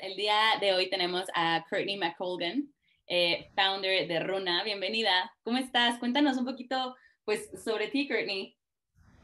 El 0.00 0.16
día 0.16 0.38
de 0.60 0.72
hoy 0.72 0.88
tenemos 0.88 1.24
a 1.34 1.64
Courtney 1.68 1.98
McColgan, 1.98 2.68
eh, 3.06 3.50
founder 3.54 4.06
de 4.06 4.20
Runa. 4.20 4.62
Bienvenida. 4.64 5.32
¿Cómo 5.42 5.58
estás? 5.58 5.98
Cuéntanos 5.98 6.36
un 6.36 6.44
poquito 6.44 6.94
pues, 7.24 7.50
sobre 7.62 7.88
ti, 7.88 8.08
Courtney, 8.08 8.56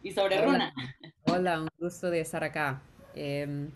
y 0.03 0.11
sobre 0.11 0.45
Runa. 0.45 0.75
Hola, 1.23 1.63
un 1.63 1.69
gusto 1.79 2.11
de 2.11 2.21
estar 2.21 2.43
acá. 2.43 2.83
Em, 3.15 3.71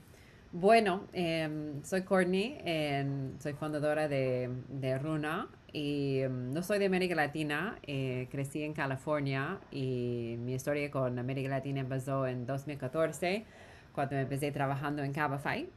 bueno, 0.50 1.06
em, 1.12 1.82
soy 1.84 2.02
Courtney, 2.02 2.58
em, 2.64 3.38
soy 3.38 3.52
fundadora 3.54 4.08
de, 4.08 4.50
de 4.68 4.98
Runa 4.98 5.48
y 5.72 6.22
no 6.28 6.62
soy 6.62 6.78
de 6.78 6.86
América 6.86 7.14
Latina, 7.14 7.78
eh, 7.86 8.28
crecí 8.30 8.64
en 8.64 8.74
California 8.74 9.60
y 9.70 10.36
mi 10.38 10.54
historia 10.54 10.90
con 10.90 11.18
América 11.18 11.48
Latina 11.48 11.80
empezó 11.80 12.26
en 12.26 12.44
2014 12.44 13.46
cuando 13.92 14.16
empecé 14.16 14.50
trabajando 14.52 15.02
en 15.02 15.12
Cabify 15.12 15.68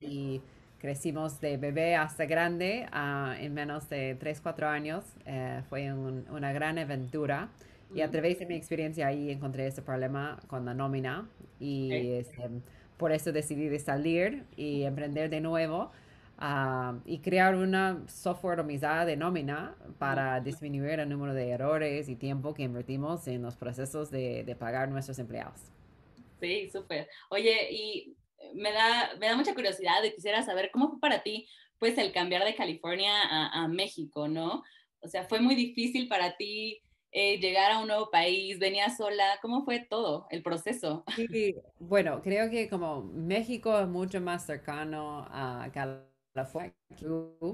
y 0.00 0.40
crecimos 0.82 1.40
de 1.40 1.56
bebé 1.58 1.94
hasta 1.94 2.26
grande 2.26 2.86
uh, 2.92 3.40
en 3.40 3.54
menos 3.54 3.88
de 3.88 4.16
3, 4.16 4.40
4 4.40 4.68
años. 4.68 5.04
Uh, 5.26 5.62
fue 5.68 5.92
un, 5.92 6.26
una 6.30 6.52
gran 6.52 6.78
aventura. 6.78 7.48
Y 7.94 8.00
a 8.00 8.10
través 8.10 8.38
de 8.38 8.46
mi 8.46 8.54
experiencia 8.54 9.06
ahí 9.06 9.30
encontré 9.30 9.66
ese 9.66 9.82
problema 9.82 10.40
con 10.46 10.64
la 10.64 10.72
nómina 10.72 11.28
y 11.60 11.92
este, 12.12 12.48
por 12.96 13.12
eso 13.12 13.32
decidí 13.32 13.68
de 13.68 13.78
salir 13.78 14.44
y 14.56 14.84
emprender 14.84 15.28
de 15.28 15.42
nuevo 15.42 15.92
uh, 16.40 16.98
y 17.04 17.18
crear 17.18 17.54
una 17.54 18.02
software 18.08 18.60
optimizada 18.60 19.04
de 19.04 19.16
nómina 19.16 19.74
para 19.98 20.40
disminuir 20.40 21.00
el 21.00 21.08
número 21.10 21.34
de 21.34 21.50
errores 21.50 22.08
y 22.08 22.16
tiempo 22.16 22.54
que 22.54 22.62
invertimos 22.62 23.28
en 23.28 23.42
los 23.42 23.56
procesos 23.56 24.10
de, 24.10 24.42
de 24.42 24.56
pagar 24.56 24.88
nuestros 24.88 25.18
empleados. 25.18 25.60
Sí, 26.40 26.70
súper. 26.70 27.08
Oye, 27.28 27.68
y 27.70 28.16
me 28.54 28.72
da, 28.72 29.14
me 29.18 29.26
da 29.26 29.36
mucha 29.36 29.54
curiosidad 29.54 30.02
y 30.04 30.12
quisiera 30.14 30.42
saber 30.42 30.70
cómo 30.72 30.90
fue 30.90 31.00
para 31.00 31.22
ti, 31.22 31.48
pues, 31.78 31.98
el 31.98 32.12
cambiar 32.12 32.44
de 32.44 32.54
California 32.54 33.12
a, 33.52 33.66
México, 33.68 34.28
¿no? 34.28 34.62
O 35.00 35.08
sea, 35.08 35.24
fue 35.24 35.40
muy 35.40 35.54
difícil 35.54 36.08
para 36.08 36.36
ti 36.36 36.80
eh, 37.10 37.38
llegar 37.38 37.72
a 37.72 37.80
un 37.80 37.88
nuevo 37.88 38.10
país, 38.10 38.58
venías 38.58 38.96
sola, 38.96 39.24
¿cómo 39.42 39.64
fue 39.64 39.80
todo 39.80 40.26
el 40.30 40.42
proceso? 40.42 41.04
Sí, 41.16 41.56
bueno, 41.78 42.22
creo 42.22 42.50
que 42.50 42.68
como 42.68 43.02
México 43.02 43.78
es 43.80 43.88
mucho 43.88 44.20
más 44.20 44.46
cercano 44.46 45.26
a 45.28 45.68
California 45.72 46.74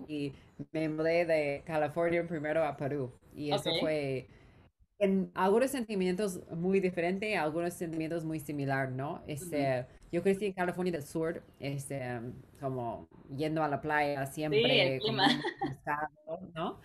y 0.06 0.32
me 0.72 0.88
mudé 0.88 1.24
de 1.24 1.62
California 1.66 2.26
primero 2.26 2.64
a 2.64 2.76
Perú 2.76 3.18
y 3.34 3.50
eso 3.50 3.70
fue 3.80 4.28
en 4.98 5.30
algunos 5.34 5.70
sentimientos 5.70 6.40
muy 6.50 6.80
diferentes, 6.80 7.36
algunos 7.36 7.74
sentimientos 7.74 8.24
muy 8.24 8.40
similares, 8.40 8.94
¿no? 8.94 9.22
Este, 9.26 9.86
yo 10.10 10.22
crecí 10.22 10.46
en 10.46 10.52
California 10.52 10.92
del 10.92 11.04
Sur, 11.04 11.42
este, 11.60 12.20
como 12.60 13.08
yendo 13.36 13.62
a 13.62 13.68
la 13.68 13.80
playa 13.80 14.26
siempre, 14.26 15.00
sí, 15.04 15.10
¿no? 16.54 16.80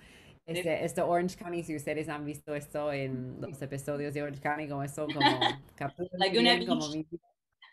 Este, 0.45 0.83
este, 0.83 1.01
Orange 1.01 1.37
County, 1.37 1.63
si 1.63 1.75
ustedes 1.75 2.09
han 2.09 2.25
visto 2.25 2.53
esto 2.53 2.91
en 2.91 3.39
los 3.39 3.61
episodios 3.61 4.13
de 4.13 4.23
Orange 4.23 4.41
County, 4.41 4.67
como 4.67 4.83
eso, 4.83 5.07
como 5.07 5.19
como 6.67 6.89
mi 6.89 7.07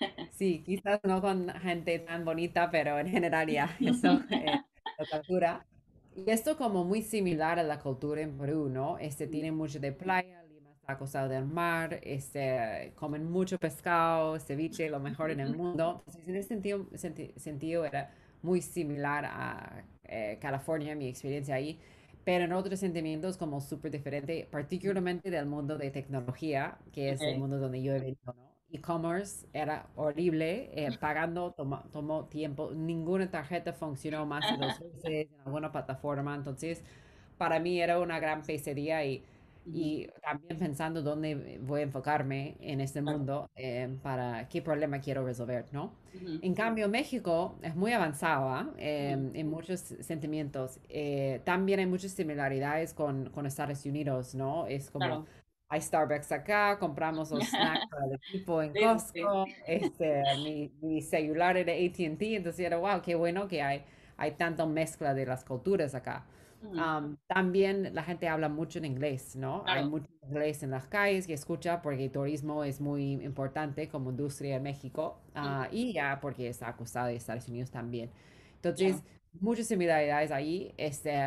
Sí, 0.32 0.62
quizás 0.64 1.00
no 1.04 1.20
con 1.20 1.48
gente 1.60 1.98
tan 1.98 2.24
bonita, 2.24 2.70
pero 2.70 2.98
en 2.98 3.08
general 3.08 3.48
ya, 3.48 3.76
eso, 3.80 4.20
eh, 4.30 4.60
la 4.98 5.06
cultura. 5.10 5.66
Y 6.14 6.30
esto 6.30 6.56
como 6.56 6.84
muy 6.84 7.02
similar 7.02 7.58
a 7.58 7.62
la 7.62 7.78
cultura 7.78 8.20
en 8.20 8.36
Perú, 8.38 8.68
¿no? 8.68 8.98
Este 8.98 9.26
tiene 9.26 9.52
mucho 9.52 9.78
de 9.78 9.92
playa, 9.92 10.39
acostado 10.90 11.28
del 11.28 11.44
mar, 11.44 12.00
este, 12.02 12.92
comen 12.96 13.30
mucho 13.30 13.58
pescado, 13.58 14.38
ceviche, 14.38 14.88
lo 14.88 15.00
mejor 15.00 15.30
en 15.30 15.40
el 15.40 15.56
mundo. 15.56 16.02
Entonces, 16.06 16.28
en 16.28 16.36
ese 16.36 16.48
sentido, 16.48 16.86
sentido 17.36 17.84
era 17.84 18.10
muy 18.42 18.62
similar 18.62 19.24
a 19.24 19.84
eh, 20.04 20.38
California, 20.40 20.94
mi 20.94 21.08
experiencia 21.08 21.54
ahí, 21.54 21.78
pero 22.24 22.44
en 22.44 22.52
otros 22.52 22.80
sentimientos 22.80 23.36
como 23.36 23.60
súper 23.60 23.90
diferente, 23.90 24.46
particularmente 24.50 25.30
del 25.30 25.46
mundo 25.46 25.78
de 25.78 25.90
tecnología, 25.90 26.78
que 26.92 27.10
es 27.10 27.20
el 27.20 27.38
mundo 27.38 27.58
donde 27.58 27.82
yo 27.82 27.94
he 27.94 28.00
venido, 28.00 28.34
¿no? 28.34 28.50
E-commerce 28.72 29.46
era 29.52 29.88
horrible, 29.96 30.70
eh, 30.72 30.96
pagando 31.00 31.52
tomó, 31.52 31.82
tomó 31.90 32.26
tiempo, 32.26 32.70
ninguna 32.72 33.28
tarjeta 33.28 33.72
funcionó 33.72 34.26
más 34.26 34.44
de 34.48 34.64
dos 34.64 34.78
veces 35.04 35.28
en 35.32 35.40
alguna 35.44 35.72
plataforma, 35.72 36.34
entonces 36.34 36.84
para 37.36 37.58
mí 37.58 37.80
era 37.80 37.98
una 37.98 38.20
gran 38.20 38.42
pesadilla 38.42 39.04
y 39.04 39.24
y 39.72 40.06
también 40.22 40.58
pensando 40.58 41.02
dónde 41.02 41.58
voy 41.62 41.80
a 41.80 41.82
enfocarme 41.84 42.56
en 42.60 42.80
este 42.80 43.02
mundo 43.02 43.50
eh, 43.56 43.88
para 44.02 44.48
qué 44.48 44.62
problema 44.62 45.00
quiero 45.00 45.24
resolver, 45.24 45.66
¿no? 45.72 45.92
En 46.42 46.54
cambio, 46.54 46.88
México 46.88 47.58
es 47.62 47.76
muy 47.76 47.92
avanzado 47.92 48.48
¿ah? 48.48 48.70
em, 48.78 49.30
en 49.34 49.48
muchos 49.48 49.80
sentimientos. 49.80 50.80
Eh, 50.88 51.40
también 51.44 51.78
hay 51.80 51.86
muchas 51.86 52.12
similaridades 52.12 52.94
con, 52.94 53.30
con, 53.30 53.46
Estados 53.46 53.84
Unidos, 53.86 54.34
¿no? 54.34 54.66
Es 54.66 54.90
como... 54.90 55.26
Hay 55.72 55.80
Starbucks 55.80 56.32
acá, 56.32 56.76
compramos 56.80 57.30
los 57.30 57.44
snacks 57.44 57.86
para 57.90 58.06
el 58.06 58.14
equipo 58.14 58.60
en 58.60 58.72
Costco, 58.74 59.44
este, 59.68 60.24
mi, 60.42 60.72
mi, 60.80 61.00
celular 61.00 61.56
era 61.56 61.72
ATT, 61.72 62.22
entonces 62.22 62.66
era, 62.66 62.76
wow, 62.78 63.00
qué 63.00 63.14
bueno 63.14 63.46
que 63.46 63.62
hay, 63.62 63.84
hay 64.16 64.32
tanta 64.32 64.66
mezcla 64.66 65.14
de 65.14 65.26
las 65.26 65.44
culturas 65.44 65.94
acá 65.94 66.26
también 67.26 67.94
la 67.94 68.02
gente 68.02 68.28
habla 68.28 68.48
mucho 68.48 68.78
en 68.78 68.84
inglés, 68.84 69.36
¿no? 69.36 69.64
Hay 69.66 69.88
mucho 69.88 70.08
inglés 70.22 70.62
en 70.62 70.70
las 70.70 70.86
calles 70.86 71.26
que 71.26 71.34
escucha 71.34 71.82
porque 71.82 72.04
el 72.04 72.10
turismo 72.10 72.64
es 72.64 72.80
muy 72.80 73.12
importante 73.12 73.88
como 73.88 74.10
industria 74.10 74.56
en 74.56 74.62
México 74.62 75.18
ah, 75.34 75.68
y 75.70 75.92
ya 75.92 76.18
porque 76.20 76.48
está 76.48 76.68
acusado 76.68 77.06
de 77.08 77.16
Estados 77.16 77.48
Unidos 77.48 77.70
también. 77.70 78.10
Entonces, 78.56 79.02
muchas 79.38 79.66
similaridades 79.66 80.30
ahí, 80.30 80.74
este, 80.76 81.18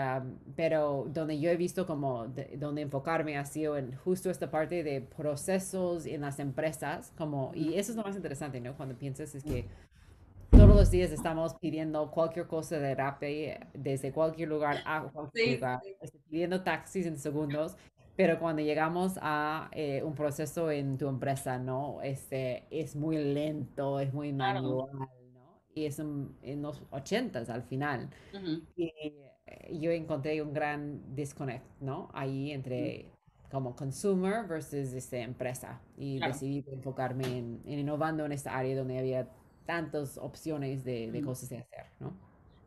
pero 0.55 1.07
donde 1.09 1.39
yo 1.39 1.49
he 1.49 1.57
visto 1.57 1.87
como 1.87 2.27
donde 2.57 2.81
enfocarme 2.81 3.37
ha 3.37 3.45
sido 3.45 3.77
en 3.77 3.95
justo 3.95 4.29
esta 4.29 4.51
parte 4.51 4.83
de 4.83 5.01
procesos 5.01 6.05
en 6.05 6.21
las 6.21 6.39
empresas, 6.39 7.11
como, 7.17 7.51
y 7.55 7.75
eso 7.75 7.91
es 7.91 7.97
lo 7.97 8.03
más 8.03 8.15
interesante, 8.15 8.59
¿no? 8.59 8.75
Cuando 8.75 8.95
piensas 8.95 9.33
es 9.35 9.43
que 9.43 9.67
todos 10.73 10.85
los 10.85 10.91
días 10.91 11.11
estamos 11.11 11.53
pidiendo 11.61 12.09
cualquier 12.09 12.47
cosa 12.47 12.79
de 12.79 12.95
Rappi 12.95 13.51
desde 13.75 14.11
cualquier 14.11 14.49
lugar 14.49 14.77
a 14.87 15.03
cualquier 15.03 15.59
lugar, 15.59 15.81
este, 16.01 16.17
pidiendo 16.27 16.63
taxis 16.63 17.05
en 17.05 17.19
segundos, 17.19 17.77
pero 18.15 18.39
cuando 18.39 18.63
llegamos 18.63 19.19
a 19.21 19.69
eh, 19.73 20.01
un 20.03 20.15
proceso 20.15 20.71
en 20.71 20.97
tu 20.97 21.07
empresa, 21.07 21.59
¿no? 21.59 22.01
Este, 22.01 22.65
es 22.71 22.95
muy 22.95 23.17
lento, 23.17 23.99
es 23.99 24.11
muy 24.13 24.33
manual, 24.33 24.89
¿no? 25.31 25.61
Y 25.75 25.85
es 25.85 25.99
en, 25.99 26.33
los 26.63 26.81
ochentas 26.89 27.51
al 27.51 27.61
final. 27.61 28.09
Y 28.75 28.91
eh, 28.97 29.77
yo 29.79 29.91
encontré 29.91 30.41
un 30.41 30.53
gran 30.53 31.13
disconnect, 31.13 31.65
¿no? 31.81 32.09
Ahí 32.15 32.51
entre 32.51 33.11
como 33.51 33.75
consumer 33.75 34.47
versus 34.47 34.91
este, 34.93 35.21
empresa 35.21 35.79
y 35.95 36.17
decidí 36.17 36.65
enfocarme 36.71 37.25
en, 37.37 37.61
en 37.67 37.77
innovando 37.77 38.25
en 38.25 38.31
esta 38.31 38.57
área 38.57 38.75
donde 38.75 38.97
había 38.97 39.29
tantas 39.65 40.17
opciones 40.17 40.83
de, 40.83 41.11
de 41.11 41.21
cosas 41.21 41.49
de 41.49 41.57
hacer, 41.57 41.85
¿no? 41.99 42.17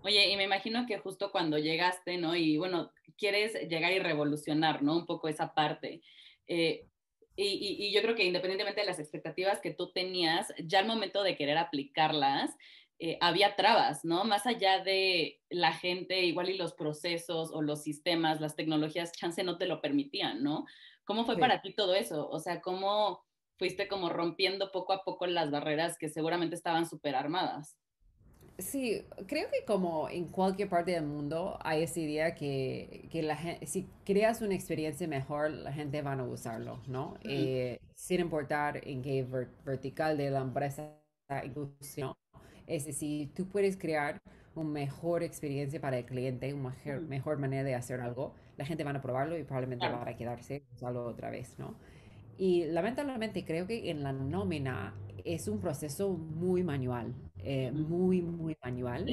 Oye, 0.02 0.30
y 0.30 0.36
me 0.36 0.44
imagino 0.44 0.86
que 0.86 0.98
justo 0.98 1.32
cuando 1.32 1.58
llegaste, 1.58 2.16
¿no? 2.16 2.36
Y 2.36 2.58
bueno, 2.58 2.92
quieres 3.18 3.54
llegar 3.68 3.92
y 3.92 3.98
revolucionar, 3.98 4.82
¿no? 4.82 4.96
Un 4.96 5.06
poco 5.06 5.28
esa 5.28 5.52
parte. 5.54 6.00
Eh, 6.46 6.86
y, 7.34 7.76
y, 7.86 7.92
yo 7.92 8.00
creo 8.00 8.14
que 8.14 8.24
independientemente 8.24 8.80
de 8.80 8.86
las 8.86 8.98
expectativas 8.98 9.60
que 9.60 9.72
tú 9.72 9.92
tenías, 9.92 10.54
ya 10.64 10.78
al 10.78 10.86
momento 10.86 11.22
de 11.22 11.36
querer 11.36 11.58
aplicarlas, 11.58 12.56
eh, 12.98 13.18
había 13.20 13.56
trabas, 13.56 14.06
¿no? 14.06 14.24
Más 14.24 14.46
allá 14.46 14.82
de 14.82 15.42
la 15.50 15.72
gente, 15.72 16.22
igual 16.22 16.48
y 16.48 16.56
los 16.56 16.72
procesos 16.72 17.50
o 17.52 17.60
los 17.60 17.82
sistemas, 17.82 18.40
las 18.40 18.56
tecnologías, 18.56 19.12
chance 19.12 19.42
no 19.42 19.58
te 19.58 19.66
lo 19.66 19.82
permitían, 19.82 20.42
¿no? 20.42 20.64
¿Cómo 21.04 21.26
fue 21.26 21.36
para 21.36 21.60
ti 21.60 21.74
todo 21.74 21.94
eso? 21.94 22.26
O 22.30 22.40
sea, 22.40 22.62
¿cómo, 22.62 23.25
fuiste 23.58 23.88
como 23.88 24.08
rompiendo 24.08 24.70
poco 24.70 24.92
a 24.92 25.04
poco 25.04 25.26
las 25.26 25.50
barreras 25.50 25.98
que 25.98 26.08
seguramente 26.08 26.54
estaban 26.54 26.86
súper 26.86 27.14
armadas. 27.14 27.76
Sí, 28.58 29.02
creo 29.26 29.50
que 29.50 29.66
como 29.66 30.08
en 30.08 30.28
cualquier 30.28 30.70
parte 30.70 30.92
del 30.92 31.04
mundo 31.04 31.58
hay 31.60 31.82
esa 31.82 32.00
idea 32.00 32.34
que, 32.34 33.06
que 33.12 33.22
la 33.22 33.36
gente, 33.36 33.66
si 33.66 33.86
creas 34.04 34.40
una 34.40 34.54
experiencia 34.54 35.06
mejor, 35.06 35.50
la 35.50 35.72
gente 35.72 36.00
va 36.00 36.14
a 36.14 36.22
usarlo, 36.22 36.80
¿no? 36.86 37.18
Eh, 37.22 37.78
sin 37.94 38.20
importar 38.20 38.80
en 38.88 39.02
qué 39.02 39.26
vertical 39.64 40.16
de 40.16 40.30
la 40.30 40.40
empresa 40.40 40.96
¿no? 41.98 42.16
Es 42.66 42.86
decir, 42.86 43.34
tú 43.34 43.46
puedes 43.46 43.76
crear 43.76 44.18
una 44.54 44.70
mejor 44.70 45.22
experiencia 45.22 45.78
para 45.80 45.98
el 45.98 46.06
cliente, 46.06 46.54
una 46.54 46.70
mejor, 46.70 47.00
mejor 47.02 47.38
manera 47.38 47.62
de 47.62 47.74
hacer 47.74 48.00
algo, 48.00 48.34
la 48.56 48.64
gente 48.64 48.84
va 48.84 48.92
a 48.92 49.02
probarlo 49.02 49.36
y 49.36 49.44
probablemente 49.44 49.86
va 49.86 50.08
a 50.08 50.16
quedarse 50.16 50.64
usarlo 50.72 51.04
otra 51.04 51.28
vez, 51.28 51.58
¿no? 51.58 51.76
Y 52.36 52.66
lamentablemente 52.66 53.44
creo 53.44 53.66
que 53.66 53.90
en 53.90 54.02
la 54.02 54.12
nómina 54.12 54.94
es 55.24 55.48
un 55.48 55.60
proceso 55.60 56.10
muy 56.12 56.62
manual, 56.62 57.14
eh, 57.38 57.72
muy, 57.72 58.22
muy 58.22 58.56
manual. 58.62 59.06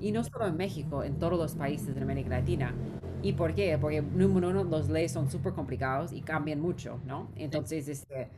Y 0.00 0.12
no 0.12 0.22
solo 0.24 0.46
en 0.46 0.56
México, 0.56 1.02
en 1.02 1.18
todos 1.18 1.38
los 1.38 1.54
países 1.56 1.94
de 1.94 2.00
América 2.02 2.30
Latina. 2.30 2.80
¿Y 3.20 3.32
por 3.32 3.54
qué? 3.54 3.76
Porque, 3.78 4.00
número 4.00 4.50
uno, 4.50 4.62
los 4.64 4.88
leyes 4.88 5.12
son 5.12 5.28
súper 5.28 5.52
complicados 5.54 6.12
y 6.12 6.22
cambian 6.22 6.60
mucho, 6.60 7.00
¿no? 7.04 7.32
Entonces, 7.34 7.88
este, 7.88 8.30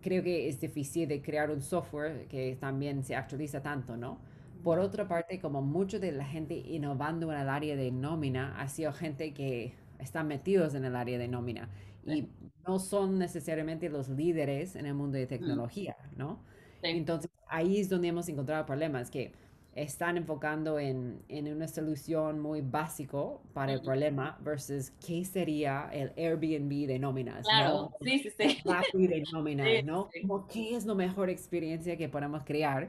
creo 0.00 0.22
que 0.22 0.48
es 0.48 0.60
difícil 0.60 1.08
de 1.08 1.22
crear 1.22 1.50
un 1.50 1.60
software 1.60 2.26
que 2.28 2.56
también 2.60 3.02
se 3.04 3.14
actualiza 3.16 3.62
tanto, 3.62 3.96
¿no? 3.96 4.20
Por 4.62 4.78
otra 4.78 5.08
parte, 5.08 5.40
como 5.40 5.62
mucho 5.62 5.98
de 6.00 6.12
la 6.12 6.24
gente 6.24 6.54
innovando 6.54 7.32
en 7.32 7.40
el 7.40 7.48
área 7.48 7.76
de 7.76 7.90
nómina 7.90 8.60
ha 8.60 8.68
sido 8.68 8.92
gente 8.92 9.32
que 9.32 9.74
están 9.98 10.28
metidos 10.28 10.74
en 10.74 10.84
el 10.84 10.96
área 10.96 11.18
de 11.18 11.28
nómina 11.28 11.68
y 12.06 12.28
no 12.70 12.78
son 12.78 13.18
necesariamente 13.18 13.88
los 13.88 14.08
líderes 14.08 14.76
en 14.76 14.86
el 14.86 14.94
mundo 14.94 15.18
de 15.18 15.26
tecnología, 15.26 15.96
¿no? 16.16 16.38
Entonces, 16.82 17.28
ahí 17.48 17.80
es 17.80 17.88
donde 17.88 18.06
hemos 18.08 18.28
encontrado 18.28 18.64
problemas, 18.64 19.10
que 19.10 19.32
están 19.74 20.16
enfocando 20.16 20.78
en, 20.78 21.20
en 21.28 21.52
una 21.52 21.66
solución 21.66 22.38
muy 22.38 22.60
básico 22.60 23.42
para 23.52 23.72
el 23.72 23.82
problema 23.82 24.38
versus 24.40 24.92
qué 25.04 25.24
sería 25.24 25.88
el 25.92 26.12
Airbnb 26.16 26.86
de 26.86 26.98
nóminas. 27.00 27.44
Claro, 27.44 27.90
sí, 28.00 28.20
sí, 28.20 28.30
sí. 28.38 28.62
de 29.08 29.24
nóminas, 29.32 29.84
¿no? 29.84 30.08
Como 30.22 30.46
qué 30.46 30.76
es 30.76 30.86
la 30.86 30.94
mejor 30.94 31.28
experiencia 31.28 31.96
que 31.96 32.08
podemos 32.08 32.44
crear. 32.44 32.88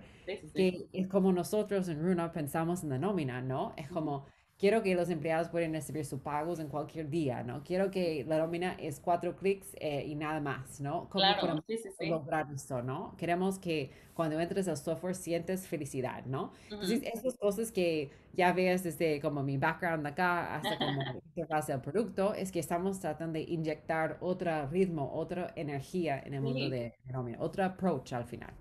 que 0.53 0.87
es 0.93 1.07
como 1.07 1.33
nosotros 1.33 1.87
en 1.87 2.03
Runa 2.03 2.31
pensamos 2.31 2.83
en 2.83 2.89
la 2.89 2.99
nómina, 2.99 3.41
¿no? 3.41 3.73
Es 3.77 3.89
como 3.89 4.27
quiero 4.61 4.83
que 4.83 4.93
los 4.93 5.09
empleados 5.09 5.49
puedan 5.49 5.73
recibir 5.73 6.05
sus 6.05 6.21
pagos 6.21 6.59
en 6.59 6.67
cualquier 6.67 7.09
día, 7.09 7.41
¿no? 7.41 7.63
Quiero 7.63 7.89
que 7.89 8.23
la 8.27 8.37
nómina 8.37 8.73
es 8.79 8.99
cuatro 8.99 9.35
clics 9.35 9.75
eh, 9.79 10.05
y 10.07 10.13
nada 10.13 10.39
más, 10.39 10.79
¿no? 10.79 11.09
¿Cómo 11.09 11.23
claro, 11.23 11.41
podemos 11.41 11.63
sí, 11.67 11.77
sí, 11.77 12.07
lograr 12.07 12.45
esto, 12.53 12.83
no? 12.83 13.15
Queremos 13.17 13.57
que 13.57 13.89
cuando 14.13 14.39
entres 14.39 14.67
al 14.67 14.77
software 14.77 15.15
sientes 15.15 15.67
felicidad, 15.67 16.25
¿no? 16.25 16.53
Entonces, 16.69 17.01
esas 17.11 17.35
cosas 17.37 17.71
que 17.71 18.11
ya 18.33 18.53
ves 18.53 18.83
desde 18.83 19.19
como 19.19 19.41
mi 19.41 19.57
background 19.57 20.05
acá 20.05 20.55
hasta 20.55 20.77
como 20.77 21.01
interfaz 21.25 21.65
del 21.65 21.81
producto, 21.81 22.35
es 22.35 22.51
que 22.51 22.59
estamos 22.59 22.99
tratando 22.99 23.39
de 23.39 23.41
inyectar 23.41 24.19
otro 24.21 24.67
ritmo, 24.67 25.11
otra 25.11 25.51
energía 25.55 26.21
en 26.23 26.35
el 26.35 26.41
mundo 26.41 26.69
de 26.69 26.93
nómina, 27.11 27.39
otro 27.41 27.65
approach 27.65 28.13
al 28.13 28.25
final. 28.25 28.53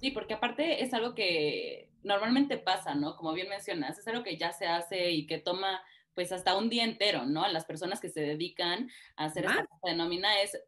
Sí, 0.00 0.12
porque 0.12 0.32
aparte 0.32 0.82
es 0.82 0.94
algo 0.94 1.14
que 1.14 1.85
normalmente 2.02 2.58
pasa, 2.58 2.94
¿no? 2.94 3.16
Como 3.16 3.32
bien 3.32 3.48
mencionas, 3.48 3.98
es 3.98 4.06
algo 4.08 4.22
que 4.22 4.36
ya 4.36 4.52
se 4.52 4.66
hace 4.66 5.10
y 5.10 5.26
que 5.26 5.38
toma 5.38 5.80
pues 6.14 6.32
hasta 6.32 6.56
un 6.56 6.70
día 6.70 6.84
entero, 6.84 7.26
¿no? 7.26 7.44
A 7.44 7.48
las 7.48 7.66
personas 7.66 8.00
que 8.00 8.08
se 8.08 8.22
dedican 8.22 8.88
a 9.16 9.26
hacer 9.26 9.44
esta 9.44 9.66
cosa 9.66 9.90
de 9.90 9.96
nómina 9.96 10.40
es, 10.40 10.58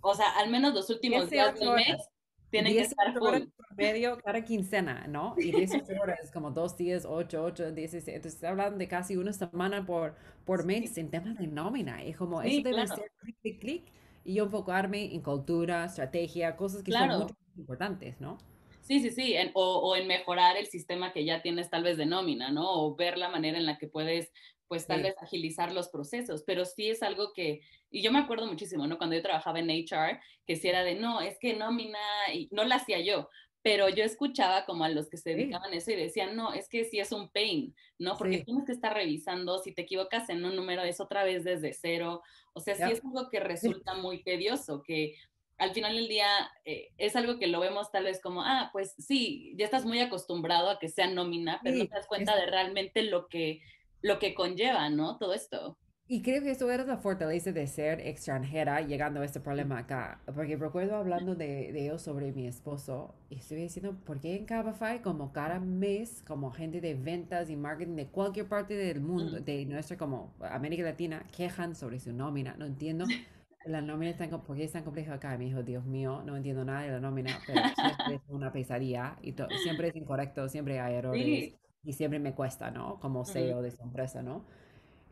o 0.00 0.14
sea, 0.14 0.38
al 0.38 0.48
menos 0.48 0.74
los 0.74 0.88
últimos 0.90 1.28
días 1.28 1.58
del 1.58 1.72
mes 1.72 2.08
tienen 2.52 2.74
que 2.74 2.82
estar 2.82 3.12
full. 3.18 3.48
medio 3.76 4.18
cada 4.18 4.44
quincena, 4.44 5.06
¿no? 5.08 5.34
Y 5.38 5.50
18 5.50 5.84
horas, 6.00 6.30
como 6.30 6.52
dos 6.52 6.76
días, 6.76 7.04
8, 7.04 7.42
8, 7.42 7.72
16. 7.72 8.16
Entonces, 8.16 8.44
hablando 8.44 8.78
de 8.78 8.86
casi 8.86 9.16
una 9.16 9.32
semana 9.32 9.84
por, 9.84 10.14
por 10.44 10.64
mes 10.64 10.96
en 10.98 11.10
temas 11.10 11.36
de 11.36 11.48
nómina. 11.48 12.04
Y 12.04 12.12
como 12.12 12.40
eso 12.42 12.62
debe 12.62 12.86
ser 12.86 13.10
clic, 13.18 13.36
clic, 13.40 13.60
clic. 13.60 13.84
Y 14.24 14.34
yo 14.34 14.44
enfocarme 14.44 15.12
en 15.14 15.20
cultura, 15.22 15.84
estrategia, 15.86 16.54
cosas 16.54 16.84
que 16.84 16.92
son 16.92 17.08
muy 17.08 17.32
importantes, 17.56 18.20
¿no? 18.20 18.38
Sí, 18.82 19.00
sí, 19.00 19.10
sí, 19.10 19.34
o, 19.54 19.96
en 19.96 20.06
mejorar 20.08 20.56
el 20.56 20.66
sistema 20.66 21.12
que 21.12 21.24
ya 21.24 21.40
tienes 21.40 21.70
tal 21.70 21.84
vez 21.84 21.96
de 21.96 22.06
nómina, 22.06 22.50
¿no? 22.50 22.68
O 22.68 22.96
ver 22.96 23.16
la 23.16 23.28
manera 23.28 23.56
en 23.56 23.66
la 23.66 23.78
que 23.78 23.86
puedes, 23.86 24.32
pues 24.66 24.86
tal 24.86 25.02
vez 25.02 25.14
agilizar 25.20 25.72
los 25.72 25.88
procesos, 25.88 26.42
pero 26.44 26.64
sí 26.64 26.88
es 26.88 27.02
algo 27.02 27.32
que, 27.32 27.60
y 27.90 28.02
yo 28.02 28.10
me 28.10 28.18
acuerdo 28.18 28.46
muchísimo, 28.46 28.86
¿no? 28.86 28.98
Cuando 28.98 29.14
yo 29.14 29.22
trabajaba 29.22 29.60
en 29.60 29.70
HR, 29.70 30.20
que 30.46 30.56
si 30.56 30.68
era 30.68 30.82
de, 30.82 30.96
no, 30.96 31.20
es 31.20 31.38
que 31.38 31.54
nómina, 31.54 31.98
y 32.32 32.48
no 32.50 32.64
la 32.64 32.76
hacía 32.76 33.00
yo, 33.00 33.28
pero 33.62 33.88
yo 33.88 34.02
escuchaba 34.02 34.64
como 34.64 34.84
a 34.84 34.88
los 34.88 35.08
que 35.08 35.16
se 35.16 35.30
dedicaban 35.30 35.72
a 35.72 35.76
eso 35.76 35.92
y 35.92 35.96
decían, 35.96 36.34
no, 36.34 36.52
es 36.52 36.68
que 36.68 36.84
sí 36.84 36.98
es 36.98 37.12
un 37.12 37.30
pain, 37.30 37.74
¿no? 37.98 38.16
Porque 38.16 38.42
tienes 38.42 38.64
que 38.64 38.72
estar 38.72 38.92
revisando, 38.92 39.60
si 39.60 39.72
te 39.72 39.82
equivocas 39.82 40.28
en 40.30 40.44
un 40.44 40.56
número 40.56 40.82
es 40.82 41.00
otra 41.00 41.22
vez 41.22 41.44
desde 41.44 41.72
cero, 41.72 42.22
o 42.52 42.60
sea, 42.60 42.74
sí 42.74 42.92
es 42.92 43.04
algo 43.04 43.30
que 43.30 43.38
resulta 43.38 43.94
muy 43.94 44.24
tedioso, 44.24 44.82
que 44.82 45.14
al 45.62 45.72
final 45.72 45.94
del 45.94 46.08
día 46.08 46.26
eh, 46.64 46.88
es 46.98 47.14
algo 47.14 47.38
que 47.38 47.46
lo 47.46 47.60
vemos 47.60 47.92
tal 47.92 48.04
vez 48.04 48.20
como, 48.20 48.42
ah, 48.42 48.70
pues 48.72 48.94
sí, 48.98 49.54
ya 49.56 49.64
estás 49.64 49.84
muy 49.84 50.00
acostumbrado 50.00 50.68
a 50.68 50.80
que 50.80 50.88
sea 50.88 51.06
nómina, 51.06 51.60
pero 51.62 51.76
no 51.76 51.86
te 51.86 51.94
das 51.94 52.08
cuenta 52.08 52.36
de 52.36 52.46
realmente 52.46 53.02
lo 53.02 53.28
que, 53.28 53.60
lo 54.00 54.18
que 54.18 54.34
conlleva, 54.34 54.88
¿no? 54.90 55.18
Todo 55.18 55.34
esto. 55.34 55.78
Y 56.08 56.20
creo 56.20 56.42
que 56.42 56.50
eso 56.50 56.68
era 56.68 56.84
la 56.84 56.96
fortaleza 56.96 57.52
de 57.52 57.64
ser 57.68 58.00
extranjera 58.00 58.80
llegando 58.80 59.20
a 59.20 59.24
este 59.24 59.38
problema 59.38 59.78
acá. 59.78 60.20
Porque 60.34 60.56
recuerdo 60.56 60.96
hablando 60.96 61.36
de, 61.36 61.72
de 61.72 61.84
ello 61.84 61.98
sobre 61.98 62.32
mi 62.32 62.48
esposo 62.48 63.14
y 63.30 63.36
estuve 63.36 63.60
diciendo, 63.60 63.96
¿por 64.04 64.20
qué 64.20 64.34
en 64.34 64.44
Cabify 64.44 65.00
como 65.00 65.32
cada 65.32 65.60
mes, 65.60 66.24
como 66.26 66.50
gente 66.50 66.80
de 66.80 66.94
ventas 66.94 67.50
y 67.50 67.56
marketing 67.56 67.94
de 67.94 68.08
cualquier 68.08 68.48
parte 68.48 68.74
del 68.74 69.00
mundo, 69.00 69.38
de 69.38 69.64
nuestra 69.64 69.96
como 69.96 70.34
América 70.40 70.82
Latina, 70.82 71.24
quejan 71.34 71.76
sobre 71.76 72.00
su 72.00 72.12
nómina? 72.12 72.56
No 72.58 72.66
entiendo. 72.66 73.06
La 73.64 73.80
nómina 73.80 74.10
está, 74.10 74.28
¿por 74.42 74.56
qué 74.56 74.64
es 74.64 74.72
tan 74.72 74.82
compleja 74.84 75.14
acá? 75.14 75.36
Me 75.38 75.44
dijo, 75.44 75.62
Dios 75.62 75.84
mío, 75.84 76.22
no 76.24 76.36
entiendo 76.36 76.64
nada 76.64 76.82
de 76.82 76.90
la 76.90 77.00
nómina, 77.00 77.42
pero 77.46 77.68
siempre 77.68 78.16
es 78.16 78.22
una 78.28 78.52
pesadilla 78.52 79.16
y 79.22 79.34
siempre 79.62 79.88
es 79.88 79.96
incorrecto, 79.96 80.48
siempre 80.48 80.80
hay 80.80 80.94
errores 80.96 81.54
y 81.84 81.92
siempre 81.92 82.18
me 82.18 82.34
cuesta, 82.34 82.70
¿no? 82.72 82.98
Como 83.00 83.24
CEO 83.24 83.62
de 83.62 83.68
esa 83.68 83.84
empresa, 83.84 84.22
¿no? 84.22 84.44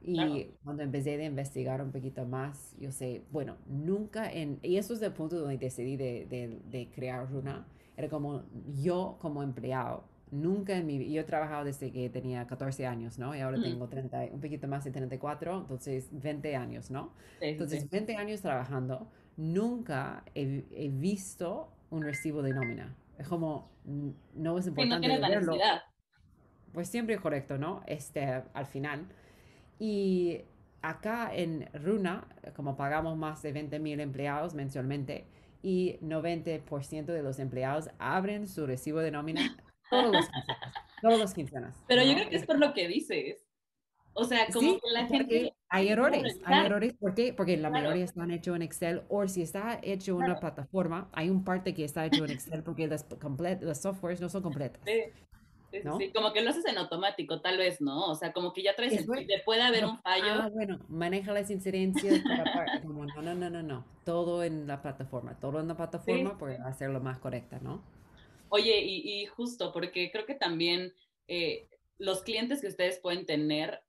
Y 0.03 0.47
cuando 0.65 0.83
empecé 0.85 1.15
a 1.21 1.25
investigar 1.25 1.83
un 1.83 1.93
poquito 1.93 2.27
más, 2.27 2.75
yo 2.79 2.93
sé, 2.93 3.25
bueno, 3.31 3.59
nunca 3.67 4.33
en, 4.33 4.59
y 4.63 4.77
eso 4.79 4.95
es 4.95 5.03
el 5.03 5.13
punto 5.13 5.39
donde 5.41 5.59
decidí 5.59 5.97
de, 5.97 6.27
de, 6.27 6.61
de 6.67 6.91
crear 6.93 7.31
Runa, 7.31 7.67
era 7.97 8.09
como 8.09 8.45
yo 8.83 9.19
como 9.21 9.43
empleado, 9.43 10.05
Nunca 10.31 10.77
en 10.77 10.87
mi 10.87 10.99
vida, 10.99 11.11
yo 11.11 11.21
he 11.23 11.25
trabajado 11.25 11.65
desde 11.65 11.91
que 11.91 12.09
tenía 12.09 12.47
14 12.47 12.87
años, 12.87 13.19
¿no? 13.19 13.35
Y 13.35 13.41
ahora 13.41 13.61
tengo 13.61 13.89
30, 13.89 14.29
un 14.33 14.41
poquito 14.41 14.69
más 14.69 14.85
de 14.85 14.93
34, 14.93 15.59
entonces 15.63 16.09
20 16.13 16.55
años, 16.55 16.91
¿no? 16.91 17.13
entonces 17.41 17.91
20 17.91 18.17
años 18.17 18.41
trabajando, 18.41 19.11
nunca 19.37 20.25
he, 20.35 20.89
visto 20.93 21.73
un 21.91 22.03
recibo 22.03 22.43
de 22.43 22.53
nómina. 22.53 22.95
Es 23.19 23.27
como, 23.27 23.71
no 24.35 24.59
es 24.59 24.67
importante 24.67 25.09
no 25.09 25.21
verlo. 25.21 25.57
Pues 26.73 26.89
siempre 26.89 27.17
es 27.17 27.21
correcto, 27.21 27.59
¿no? 27.59 27.83
Este, 27.87 28.43
al 28.55 28.67
final. 28.67 29.07
Y 29.81 30.43
acá 30.83 31.35
en 31.35 31.69
Runa, 31.75 32.29
como 32.55 32.77
pagamos 32.77 33.17
más 33.17 33.43
de 33.43 33.53
20 33.53 33.81
mil 33.81 33.99
empleados 33.99 34.55
mensualmente, 34.55 35.27
y 35.63 35.99
90% 36.01 37.07
de 37.07 37.23
los 37.23 37.39
empleados 37.39 37.91
abren 37.99 38.49
su 38.49 38.67
recibo 38.67 39.01
de 39.01 39.11
nómina 39.11 39.57
todos 39.91 40.13
los 40.13 40.29
quincenas. 40.29 40.75
Todos 41.03 41.19
los 41.19 41.35
quincenas. 41.35 41.85
Pero 41.89 42.03
yo 42.03 42.15
creo 42.15 42.29
que 42.29 42.37
es 42.37 42.47
por 42.47 42.59
lo 42.59 42.73
que 42.73 42.89
dices. 42.89 43.47
O 44.13 44.25
sea, 44.25 44.47
como 44.53 44.75
que 44.75 44.91
la 44.93 45.07
gente... 45.07 45.55
Hay 45.69 45.89
errores, 45.89 46.41
hay 46.45 46.67
errores. 46.67 46.95
¿Por 46.95 47.15
qué? 47.15 47.33
Porque 47.33 47.57
la 47.57 47.71
mayoría 47.71 48.05
están 48.05 48.31
hechos 48.33 48.57
en 48.57 48.63
Excel 48.63 49.03
o 49.09 49.27
si 49.29 49.43
está 49.43 49.79
hecho 49.83 50.13
en 50.13 50.25
una 50.25 50.41
plataforma, 50.41 51.09
hay 51.13 51.31
un 51.31 51.45
parte 51.45 51.75
que 51.75 51.85
está 51.85 52.05
hecho 52.07 52.25
en 52.25 52.33
Excel 52.33 52.65
porque 52.65 52.89
las, 52.89 53.07
las 53.61 53.81
softwares 53.81 54.21
no 54.21 54.29
son 54.29 54.43
completas. 54.43 54.83
Sí. 54.85 55.05
Sí, 55.71 56.13
como 56.13 56.33
que 56.33 56.43
lo 56.43 56.51
haces 56.51 56.65
en 56.67 56.79
automático, 56.79 57.41
tal 57.41 57.57
vez, 57.57 57.81
¿no? 57.81 58.07
O 58.07 58.15
sea, 58.17 58.33
como 58.33 58.53
que 58.53 58.63
ya 58.63 58.75
traes, 58.75 58.93
el, 58.93 59.07
puede 59.45 59.63
haber 59.63 59.85
un 59.85 59.99
fallo. 60.01 60.25
Ah, 60.27 60.51
bueno, 60.53 60.81
maneja 60.89 61.33
las 61.33 61.51
incidencias. 61.51 62.21
Para, 62.21 62.81
como, 62.83 63.07
no, 63.07 63.23
no, 63.23 63.35
no, 63.35 63.51
no, 63.51 63.63
no, 63.63 63.85
todo 64.05 64.43
en 64.43 64.67
la 64.67 64.83
plataforma, 64.83 65.39
todo 65.39 65.61
en 65.61 65.69
la 65.69 65.77
plataforma 65.77 66.37
para 66.39 66.67
hacerlo 66.67 67.01
más 67.01 67.19
correcta, 67.19 67.61
¿no? 67.63 67.83
Oye, 68.51 68.81
y, 68.83 69.27
justo 69.27 69.73
porque 69.73 70.11
creo 70.11 70.27
que 70.27 70.35
también 70.35 70.93
eh, 71.29 71.69
los 71.99 72.23
clientes 72.23 72.61
que 72.61 72.67
ustedes 72.67 72.99
pueden 72.99 73.25
tener, 73.25 73.81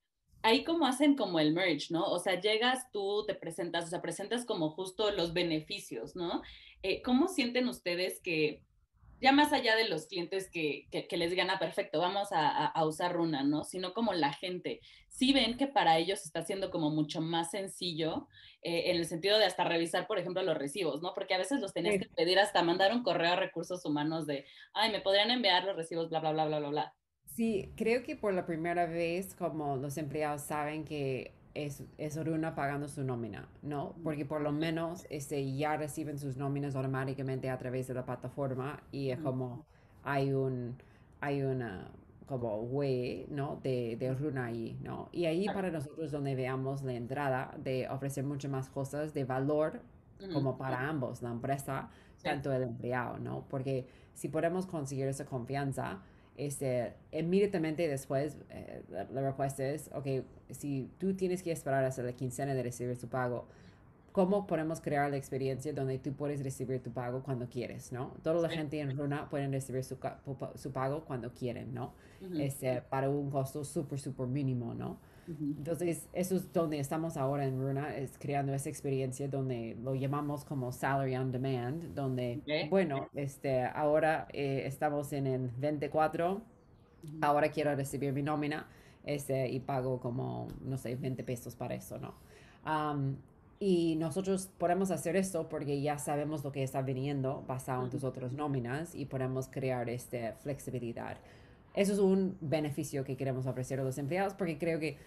ahí 0.43 0.63
como 0.63 0.85
hacen 0.85 1.15
como 1.15 1.39
el 1.39 1.53
merge, 1.53 1.87
¿no? 1.89 2.05
O 2.05 2.19
sea, 2.19 2.39
llegas 2.39 2.91
tú, 2.91 3.25
te 3.25 3.33
presentas, 3.33 3.85
o 3.85 3.87
sea, 3.87 4.01
presentas 4.01 4.45
como 4.45 4.69
justo 4.69 5.11
los 5.11 5.33
beneficios, 5.33 6.15
¿no? 6.15 6.43
Eh, 6.83 7.01
¿Cómo 7.01 7.27
sienten 7.27 7.67
ustedes 7.67 8.21
que 8.21 8.63
ya 9.21 9.31
más 9.31 9.53
allá 9.53 9.75
de 9.75 9.87
los 9.87 10.07
clientes 10.07 10.49
que, 10.49 10.87
que, 10.91 11.17
les 11.17 11.35
gana 11.35 11.59
perfecto, 11.59 11.99
vamos 11.99 12.29
a, 12.31 12.73
usar 12.85 13.13
Runa, 13.13 13.43
¿no? 13.43 13.63
Sino 13.63 13.93
como 13.93 14.13
la 14.13 14.33
gente. 14.33 14.81
Sí 15.09 15.31
ven 15.31 15.57
que 15.57 15.67
para 15.67 15.97
ellos 15.97 16.25
está 16.25 16.43
siendo 16.43 16.71
como 16.71 16.89
mucho 16.89 17.21
más 17.21 17.51
sencillo 17.51 18.27
eh, 18.63 18.89
en 18.89 18.97
el 18.97 19.05
sentido 19.05 19.37
de 19.37 19.45
hasta 19.45 19.63
revisar, 19.63 20.07
por 20.07 20.17
ejemplo, 20.17 20.41
los 20.41 20.57
recibos, 20.57 21.03
¿no? 21.03 21.13
Porque 21.13 21.35
a 21.35 21.37
veces 21.37 21.61
los 21.61 21.71
tenías 21.73 21.99
que 21.99 22.09
pedir 22.15 22.39
hasta 22.39 22.63
mandar 22.63 22.91
un 22.93 23.03
correo 23.03 23.33
a 23.33 23.35
recursos 23.35 23.85
humanos 23.85 24.25
de, 24.25 24.45
ay, 24.73 24.91
me 24.91 25.01
podrían 25.01 25.29
enviar 25.29 25.65
los 25.65 25.75
recibos, 25.75 26.09
bla, 26.09 26.19
bla, 26.19 26.31
bla, 26.31 26.45
bla, 26.45 26.59
bla, 26.59 26.69
bla. 26.69 26.95
Sí, 27.25 27.71
creo 27.77 28.03
que 28.03 28.15
por 28.15 28.33
la 28.33 28.45
primera 28.45 28.87
vez, 28.87 29.35
como 29.35 29.77
los 29.77 29.97
empleados 29.97 30.41
saben 30.41 30.83
que 30.83 31.33
es, 31.53 31.83
es 31.97 32.17
Oruna 32.17 32.55
pagando 32.55 32.87
su 32.87 33.03
nómina, 33.03 33.47
¿no? 33.61 33.95
Porque 34.03 34.25
por 34.25 34.41
lo 34.41 34.51
menos 34.51 35.05
este, 35.09 35.55
ya 35.55 35.77
reciben 35.77 36.17
sus 36.17 36.37
nóminas 36.37 36.75
automáticamente 36.75 37.49
a 37.49 37.57
través 37.57 37.87
de 37.87 37.93
la 37.93 38.05
plataforma 38.05 38.81
y 38.91 39.09
es 39.09 39.19
como 39.19 39.65
hay 40.03 40.33
un, 40.33 40.77
hay 41.19 41.43
una 41.43 41.91
como 42.25 42.61
way, 42.61 43.27
¿no? 43.29 43.59
De, 43.61 43.97
de 43.97 44.13
Runa 44.13 44.45
ahí, 44.45 44.79
¿no? 44.81 45.09
Y 45.11 45.25
ahí 45.25 45.45
para 45.47 45.69
nosotros 45.69 46.11
donde 46.11 46.35
veamos 46.35 46.81
la 46.83 46.93
entrada 46.93 47.53
de 47.57 47.89
ofrecer 47.89 48.23
muchas 48.23 48.49
más 48.49 48.69
cosas 48.69 49.13
de 49.13 49.25
valor 49.25 49.81
como 50.31 50.57
para 50.57 50.87
ambos, 50.87 51.21
la 51.21 51.31
empresa, 51.31 51.89
tanto 52.21 52.53
el 52.53 52.63
empleado, 52.63 53.17
¿no? 53.17 53.45
Porque 53.49 53.87
si 54.13 54.29
podemos 54.29 54.65
conseguir 54.65 55.07
esa 55.07 55.25
confianza, 55.25 56.01
este, 56.45 56.93
inmediatamente 57.11 57.87
después 57.87 58.35
eh, 58.49 58.81
la, 58.89 59.21
respuesta 59.21 59.63
es, 59.63 59.91
ok, 59.93 60.25
si 60.49 60.89
tú 60.97 61.13
tienes 61.13 61.43
que 61.43 61.51
esperar 61.51 61.85
hasta 61.85 62.01
la 62.01 62.13
quincena 62.13 62.55
de 62.55 62.63
recibir 62.63 62.97
tu 62.97 63.07
pago, 63.07 63.45
cómo 64.11 64.47
podemos 64.47 64.81
crear 64.81 65.11
la 65.11 65.17
experiencia 65.17 65.71
donde 65.71 65.99
tú 65.99 66.13
puedes 66.13 66.43
recibir 66.43 66.81
tu 66.81 66.91
pago 66.91 67.21
cuando 67.21 67.47
quieres, 67.47 67.91
¿no? 67.91 68.15
Toda 68.23 68.41
la 68.41 68.49
gente 68.49 68.79
en 68.79 68.97
Runa 68.97 69.29
pueden 69.29 69.51
recibir 69.51 69.83
su, 69.83 69.97
su 70.55 70.71
pago 70.71 71.05
cuando 71.05 71.31
quieren, 71.31 71.75
¿no? 71.75 71.93
este, 72.35 72.81
para 72.81 73.09
un 73.09 73.29
costo 73.29 73.63
súper, 73.63 73.99
súper 73.99 74.25
mínimo, 74.25 74.73
¿no? 74.73 74.97
Entonces, 75.27 76.07
eso 76.13 76.35
es 76.35 76.51
donde 76.51 76.79
estamos 76.79 77.15
ahora 77.15 77.45
en 77.45 77.59
Runa, 77.59 77.95
es 77.95 78.17
creando 78.17 78.53
esa 78.53 78.69
experiencia 78.69 79.27
donde 79.27 79.77
lo 79.81 79.95
llamamos 79.95 80.43
como 80.43 80.71
Salary 80.71 81.15
on 81.15 81.31
Demand, 81.31 81.93
donde, 81.93 82.41
bueno, 82.69 83.09
este, 83.13 83.63
ahora 83.63 84.27
eh, 84.33 84.63
estamos 84.65 85.13
en 85.13 85.27
el 85.27 85.49
24, 85.57 86.41
ahora 87.21 87.49
quiero 87.49 87.75
recibir 87.75 88.11
mi 88.13 88.23
nómina 88.23 88.67
este, 89.05 89.49
y 89.49 89.59
pago 89.59 89.99
como, 89.99 90.47
no 90.61 90.77
sé, 90.77 90.95
20 90.95 91.23
pesos 91.23 91.55
para 91.55 91.75
eso, 91.75 91.97
¿no? 91.99 92.13
y 93.63 93.95
nosotros 93.97 94.49
podemos 94.57 94.89
hacer 94.89 95.15
esto 95.15 95.47
porque 95.47 95.81
ya 95.81 95.99
sabemos 95.99 96.43
lo 96.43 96.51
que 96.51 96.63
está 96.63 96.81
viniendo 96.81 97.43
basado 97.47 97.83
en 97.83 97.91
tus 97.91 98.03
otras 98.03 98.33
nóminas 98.33 98.95
y 98.95 99.05
podemos 99.05 99.47
crear 99.47 99.87
esta 99.87 100.33
flexibilidad. 100.33 101.17
Eso 101.73 101.93
es 101.93 101.99
un 101.99 102.37
beneficio 102.41 103.03
que 103.03 103.15
queremos 103.15 103.45
ofrecer 103.47 103.79
a 103.79 103.83
los 103.83 103.97
empleados 103.97 104.33
porque 104.33 104.57
creo 104.57 104.79
que 104.79 104.97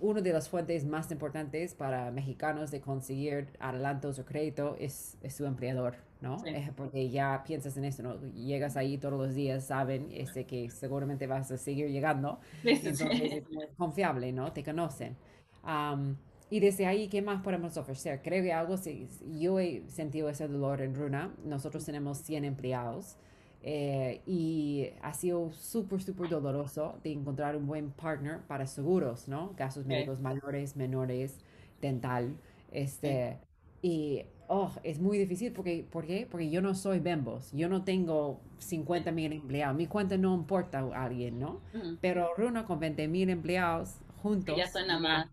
una 0.00 0.20
de 0.20 0.32
las 0.32 0.48
fuentes 0.48 0.84
más 0.84 1.10
importantes 1.10 1.74
para 1.74 2.10
mexicanos 2.10 2.70
de 2.70 2.80
conseguir 2.80 3.48
adelantos 3.58 4.18
o 4.18 4.24
crédito 4.24 4.76
es, 4.78 5.16
su 5.30 5.46
empleador, 5.46 5.96
¿no? 6.20 6.36
porque 6.76 7.08
ya 7.08 7.42
piensas 7.46 7.76
en 7.76 7.86
eso, 7.86 8.02
¿no? 8.02 8.20
Llegas 8.32 8.76
ahí 8.76 8.98
todos 8.98 9.18
los 9.18 9.34
días, 9.34 9.64
saben 9.64 10.08
este, 10.12 10.44
que 10.44 10.68
seguramente 10.70 11.26
vas 11.26 11.50
a 11.50 11.56
seguir 11.56 11.88
llegando. 11.88 12.38
entonces 12.64 13.08
es 13.10 13.44
confiable, 13.76 14.32
¿no? 14.32 14.52
Te 14.52 14.62
conocen. 14.62 15.16
y 16.50 16.60
desde 16.60 16.86
ahí, 16.86 17.08
¿qué 17.08 17.22
más 17.22 17.42
podemos 17.42 17.76
ofrecer? 17.78 18.20
Creo 18.22 18.42
que 18.42 18.52
algo, 18.52 18.76
si 18.76 19.08
yo 19.38 19.58
he 19.58 19.84
sentido 19.88 20.28
ese 20.28 20.48
dolor 20.48 20.82
en 20.82 20.94
Runa, 20.94 21.34
nosotros 21.44 21.84
tenemos 21.84 22.18
100 22.18 22.44
empleados. 22.44 23.16
Eh, 23.66 24.20
y 24.26 24.90
ha 25.00 25.14
sido 25.14 25.50
súper, 25.52 26.02
súper 26.02 26.28
doloroso 26.28 26.98
de 27.02 27.12
encontrar 27.12 27.56
un 27.56 27.66
buen 27.66 27.92
partner 27.92 28.40
para 28.42 28.66
seguros, 28.66 29.26
¿no? 29.26 29.54
Gastos 29.56 29.86
médicos 29.86 30.20
mayores, 30.20 30.76
menores, 30.76 31.38
dental. 31.80 32.36
Este, 32.70 33.38
Y, 33.80 34.26
oh, 34.48 34.70
es 34.82 34.98
muy 35.00 35.16
difícil. 35.16 35.52
Porque, 35.52 35.86
¿Por 35.90 36.06
qué? 36.06 36.28
Porque 36.30 36.50
yo 36.50 36.60
no 36.60 36.74
soy 36.74 37.00
Bembos. 37.00 37.52
Yo 37.52 37.70
no 37.70 37.84
tengo 37.84 38.42
50 38.58 39.12
mil 39.12 39.32
empleados. 39.32 39.74
Mi 39.74 39.86
cuenta 39.86 40.18
no 40.18 40.34
importa 40.34 40.80
a 40.80 41.04
alguien, 41.04 41.38
¿no? 41.38 41.62
Pero 42.02 42.34
Runa 42.36 42.66
con 42.66 42.78
20 42.80 43.08
mil 43.08 43.30
empleados 43.30 43.96
juntos. 44.22 44.56
ya 44.58 44.68
suena 44.68 44.98
más. 44.98 45.30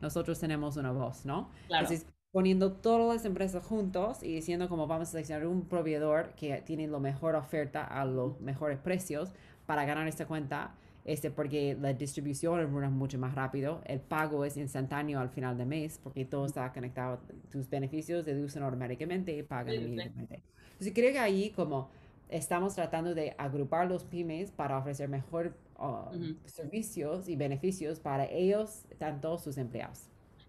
Nosotros 0.00 0.38
tenemos 0.40 0.78
una 0.78 0.92
voz, 0.92 1.26
¿no? 1.26 1.50
Claro 1.66 1.88
poniendo 2.30 2.72
todas 2.72 3.16
las 3.16 3.24
empresas 3.24 3.64
juntos 3.64 4.22
y 4.22 4.34
diciendo 4.34 4.68
cómo 4.68 4.86
vamos 4.86 5.08
a 5.08 5.12
seleccionar 5.12 5.46
un 5.46 5.62
proveedor 5.62 6.34
que 6.34 6.60
tiene 6.62 6.86
la 6.86 6.98
mejor 6.98 7.34
oferta 7.34 7.84
a 7.84 8.04
los 8.04 8.40
mejores 8.40 8.78
precios 8.78 9.30
para 9.66 9.84
ganar 9.84 10.06
esta 10.08 10.26
cuenta, 10.26 10.74
este, 11.04 11.30
porque 11.30 11.76
la 11.80 11.92
distribución 11.94 12.60
es 12.60 12.90
mucho 12.90 13.18
más 13.18 13.34
rápido, 13.34 13.80
el 13.86 14.00
pago 14.00 14.44
es 14.44 14.56
instantáneo 14.56 15.20
al 15.20 15.30
final 15.30 15.56
del 15.56 15.66
mes, 15.66 15.98
porque 16.02 16.24
todo 16.24 16.46
está 16.46 16.70
conectado, 16.72 17.20
tus 17.50 17.68
beneficios 17.68 18.26
deducen 18.26 18.62
automáticamente 18.62 19.36
y 19.36 19.42
pagan 19.42 19.74
inmediatamente. 19.74 20.42
Entonces 20.72 20.92
creo 20.94 21.12
que 21.12 21.18
ahí 21.18 21.50
como 21.50 21.90
estamos 22.28 22.74
tratando 22.74 23.14
de 23.14 23.34
agrupar 23.38 23.88
los 23.88 24.04
pymes 24.04 24.50
para 24.50 24.76
ofrecer 24.76 25.08
mejor 25.08 25.54
uh, 25.78 26.14
servicios 26.44 27.26
y 27.28 27.36
beneficios 27.36 28.00
para 28.00 28.26
ellos, 28.26 28.84
tanto 28.98 29.38
sus 29.38 29.56
empleados. 29.56 30.08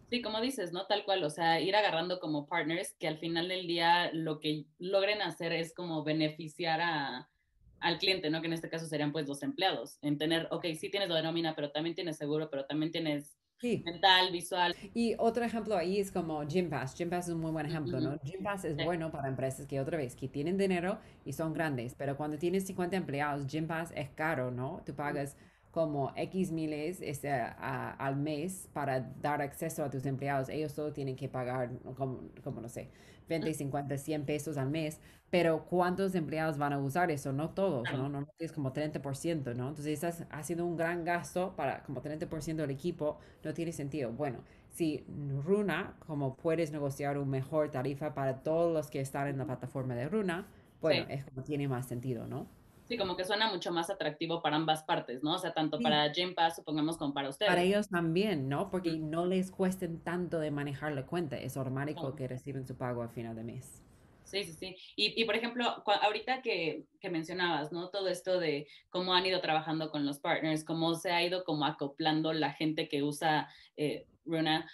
Sí, 0.09 0.21
como 0.21 0.41
dices, 0.41 0.71
¿no? 0.71 0.85
Tal 0.87 1.05
cual, 1.05 1.23
o 1.23 1.29
sea, 1.29 1.59
ir 1.59 1.75
agarrando 1.75 2.19
como 2.19 2.47
partners 2.47 2.95
que 2.99 3.07
al 3.07 3.19
final 3.19 3.47
del 3.47 3.67
día 3.67 4.11
lo 4.13 4.39
que 4.39 4.65
logren 4.79 5.21
hacer 5.21 5.53
es 5.53 5.73
como 5.73 6.03
beneficiar 6.03 6.81
a, 6.81 7.29
al 7.79 7.97
cliente, 7.99 8.29
¿no? 8.29 8.41
Que 8.41 8.47
en 8.47 8.53
este 8.53 8.69
caso 8.69 8.85
serían 8.87 9.11
pues 9.11 9.27
los 9.27 9.43
empleados, 9.43 9.97
en 10.01 10.17
tener, 10.17 10.47
ok, 10.51 10.65
sí 10.77 10.89
tienes 10.89 11.09
lo 11.09 11.15
de 11.15 11.23
nómina, 11.23 11.55
pero 11.55 11.71
también 11.71 11.95
tienes 11.95 12.17
seguro, 12.17 12.49
pero 12.49 12.65
también 12.65 12.91
tienes 12.91 13.37
mental, 13.61 14.31
visual. 14.31 14.75
Y 14.93 15.15
otro 15.17 15.43
ejemplo 15.43 15.75
ahí 15.75 15.99
es 15.99 16.11
como 16.11 16.41
Gympass. 16.47 16.95
Gympass 16.95 17.27
es 17.27 17.33
un 17.33 17.41
muy 17.41 17.51
buen 17.51 17.65
ejemplo, 17.65 17.99
¿no? 17.99 18.17
Gympass 18.23 18.65
es 18.65 18.77
bueno 18.83 19.11
para 19.11 19.27
empresas 19.27 19.67
que 19.67 19.79
otra 19.79 19.97
vez, 19.97 20.15
que 20.15 20.27
tienen 20.27 20.57
dinero 20.57 20.99
y 21.25 21.33
son 21.33 21.53
grandes, 21.53 21.93
pero 21.95 22.15
cuando 22.15 22.37
tienes 22.37 22.65
50 22.67 22.95
empleados, 22.95 23.47
Gympass 23.47 23.91
es 23.95 24.09
caro, 24.09 24.51
¿no? 24.51 24.81
Tú 24.85 24.95
pagas 24.95 25.35
como 25.71 26.11
X 26.15 26.51
miles 26.51 26.99
este, 27.01 27.31
al 27.31 28.15
mes 28.15 28.67
para 28.73 29.01
dar 29.21 29.41
acceso 29.41 29.83
a 29.83 29.89
tus 29.89 30.05
empleados. 30.05 30.49
Ellos 30.49 30.71
solo 30.71 30.93
tienen 30.93 31.15
que 31.15 31.29
pagar, 31.29 31.71
como, 31.95 32.21
como 32.43 32.61
no 32.61 32.69
sé, 32.69 32.89
20, 33.27 33.53
50, 33.53 33.97
100 33.97 34.25
pesos 34.25 34.57
al 34.57 34.69
mes. 34.69 34.99
Pero 35.29 35.65
¿cuántos 35.65 36.15
empleados 36.15 36.57
van 36.57 36.73
a 36.73 36.79
usar 36.79 37.11
eso? 37.11 37.31
No 37.31 37.51
todos, 37.51 37.91
¿no? 37.93 38.09
No 38.09 38.27
es 38.39 38.51
como 38.51 38.73
30%, 38.73 39.55
¿no? 39.55 39.69
Entonces 39.69 39.87
estás 39.87 40.25
haciendo 40.31 40.65
un 40.65 40.75
gran 40.75 41.03
gasto 41.05 41.53
para 41.55 41.83
como 41.83 42.01
30% 42.01 42.55
del 42.55 42.71
equipo. 42.71 43.19
No 43.43 43.53
tiene 43.53 43.71
sentido. 43.71 44.11
Bueno, 44.11 44.39
si 44.69 45.05
Runa, 45.45 45.95
como 46.07 46.35
puedes 46.35 46.71
negociar 46.71 47.19
una 47.19 47.29
mejor 47.29 47.69
tarifa 47.69 48.15
para 48.15 48.41
todos 48.41 48.73
los 48.73 48.89
que 48.89 49.01
están 49.01 49.27
en 49.27 49.37
la 49.37 49.45
plataforma 49.45 49.93
de 49.93 50.09
Runa, 50.09 50.47
bueno, 50.81 51.05
es 51.09 51.25
como 51.25 51.43
tiene 51.43 51.67
más 51.67 51.87
sentido, 51.87 52.25
¿no? 52.25 52.47
Sí, 52.89 52.97
como 52.97 53.15
que 53.15 53.23
suena 53.23 53.51
mucho 53.51 53.71
más 53.71 53.91
atractivo 53.91 54.41
para 54.41 54.55
ambas 54.55 54.81
partes, 54.81 55.21
¿no? 55.21 55.35
O 55.35 55.37
sea, 55.37 55.53
tanto 55.53 55.79
para 55.79 56.11
Gym 56.11 56.33
Pass, 56.33 56.55
supongamos, 56.55 56.97
como 56.97 57.13
para 57.13 57.29
ustedes. 57.29 57.47
Para 57.47 57.61
ellos 57.61 57.87
también, 57.87 58.49
¿no? 58.49 58.71
Porque 58.71 58.97
no 58.97 59.27
les 59.27 59.51
cuesten 59.51 59.99
tanto 59.99 60.39
de 60.39 60.49
manejar 60.49 60.93
la 60.93 61.05
cuenta. 61.05 61.37
Es 61.37 61.55
automático 61.55 62.15
que 62.15 62.27
reciben 62.27 62.65
su 62.65 62.75
pago 62.75 63.03
al 63.03 63.11
final 63.11 63.35
de 63.35 63.43
mes. 63.43 63.83
Sí, 64.23 64.43
sí, 64.43 64.53
sí. 64.53 64.75
Y, 64.95 65.21
y 65.21 65.25
por 65.25 65.35
ejemplo, 65.35 65.83
ahorita 65.85 66.41
que, 66.41 66.85
que, 66.99 67.11
mencionabas, 67.11 67.71
¿no? 67.71 67.89
Todo 67.89 68.07
esto 68.07 68.39
de 68.39 68.67
cómo 68.89 69.13
han 69.13 69.27
ido 69.27 69.39
trabajando 69.39 69.91
con 69.91 70.03
los 70.07 70.17
partners, 70.17 70.63
cómo 70.63 70.95
se 70.95 71.11
ha 71.11 71.23
ido 71.23 71.43
como 71.43 71.65
acoplando 71.65 72.33
la 72.33 72.53
gente 72.53 72.89
que 72.89 73.03
usa 73.03 73.49
eh, 73.77 74.07
Runa. 74.25 74.67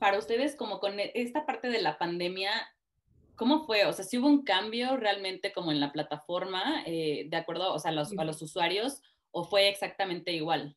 Para 0.00 0.18
ustedes, 0.18 0.56
como 0.56 0.80
con 0.80 0.94
esta 0.98 1.46
parte 1.46 1.68
de 1.68 1.80
la 1.80 1.96
pandemia, 1.96 2.50
¿Cómo 3.36 3.66
fue? 3.66 3.84
O 3.84 3.92
sea, 3.92 4.04
si 4.04 4.18
hubo 4.18 4.26
un 4.26 4.44
cambio 4.44 4.96
realmente 4.96 5.52
como 5.52 5.70
en 5.70 5.80
la 5.80 5.92
plataforma, 5.92 6.82
eh, 6.86 7.26
de 7.28 7.36
acuerdo 7.36 7.72
o 7.72 7.78
sea, 7.78 7.92
los, 7.92 8.16
a 8.18 8.24
los 8.24 8.40
usuarios, 8.42 9.02
o 9.30 9.44
fue 9.44 9.68
exactamente 9.68 10.32
igual? 10.32 10.76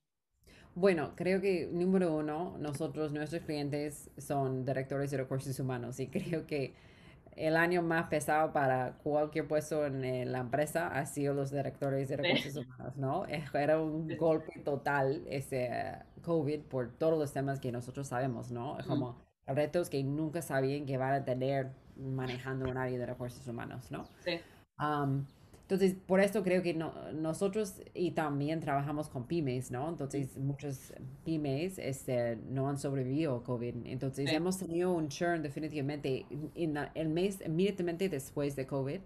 Bueno, 0.76 1.14
creo 1.16 1.42
que 1.42 1.68
número 1.72 2.14
uno, 2.14 2.58
nosotros, 2.60 3.12
nuestros 3.12 3.44
clientes 3.44 4.12
son 4.18 4.66
directores 4.66 5.12
de 5.12 5.18
recursos 5.18 5.60
humanos 5.60 6.00
y 6.00 6.08
creo 6.08 6.46
que 6.46 6.74
el 7.36 7.56
año 7.56 7.82
más 7.82 8.08
pesado 8.08 8.52
para 8.52 8.98
cualquier 9.02 9.48
puesto 9.48 9.86
en 9.86 10.32
la 10.32 10.40
empresa 10.40 10.88
ha 10.88 11.06
sido 11.06 11.34
los 11.34 11.52
directores 11.52 12.10
de 12.10 12.18
recursos 12.18 12.58
humanos, 12.58 12.98
¿no? 12.98 13.26
Era 13.54 13.82
un 13.82 14.16
golpe 14.18 14.60
total 14.60 15.24
ese 15.28 15.96
COVID 16.22 16.62
por 16.64 16.92
todos 16.98 17.18
los 17.18 17.32
temas 17.32 17.62
que 17.62 17.72
nosotros 17.72 18.08
sabemos, 18.08 18.52
¿no? 18.52 18.78
Como 18.86 19.18
retos 19.48 19.90
que 19.90 20.04
nunca 20.04 20.42
sabían 20.42 20.86
que 20.86 20.98
van 20.98 21.14
a 21.14 21.24
tener 21.24 21.72
manejando 22.00 22.70
un 22.70 22.78
área 22.78 22.98
de 22.98 23.06
recursos 23.06 23.48
humanos, 23.48 23.92
¿no? 23.92 24.08
Sí. 24.24 24.40
entonces, 25.62 25.96
por 26.08 26.20
esto 26.20 26.44
creo 26.44 26.62
que 26.64 26.74
nosotros 26.74 27.82
y 27.94 28.12
también 28.12 28.60
trabajamos 28.60 29.10
con 29.10 29.28
pymes, 29.28 29.72
¿no? 29.72 29.90
Entonces, 29.90 30.38
muchos 30.38 30.94
pymes 31.26 31.78
este, 31.78 32.38
no 32.48 32.70
han 32.70 32.78
sobrevivido 32.78 33.36
a 33.36 33.44
COVID. 33.44 33.86
Entonces, 33.86 34.32
hemos 34.32 34.58
tenido 34.58 34.94
un 34.94 35.10
churn 35.10 35.42
definitivamente 35.42 36.26
en 36.56 36.78
el 36.96 37.10
mes 37.10 37.42
inmediatamente 37.46 38.10
después 38.10 38.56
de 38.56 38.66
COVID. 38.66 39.00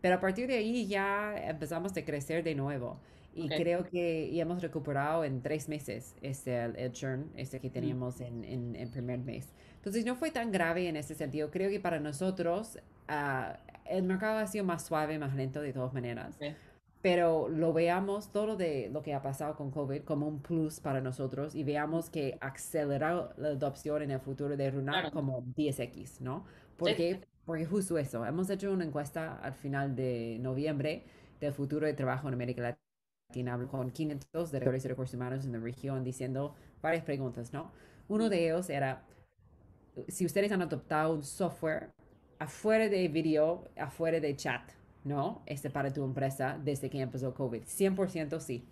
Pero 0.00 0.14
a 0.14 0.20
partir 0.20 0.46
de 0.46 0.54
ahí 0.54 0.86
ya 0.86 1.34
empezamos 1.48 1.96
a 1.96 2.04
crecer 2.04 2.44
de 2.44 2.54
nuevo. 2.54 2.98
Y 3.34 3.48
creo 3.48 3.84
que 3.84 4.32
ya 4.32 4.42
hemos 4.42 4.62
recuperado 4.62 5.22
en 5.22 5.42
tres 5.42 5.68
meses 5.68 6.14
este, 6.22 6.64
el, 6.64 6.92
churn 6.92 7.30
este 7.36 7.60
que 7.60 7.68
teníamos 7.68 8.20
en, 8.22 8.44
en, 8.44 8.74
en 8.76 8.90
primer 8.90 9.18
mes. 9.18 9.52
Entonces 9.86 10.04
no 10.04 10.16
fue 10.16 10.32
tan 10.32 10.50
grave 10.50 10.88
en 10.88 10.96
ese 10.96 11.14
sentido. 11.14 11.48
Creo 11.48 11.70
que 11.70 11.78
para 11.78 12.00
nosotros 12.00 12.76
ah, 13.06 13.56
el 13.84 14.02
mercado 14.02 14.38
ha 14.38 14.46
sido 14.48 14.64
más 14.64 14.84
suave, 14.84 15.16
más 15.16 15.36
lento 15.36 15.60
de 15.60 15.72
todas 15.72 15.94
maneras. 15.94 16.36
Pero 17.02 17.48
lo 17.48 17.72
veamos 17.72 18.32
todo 18.32 18.56
de 18.56 18.90
lo 18.92 19.04
que 19.04 19.14
ha 19.14 19.22
pasado 19.22 19.54
con 19.54 19.70
COVID 19.70 20.02
como 20.02 20.26
un 20.26 20.42
plus 20.42 20.80
para 20.80 21.00
nosotros 21.00 21.54
y 21.54 21.62
veamos 21.62 22.10
que 22.10 22.36
aceleró 22.40 23.30
la 23.36 23.50
adopción 23.50 24.02
en 24.02 24.10
el 24.10 24.18
futuro 24.18 24.56
de 24.56 24.68
Runar 24.72 25.12
como 25.12 25.44
10x, 25.54 26.18
¿no? 26.18 26.44
Porque, 26.76 27.20
porque 27.44 27.64
justo 27.64 27.96
eso, 27.96 28.26
hemos 28.26 28.50
hecho 28.50 28.72
una 28.72 28.84
encuesta 28.84 29.36
al 29.36 29.54
final 29.54 29.94
de 29.94 30.38
noviembre 30.40 31.04
del 31.38 31.52
futuro 31.52 31.86
de 31.86 31.94
trabajo 31.94 32.26
en 32.26 32.34
América 32.34 32.76
Latina 33.30 33.56
con 33.70 33.92
500 33.92 34.50
directores 34.50 34.82
de 34.82 34.88
recursos 34.88 35.14
humanos 35.14 35.44
en 35.44 35.52
la 35.52 35.60
región 35.60 36.02
diciendo 36.02 36.56
varias 36.82 37.04
preguntas, 37.04 37.52
¿no? 37.52 37.70
Uno 38.08 38.28
de 38.28 38.46
ellos 38.46 38.68
era, 38.68 39.04
si 40.08 40.26
ustedes 40.26 40.52
han 40.52 40.62
adoptado 40.62 41.14
un 41.14 41.22
software 41.22 41.92
afuera 42.38 42.88
de 42.88 43.08
video, 43.08 43.68
afuera 43.76 44.20
de 44.20 44.36
chat, 44.36 44.70
¿no? 45.04 45.42
Este 45.46 45.70
para 45.70 45.92
tu 45.92 46.04
empresa 46.04 46.58
desde 46.62 46.90
que 46.90 47.00
empezó 47.00 47.34
COVID. 47.34 47.62
100% 47.62 48.40
sí. 48.40 48.64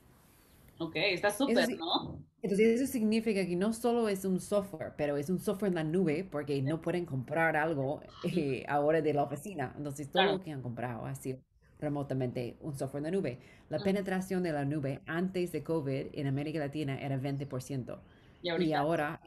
Ok, 0.78 0.96
está 0.96 1.30
súper, 1.30 1.76
¿no? 1.78 2.18
Entonces 2.42 2.80
eso 2.80 2.92
significa 2.92 3.46
que 3.46 3.56
no 3.56 3.72
solo 3.72 4.08
es 4.08 4.24
un 4.24 4.40
software, 4.40 4.92
pero 4.96 5.16
es 5.16 5.30
un 5.30 5.38
software 5.38 5.70
en 5.70 5.76
la 5.76 5.84
nube 5.84 6.28
porque 6.30 6.60
no 6.62 6.80
pueden 6.80 7.06
comprar 7.06 7.56
algo 7.56 8.00
eh, 8.24 8.64
ahora 8.68 9.00
de 9.00 9.14
la 9.14 9.22
oficina. 9.22 9.72
Entonces 9.76 10.10
todo 10.10 10.24
lo 10.24 10.42
que 10.42 10.50
han 10.50 10.60
comprado 10.60 11.06
ha 11.06 11.14
sido 11.14 11.38
remotamente 11.78 12.56
un 12.60 12.76
software 12.76 13.04
en 13.06 13.12
la 13.12 13.18
nube. 13.18 13.38
La 13.68 13.78
penetración 13.78 14.42
de 14.42 14.52
la 14.52 14.64
nube 14.64 15.00
antes 15.06 15.52
de 15.52 15.62
COVID 15.62 16.06
en 16.12 16.26
América 16.26 16.58
Latina 16.58 17.00
era 17.00 17.18
20%. 17.18 17.98
Y, 18.42 18.72
ahora 18.74 19.20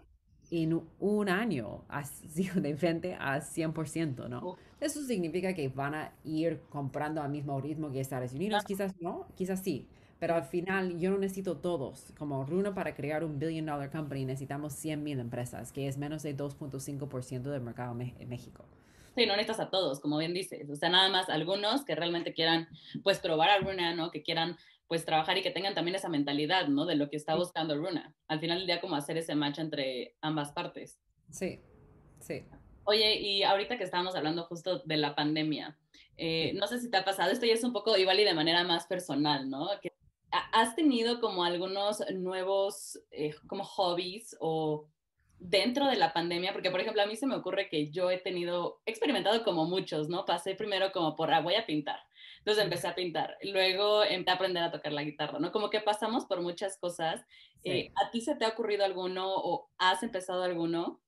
en 0.52 0.82
un 1.00 1.30
año 1.30 1.84
ha 1.90 2.04
sido 2.04 2.62
de 2.62 2.74
20 2.74 3.16
a 3.16 3.42
100%, 3.42 4.28
¿no? 4.30 4.56
Eso 4.80 5.04
significa 5.04 5.54
que 5.54 5.70
van 5.70 5.96
a 5.96 6.14
ir 6.24 6.62
comprando 6.70 7.22
al 7.22 7.30
mismo 7.30 7.60
ritmo 7.60 7.92
que 7.92 8.00
Estados 8.00 8.34
Unidos. 8.34 8.64
Quizás 8.64 8.94
no, 9.00 9.28
quizás 9.36 9.62
sí. 9.62 9.88
Pero 10.20 10.36
al 10.36 10.44
final 10.44 11.00
yo 11.00 11.12
no 11.12 11.18
necesito 11.18 11.58
todos. 11.58 12.14
Como 12.18 12.44
Runa 12.44 12.74
para 12.74 12.96
crear 12.96 13.24
un 13.24 13.40
billion 13.40 13.66
dollar 13.66 13.92
company 13.92 14.26
necesitamos 14.26 14.74
100 14.74 15.04
mil 15.04 15.20
empresas, 15.20 15.72
que 15.72 15.88
es 15.88 15.98
menos 15.98 16.24
de 16.24 16.36
2.5% 16.36 17.42
del 17.44 17.62
mercado 17.62 17.96
en 18.00 18.30
México. 18.30 18.66
Sí, 19.16 19.26
no 19.26 19.36
necesitas 19.36 19.60
a 19.60 19.70
todos, 19.72 20.00
como 20.00 20.18
bien 20.20 20.34
dices. 20.34 20.70
O 20.70 20.76
sea, 20.76 20.90
nada 20.90 21.10
más 21.10 21.28
algunos 21.30 21.84
que 21.84 21.96
realmente 21.96 22.34
quieran, 22.34 22.68
pues, 23.04 23.20
probar 23.20 23.50
a 23.50 23.58
Runa, 23.58 23.96
¿no? 23.96 24.12
Que 24.12 24.22
quieran, 24.22 24.58
pues, 24.88 25.06
trabajar 25.06 25.38
y 25.38 25.42
que 25.42 25.52
tengan 25.52 25.76
también 25.76 25.96
esa 25.96 26.10
mentalidad, 26.10 26.68
¿no? 26.68 26.86
De 26.86 26.96
lo 26.96 27.10
que 27.10 27.18
está 27.18 27.36
buscando 27.36 27.76
Runa. 27.76 28.16
Al 28.28 28.40
final 28.40 28.60
del 28.60 28.68
día, 28.68 28.82
como 28.82 28.96
hacer 28.96 29.18
ese 29.18 29.36
match 29.36 29.60
entre 29.60 30.16
ambas 30.22 30.52
partes. 30.52 31.00
Sí, 31.30 31.62
sí. 32.20 32.46
Oye, 32.86 33.20
y 33.20 33.44
ahorita 33.44 33.78
que 33.78 33.84
estábamos 33.84 34.16
hablando 34.16 34.44
justo 34.46 34.80
de 34.80 34.98
la 34.98 35.14
pandemia, 35.14 35.78
eh, 36.16 36.54
no 36.56 36.68
sé 36.68 36.80
si 36.80 36.90
te 36.90 36.98
ha 36.98 37.04
pasado, 37.04 37.32
esto 37.32 37.46
ya 37.46 37.54
es 37.54 37.64
un 37.64 37.74
poco 37.74 37.98
igual 37.98 38.20
y 38.20 38.24
de 38.24 38.34
manera 38.34 38.64
más 38.64 38.88
personal, 38.88 39.50
¿no? 39.50 39.68
Que 39.82 39.92
¿Has 40.30 40.76
tenido 40.76 41.22
como 41.22 41.44
algunos 41.44 42.04
nuevos 42.12 43.00
eh, 43.12 43.34
como 43.48 43.64
hobbies 43.64 44.36
o 44.40 44.90
dentro 45.40 45.88
de 45.88 45.96
la 45.96 46.14
pandemia? 46.14 46.52
Porque, 46.52 46.70
por 46.70 46.82
ejemplo, 46.82 47.02
a 47.02 47.06
mí 47.06 47.16
se 47.16 47.28
me 47.28 47.36
ocurre 47.36 47.70
que 47.70 47.92
yo 47.92 48.12
he 48.12 48.18
tenido, 48.18 48.82
experimentado 48.86 49.44
como 49.44 49.66
muchos, 49.66 50.10
¿no? 50.10 50.26
Pasé 50.26 50.56
primero 50.56 50.92
como 50.92 51.16
por, 51.16 51.34
ah, 51.34 51.40
voy 51.40 51.56
a 51.56 51.66
pintar. 51.66 52.00
Entonces 52.48 52.64
empecé 52.64 52.88
a 52.88 52.96
pintar. 52.96 53.38
Luego 53.44 54.06
empecé 54.06 54.32
a 54.32 54.36
aprender 54.36 54.64
a 54.64 54.72
tocar 54.72 54.94
la 54.94 55.04
guitarra, 55.04 55.38
¿no? 55.38 55.52
Como 55.52 55.70
que 55.70 55.82
pasamos 55.82 56.24
por 56.24 56.40
muchas 56.40 56.78
cosas. 56.78 57.26
Eh, 57.66 57.92
¿A 58.02 58.10
ti 58.10 58.22
se 58.22 58.36
te 58.36 58.46
ha 58.46 58.48
ocurrido 58.48 58.86
alguno 58.86 59.28
o 59.36 59.70
has 59.78 60.02
empezado 60.02 60.44
alguno? 60.44 61.02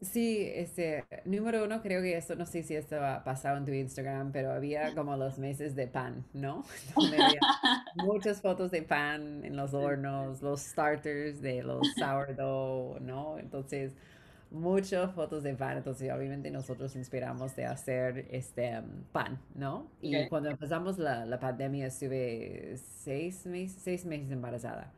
Sí, 0.00 0.50
este, 0.54 1.04
número 1.26 1.64
uno, 1.64 1.82
creo 1.82 2.00
que 2.00 2.16
esto, 2.16 2.34
no 2.34 2.46
sé 2.46 2.62
si 2.62 2.74
esto 2.74 2.98
ha 2.98 3.22
pasado 3.24 3.58
en 3.58 3.66
tu 3.66 3.72
Instagram, 3.72 4.32
pero 4.32 4.52
había 4.52 4.94
como 4.94 5.18
los 5.18 5.36
meses 5.36 5.76
de 5.76 5.86
pan, 5.86 6.24
¿no? 6.32 6.64
muchas 7.96 8.40
fotos 8.40 8.70
de 8.70 8.80
pan 8.80 9.44
en 9.44 9.54
los 9.54 9.74
hornos, 9.74 10.40
los 10.40 10.62
starters 10.62 11.42
de 11.42 11.62
los 11.62 11.86
sourdough, 11.98 13.00
¿no? 13.02 13.38
Entonces, 13.38 13.92
muchas 14.50 15.12
fotos 15.12 15.42
de 15.42 15.54
pan. 15.54 15.78
Entonces, 15.78 16.12
obviamente 16.12 16.50
nosotros 16.50 16.94
inspiramos 16.96 17.54
de 17.56 17.66
hacer 17.66 18.26
este 18.30 18.82
pan, 19.12 19.40
¿no? 19.54 19.90
Y 20.00 20.28
cuando 20.28 20.50
empezamos 20.50 20.98
la, 20.98 21.24
la 21.26 21.38
pandemia 21.38 21.86
estuve 21.86 22.76
seis 22.76 23.46
meses, 23.46 23.82
seis 23.82 24.04
meses 24.04 24.30
embarazada. 24.30 24.92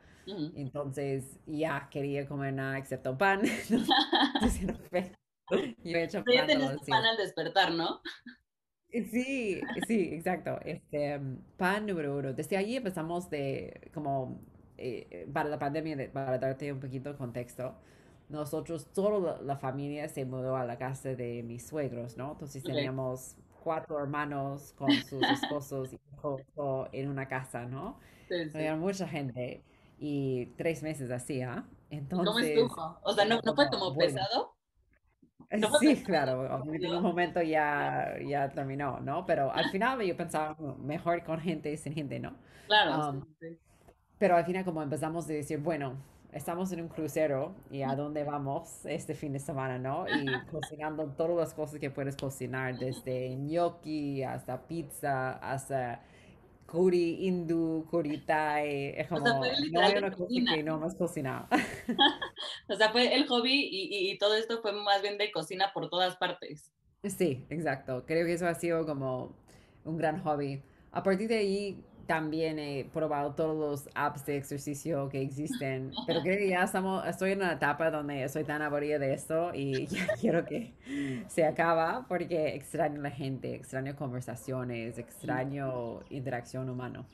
Entonces 0.54 1.24
ya 1.46 1.88
quería 1.90 2.26
comer 2.26 2.52
nada 2.52 2.76
excepto 2.78 3.16
pan. 3.16 3.40
Yo 5.82 5.96
he 5.96 6.04
hecho 6.04 6.22
pan, 6.22 6.46
pan 6.86 7.04
al 7.06 7.16
despertar, 7.16 7.72
¿no? 7.72 8.02
Sí, 8.90 9.60
sí, 9.86 10.10
exacto. 10.12 10.58
Este, 10.64 11.20
pan 11.56 11.86
número 11.86 12.16
uno. 12.16 12.32
Desde 12.32 12.56
allí 12.56 12.76
empezamos 12.76 13.30
de, 13.30 13.90
como, 13.94 14.40
eh, 14.76 15.28
para 15.32 15.48
la 15.48 15.58
pandemia, 15.58 16.10
para 16.12 16.38
darte 16.38 16.72
un 16.72 16.80
poquito 16.80 17.12
de 17.12 17.18
contexto, 17.18 17.76
nosotros, 18.28 18.86
toda 18.92 19.40
la, 19.42 19.56
familia 19.56 20.08
se 20.08 20.24
mudó 20.24 20.56
a 20.56 20.64
la 20.64 20.76
casa 20.78 21.14
de 21.14 21.42
mis 21.42 21.66
suegros, 21.66 22.16
¿no? 22.16 22.32
Entonces 22.32 22.62
teníamos 22.62 23.36
cuatro 23.62 23.98
hermanos 23.98 24.74
con 24.76 24.90
sus 24.92 25.22
esposos 25.42 25.92
y 25.92 25.98
en 26.92 27.08
una 27.08 27.28
casa, 27.28 27.64
¿no? 27.64 27.98
Sí, 28.28 28.34
Había 28.54 28.76
mucha 28.76 29.08
gente 29.08 29.62
y 29.98 30.46
tres 30.56 30.82
meses 30.82 31.10
así, 31.10 31.42
¿ah? 31.42 31.64
Entonces, 31.90 32.26
¿Cómo 32.26 32.38
estuvo? 32.38 32.98
O 33.02 33.12
sea, 33.12 33.24
¿no, 33.24 33.40
no 33.42 33.54
fue 33.54 33.68
como 33.70 33.96
pesado? 33.96 34.54
sí, 35.80 36.02
claro, 36.02 36.62
en 36.66 36.94
un 36.94 37.02
momento 37.02 37.40
ya, 37.40 38.16
ya 38.26 38.50
terminó, 38.50 39.00
¿no? 39.00 39.24
Pero 39.24 39.50
al 39.52 39.70
final 39.70 40.00
yo 40.02 40.16
pensaba 40.16 40.56
mejor 40.78 41.24
con 41.24 41.40
gente 41.40 41.74
sin 41.78 41.94
gente, 41.94 42.18
¿no? 42.18 42.36
Claro. 42.66 43.10
Um, 43.10 43.24
pero 44.18 44.36
al 44.36 44.44
final 44.44 44.64
como 44.64 44.82
empezamos 44.82 45.24
a 45.26 45.32
decir, 45.32 45.58
bueno, 45.58 45.96
estamos 46.32 46.70
en 46.72 46.82
un 46.82 46.88
crucero 46.88 47.54
y 47.70 47.82
a 47.82 47.94
dónde 47.94 48.24
vamos 48.24 48.84
este 48.84 49.14
fin 49.14 49.32
de 49.32 49.38
semana, 49.38 49.78
¿no? 49.78 50.06
Y 50.08 50.26
cocinando 50.50 51.06
todas 51.16 51.36
las 51.36 51.54
cosas 51.54 51.80
que 51.80 51.90
puedes 51.90 52.16
cocinar, 52.16 52.78
desde 52.78 53.34
gnocchi 53.36 54.22
hasta 54.22 54.60
pizza, 54.66 55.32
hasta 55.38 56.02
curry 56.66 57.26
hindú, 57.26 57.86
curry 57.90 58.18
thai, 58.18 58.94
es 58.96 59.08
como, 59.08 59.26
no 59.26 59.80
hay 59.80 59.96
una 59.96 60.10
cosa 60.10 60.28
que 60.54 60.62
no 60.62 60.76
hemos 60.76 60.94
cocinado. 60.94 61.48
o 62.68 62.74
sea, 62.74 62.90
fue 62.90 63.14
el 63.14 63.26
hobby 63.26 63.68
y, 63.70 64.10
y, 64.10 64.18
todo 64.18 64.34
esto 64.34 64.60
fue 64.60 64.72
más 64.72 65.00
bien 65.00 65.16
de 65.16 65.32
cocina 65.32 65.70
por 65.72 65.88
todas 65.88 66.16
partes. 66.16 66.70
Sí, 67.04 67.46
exacto. 67.48 68.04
Creo 68.06 68.26
que 68.26 68.34
eso 68.34 68.46
ha 68.46 68.54
sido 68.54 68.84
como 68.84 69.34
un 69.84 69.96
gran 69.96 70.20
hobby. 70.22 70.62
A 70.92 71.02
partir 71.02 71.28
de 71.28 71.38
ahí, 71.38 71.84
también 72.08 72.58
he 72.58 72.86
probado 72.86 73.34
todos 73.34 73.54
los 73.54 73.90
apps 73.94 74.24
de 74.24 74.38
ejercicio 74.38 75.10
que 75.10 75.20
existen, 75.20 75.92
pero 76.06 76.20
creo 76.22 76.38
que 76.38 76.48
ya 76.48 76.64
estamos, 76.64 77.06
estoy 77.06 77.32
en 77.32 77.42
una 77.42 77.52
etapa 77.52 77.90
donde 77.90 78.24
estoy 78.24 78.44
tan 78.44 78.62
aburrida 78.62 78.98
de 78.98 79.12
esto 79.12 79.52
y 79.54 79.86
ya 79.86 80.06
quiero 80.20 80.46
que 80.46 80.72
se 81.28 81.44
acaba 81.44 82.06
porque 82.08 82.56
extraño 82.56 83.02
la 83.02 83.10
gente, 83.10 83.54
extraño 83.54 83.94
conversaciones, 83.94 84.96
extraño 84.98 86.00
interacción 86.08 86.70
humana. 86.70 87.04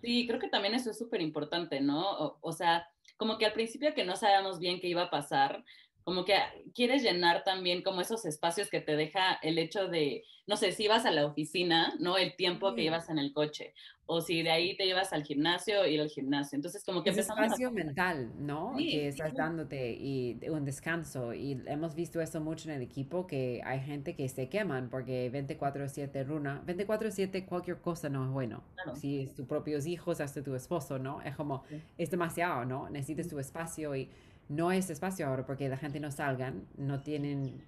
Sí, 0.00 0.26
creo 0.26 0.40
que 0.40 0.48
también 0.48 0.74
eso 0.74 0.90
es 0.90 0.98
súper 0.98 1.20
importante, 1.20 1.80
¿no? 1.82 2.10
O, 2.10 2.38
o, 2.40 2.52
sea, 2.52 2.88
como 3.18 3.36
que 3.36 3.44
al 3.44 3.52
principio 3.52 3.94
que 3.94 4.04
no 4.04 4.16
sabíamos 4.16 4.58
bien 4.58 4.80
qué 4.80 4.88
iba 4.88 5.02
a 5.02 5.10
pasar, 5.10 5.62
como 6.04 6.24
que 6.24 6.34
quieres 6.74 7.02
llenar 7.02 7.44
también 7.44 7.82
como 7.82 8.00
esos 8.00 8.24
espacios 8.24 8.70
que 8.70 8.80
te 8.80 8.96
deja 8.96 9.34
el 9.42 9.58
hecho 9.58 9.88
de, 9.88 10.24
no 10.46 10.56
sé, 10.56 10.72
si 10.72 10.88
vas 10.88 11.06
a 11.06 11.10
la 11.10 11.26
oficina, 11.26 11.94
¿no? 12.00 12.18
El 12.18 12.34
tiempo 12.36 12.74
que 12.74 12.82
llevas 12.82 13.08
en 13.08 13.18
el 13.18 13.32
coche, 13.32 13.74
o 14.06 14.20
si 14.20 14.42
de 14.42 14.50
ahí 14.50 14.76
te 14.76 14.84
llevas 14.84 15.12
al 15.12 15.24
gimnasio, 15.24 15.86
ir 15.86 16.00
al 16.00 16.08
gimnasio. 16.08 16.56
Entonces, 16.56 16.84
como 16.84 17.02
que 17.02 17.10
es 17.10 17.18
espacio 17.18 17.70
mental, 17.70 18.32
¿no? 18.38 18.74
que 18.76 19.08
estás 19.08 19.32
dándote 19.34 19.92
y 19.92 20.38
un 20.48 20.64
descanso. 20.64 21.32
Y 21.32 21.62
hemos 21.66 21.94
visto 21.94 22.20
eso 22.20 22.40
mucho 22.40 22.68
en 22.68 22.76
el 22.76 22.82
equipo, 22.82 23.26
que 23.26 23.62
hay 23.64 23.80
gente 23.80 24.14
que 24.14 24.28
se 24.28 24.48
queman 24.48 24.90
porque 24.90 25.30
24/7 25.30 26.24
runa, 26.24 26.62
24/7 26.66 27.46
cualquier 27.46 27.80
cosa 27.80 28.08
no 28.08 28.24
es 28.24 28.30
bueno. 28.30 28.64
Si 28.94 29.20
es 29.20 29.34
tus 29.34 29.46
propios 29.46 29.86
hijos, 29.86 30.20
hasta 30.20 30.42
tu 30.42 30.54
esposo, 30.54 30.98
¿no? 30.98 31.22
Es 31.22 31.36
como, 31.36 31.64
es 31.96 32.10
demasiado, 32.10 32.64
¿no? 32.64 32.90
Necesitas 32.90 33.28
tu 33.28 33.38
espacio 33.38 33.94
y 33.96 34.10
no 34.52 34.72
es 34.72 34.90
espacio 34.90 35.26
ahora 35.26 35.46
porque 35.46 35.68
la 35.68 35.76
gente 35.76 36.00
no 36.00 36.10
salgan, 36.10 36.66
no 36.76 37.02
tienen 37.02 37.64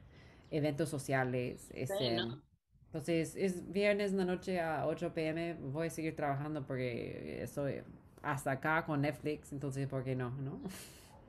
eventos 0.51 0.88
sociales. 0.88 1.70
Este, 1.75 2.18
entonces, 2.87 3.35
es 3.37 3.73
viernes 3.73 4.12
en 4.12 4.18
la 4.18 4.25
noche 4.25 4.61
a 4.61 4.87
8 4.87 5.14
pm, 5.14 5.55
voy 5.55 5.88
a 5.88 5.90
seguir 5.90 6.14
trabajando 6.14 6.66
porque 6.66 7.42
estoy 7.42 7.83
hasta 8.23 8.53
acá 8.53 8.85
con 8.87 9.01
Netflix, 9.03 9.53
entonces, 9.53 9.88
¿por 9.88 10.05
qué 10.05 10.14
no? 10.14 10.31
¿no? 10.31 10.61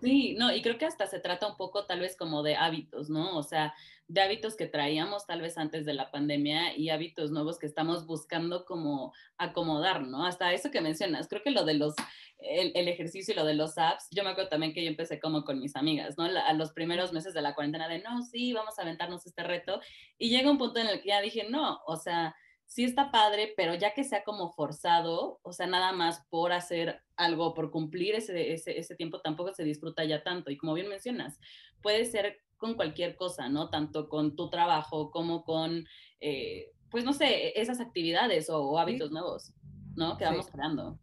Sí, 0.02 0.36
no, 0.38 0.54
y 0.54 0.62
creo 0.62 0.78
que 0.78 0.86
hasta 0.86 1.08
se 1.08 1.20
trata 1.20 1.48
un 1.48 1.58
poco 1.58 1.86
tal 1.86 2.02
vez 2.02 2.16
como 2.16 2.44
de 2.44 2.56
hábitos, 2.56 3.10
¿no? 3.10 3.36
O 3.38 3.44
sea, 3.44 3.74
de 4.08 4.22
hábitos 4.22 4.56
que 4.56 4.68
traíamos 4.68 5.26
tal 5.26 5.42
vez 5.42 5.58
antes 5.58 5.86
de 5.86 5.94
la 5.94 6.12
pandemia 6.12 6.78
y 6.78 6.90
hábitos 6.90 7.32
nuevos 7.32 7.58
que 7.58 7.66
estamos 7.66 8.06
buscando 8.06 8.66
como 8.66 9.14
acomodar, 9.38 10.04
¿no? 10.04 10.26
Hasta 10.26 10.54
eso 10.54 10.70
que 10.70 10.82
mencionas, 10.82 11.28
creo 11.28 11.42
que 11.42 11.52
lo 11.52 11.66
de 11.66 11.76
los, 11.76 11.96
el, 12.40 12.88
ejercicio 12.88 13.34
y 13.34 13.38
lo 13.38 13.46
de 13.46 13.56
los 13.56 13.78
apps, 13.78 14.08
yo 14.12 14.24
me 14.24 14.30
acuerdo 14.30 14.50
también 14.50 14.74
que 14.74 14.84
yo 14.84 14.90
empecé 14.90 15.20
como 15.20 15.44
con 15.44 15.60
mis 15.60 15.76
amigas, 15.76 16.16
¿no? 16.18 16.26
a 16.26 16.54
los 16.54 16.72
primeros 16.74 17.14
meses 17.14 17.34
de 17.34 17.42
la 17.42 17.56
cuarentena 17.56 17.88
de, 17.88 18.00
no, 18.00 18.22
sí, 18.24 18.54
vamos 18.54 18.78
a 18.78 18.84
aventarnos 18.84 19.26
este 19.26 19.44
reto. 19.44 19.82
Y 20.18 20.30
llega 20.30 20.52
un 20.52 20.58
punto 20.58 20.80
en 20.80 20.88
el 20.88 21.02
que 21.02 21.10
ya 21.10 21.22
dije, 21.22 21.48
no, 21.50 21.80
o 21.86 21.96
sea, 21.98 22.36
sí 22.66 22.84
está 22.84 23.12
padre, 23.12 23.54
pero 23.56 23.76
ya 23.76 23.94
que 23.94 24.04
sea 24.04 24.24
como 24.24 24.52
forzado, 24.52 25.40
o 25.44 25.54
sea, 25.54 25.68
nada 25.68 25.92
más 25.92 26.26
por 26.30 26.52
hacer 26.52 27.02
algo, 27.16 27.54
por 27.54 27.72
cumplir 27.72 28.16
ese, 28.16 28.54
ese, 28.54 28.96
tiempo, 28.96 29.22
tampoco 29.22 29.54
se 29.54 29.64
disfruta 29.64 30.04
ya 30.04 30.24
tanto. 30.24 30.52
Y 30.52 30.58
como 30.58 30.74
bien 30.74 30.90
mencionas, 30.90 31.40
puede 31.82 32.06
ser 32.06 32.42
con 32.58 32.76
cualquier 32.76 33.16
cosa, 33.16 33.50
¿no? 33.50 33.70
Tanto 33.70 34.10
con 34.10 34.36
tu 34.36 34.50
trabajo 34.50 35.12
como 35.12 35.44
con, 35.44 35.86
eh, 36.20 36.72
pues 36.90 37.04
no 37.04 37.14
sé, 37.14 37.60
esas 37.60 37.80
actividades 37.80 38.50
o, 38.50 38.78
hábitos 38.80 39.12
nuevos, 39.12 39.54
¿no? 39.96 40.18
Que 40.18 40.26
vamos 40.26 40.48
creando. 40.48 41.00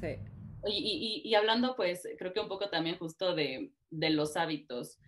Sí. 0.00 0.16
Y, 0.66 1.22
y, 1.24 1.28
y, 1.28 1.34
hablando, 1.34 1.76
pues, 1.76 2.08
creo 2.18 2.32
que 2.32 2.40
un 2.40 2.48
poco 2.48 2.68
también 2.68 2.98
justo 2.98 3.34
de, 3.34 3.72
de 3.90 4.10
los 4.10 4.36
hábitos. 4.36 4.98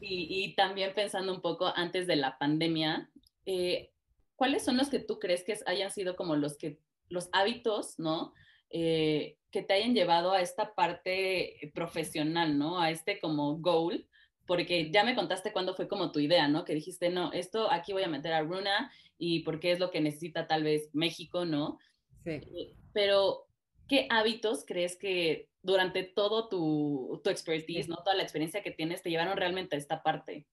Y, 0.00 0.26
y, 0.28 0.54
también 0.54 0.92
pensando 0.94 1.32
un 1.32 1.40
poco 1.40 1.72
antes 1.74 2.06
de 2.06 2.16
la 2.16 2.38
pandemia, 2.38 3.10
eh, 3.46 3.90
¿cuáles 4.34 4.64
son 4.64 4.76
los 4.76 4.88
que 4.88 4.98
tú 4.98 5.18
crees 5.18 5.42
que 5.44 5.58
hayan 5.66 5.90
sido 5.90 6.16
como 6.16 6.36
los 6.36 6.58
que 6.58 6.78
los 7.08 7.28
hábitos, 7.32 7.98
¿no? 7.98 8.34
eh, 8.70 9.38
que 9.50 9.62
te 9.62 9.74
hayan 9.74 9.94
llevado 9.94 10.32
a 10.32 10.40
esta 10.40 10.74
parte 10.74 11.70
profesional, 11.74 12.58
¿no? 12.58 12.80
A 12.80 12.90
este 12.90 13.20
como 13.20 13.56
goal, 13.58 14.06
porque 14.46 14.90
ya 14.90 15.04
me 15.04 15.14
contaste 15.14 15.52
cuándo 15.52 15.74
fue 15.74 15.88
como 15.88 16.12
tu 16.12 16.20
idea, 16.20 16.48
¿no? 16.48 16.64
Que 16.64 16.74
dijiste, 16.74 17.10
no, 17.10 17.32
esto 17.32 17.70
aquí 17.70 17.92
voy 17.92 18.02
a 18.02 18.08
meter 18.08 18.32
a 18.32 18.42
Runa 18.42 18.90
y 19.18 19.40
porque 19.40 19.72
es 19.72 19.78
lo 19.78 19.90
que 19.90 20.00
necesita 20.00 20.46
tal 20.46 20.62
vez 20.62 20.90
México, 20.92 21.44
¿no? 21.44 21.78
Sí. 22.24 22.30
Eh, 22.32 22.74
pero, 22.92 23.46
¿qué 23.88 24.06
hábitos 24.10 24.64
crees 24.66 24.96
que 24.96 25.48
durante 25.62 26.02
todo 26.02 26.48
tu, 26.48 27.20
tu 27.22 27.30
expertise, 27.30 27.88
¿no? 27.88 27.96
Toda 27.96 28.14
la 28.14 28.22
experiencia 28.22 28.62
que 28.62 28.70
tienes 28.70 29.02
te 29.02 29.10
llevaron 29.10 29.36
realmente 29.36 29.76
a 29.76 29.78
esta 29.78 30.02
parte? 30.02 30.46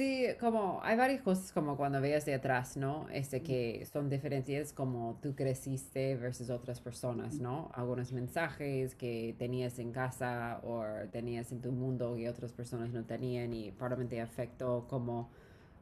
Sí, 0.00 0.24
como 0.38 0.80
hay 0.82 0.96
varias 0.96 1.20
cosas 1.20 1.52
como 1.52 1.76
cuando 1.76 2.00
veas 2.00 2.24
de 2.24 2.32
atrás, 2.32 2.76
¿no? 2.76 3.06
Este 3.12 3.42
que 3.42 3.84
son 3.84 4.08
diferencias 4.08 4.72
como 4.72 5.18
tú 5.20 5.34
creciste 5.34 6.16
versus 6.16 6.48
otras 6.48 6.80
personas, 6.80 7.34
¿no? 7.34 7.70
Algunos 7.74 8.10
mensajes 8.12 8.94
que 8.94 9.34
tenías 9.36 9.78
en 9.78 9.92
casa 9.92 10.60
o 10.62 10.84
tenías 11.12 11.52
en 11.52 11.60
tu 11.60 11.72
mundo 11.72 12.14
que 12.16 12.30
otras 12.30 12.52
personas 12.52 12.90
no 12.94 13.04
tenían 13.04 13.52
y 13.52 13.72
probablemente 13.72 14.22
afectó 14.22 14.86
cómo, 14.88 15.28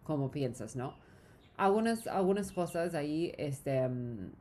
cómo 0.02 0.32
piensas, 0.32 0.74
¿no? 0.74 0.96
Algunas, 1.56 2.06
algunas 2.08 2.50
cosas 2.50 2.94
ahí, 2.94 3.32
este, 3.36 3.88
mm, 3.88 4.32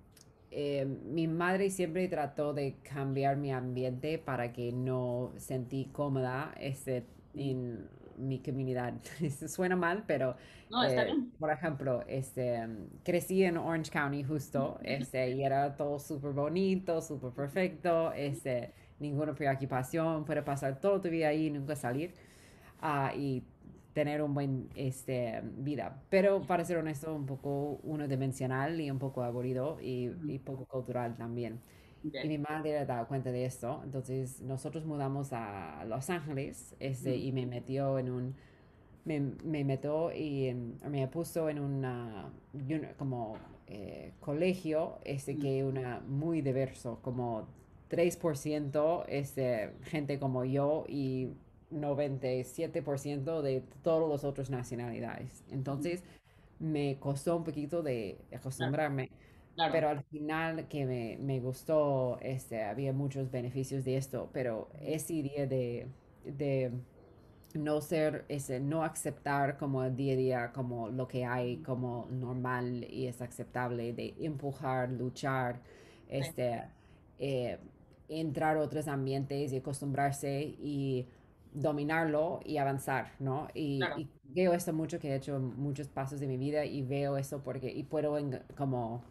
eh, 0.52 0.86
mi 0.86 1.28
madre 1.28 1.70
siempre 1.70 2.08
trató 2.08 2.54
de 2.54 2.78
cambiar 2.82 3.38
mi 3.38 3.52
ambiente 3.52 4.18
para 4.18 4.54
que 4.54 4.72
no 4.72 5.34
sentí 5.38 5.90
cómoda, 5.92 6.54
este, 6.60 7.06
en 7.36 7.88
mi 8.18 8.40
comunidad. 8.40 8.94
Suena 9.48 9.76
mal, 9.76 10.04
pero 10.08 10.36
no, 10.70 10.84
eh, 10.84 11.16
por 11.40 11.52
ejemplo, 11.52 12.04
este, 12.08 12.68
crecí 13.04 13.44
en 13.44 13.58
Orange 13.58 13.92
County 13.92 14.24
justo, 14.24 14.80
este, 14.84 15.32
y 15.32 15.44
era 15.44 15.76
todo 15.76 16.00
súper 16.00 16.32
bonito, 16.32 17.02
súper 17.02 17.32
perfecto, 17.32 18.12
este, 18.14 18.74
ninguna 19.00 19.34
preocupación, 19.34 20.26
puede 20.26 20.42
pasar 20.42 20.80
todo 20.80 21.02
tu 21.02 21.10
vida 21.10 21.30
ahí 21.30 21.48
y 21.48 21.50
nunca 21.52 21.76
salir. 21.76 22.14
Uh, 22.82 23.18
y 23.18 23.44
tener 23.98 24.22
un 24.22 24.36
buen 24.36 24.70
este, 24.76 25.42
vida. 25.58 26.04
Pero 26.12 26.42
para 26.44 26.64
ser 26.64 26.78
honesto, 26.78 27.16
un 27.16 27.26
poco 27.26 27.80
unidimensional 27.82 28.80
y 28.80 28.92
un 28.92 29.00
poco 29.00 29.24
aburrido 29.24 29.80
y, 29.82 30.12
y 30.28 30.38
poco 30.38 30.66
cultural 30.66 31.18
también. 31.18 31.60
Y 32.04 32.28
mi 32.28 32.38
madre 32.38 32.78
ha 32.78 32.86
dado 32.86 33.08
cuenta 33.08 33.32
de 33.32 33.46
esto. 33.46 33.82
Entonces 33.84 34.40
nosotros 34.44 34.86
mudamos 34.86 35.30
a 35.34 35.84
Los 35.88 36.12
Ángeles 36.12 36.76
este, 36.80 37.16
y 37.16 37.32
me 37.32 37.48
metió 37.48 37.98
en 37.98 38.12
un... 38.12 38.36
Me, 39.04 39.20
me 39.44 39.64
metió 39.64 40.14
y 40.14 40.54
me 40.88 41.08
puso 41.08 41.50
en 41.50 41.58
una 41.58 42.30
como 43.00 43.40
eh, 43.66 44.14
colegio 44.20 45.00
este 45.06 45.40
que 45.40 45.64
una 45.64 46.02
muy 46.02 46.42
diverso, 46.42 47.00
como 47.02 47.48
3% 47.90 49.06
este, 49.08 49.72
gente 49.86 50.20
como 50.20 50.46
yo 50.46 50.86
y 50.88 51.30
97% 51.72 53.42
de 53.42 53.64
todas 53.84 54.10
las 54.10 54.24
otras 54.24 54.50
nacionalidades. 54.50 55.44
Entonces 55.52 56.04
me 56.60 56.98
costó 57.00 57.38
un 57.38 57.44
poquito 57.44 57.82
de 57.84 58.18
acostumbrarme. 58.34 59.10
Pero 59.72 59.90
al 59.90 60.04
final 60.04 60.68
que 60.68 60.86
me, 60.86 61.18
me, 61.18 61.40
gustó, 61.40 62.20
este, 62.22 62.64
había 62.64 62.94
muchos 62.94 63.32
beneficios 63.32 63.84
de 63.84 63.98
esto, 63.98 64.30
pero 64.32 64.70
esa 64.80 65.14
idea 65.14 65.48
de, 65.48 65.88
de 66.24 66.72
no 67.56 67.82
ser, 67.82 68.26
ese, 68.30 68.60
no 68.60 68.84
aceptar 68.84 69.58
como 69.58 69.84
el 69.84 69.96
día 69.96 70.14
a 70.14 70.16
día, 70.16 70.52
como 70.52 70.90
lo 70.90 71.08
que 71.08 71.26
hay, 71.26 71.58
como 71.58 72.08
normal 72.12 72.86
y 72.88 73.08
es 73.08 73.20
aceptable, 73.20 73.94
de 73.94 74.14
empujar, 74.20 74.92
luchar, 74.92 75.60
este, 76.08 76.64
eh, 77.18 77.58
entrar 78.10 78.58
a 78.58 78.62
otros 78.62 78.88
ambientes 78.88 79.52
y 79.54 79.58
acostumbrarse 79.58 80.56
y 80.60 81.08
dominarlo 81.62 82.40
y 82.46 82.58
avanzar, 82.58 83.14
¿no? 83.20 83.48
Y, 83.54 83.80
y, 83.98 84.10
veo 84.30 84.54
esto 84.54 84.74
mucho 84.74 85.00
que 85.00 85.10
he 85.10 85.16
hecho 85.16 85.40
muchos 85.40 85.88
pasos 85.88 86.20
de 86.20 86.28
mi 86.28 86.38
vida 86.38 86.66
y 86.66 86.84
veo 86.84 87.18
eso 87.18 87.42
porque, 87.44 87.72
y 87.72 87.84
puedo 87.84 88.18
como 88.56 89.04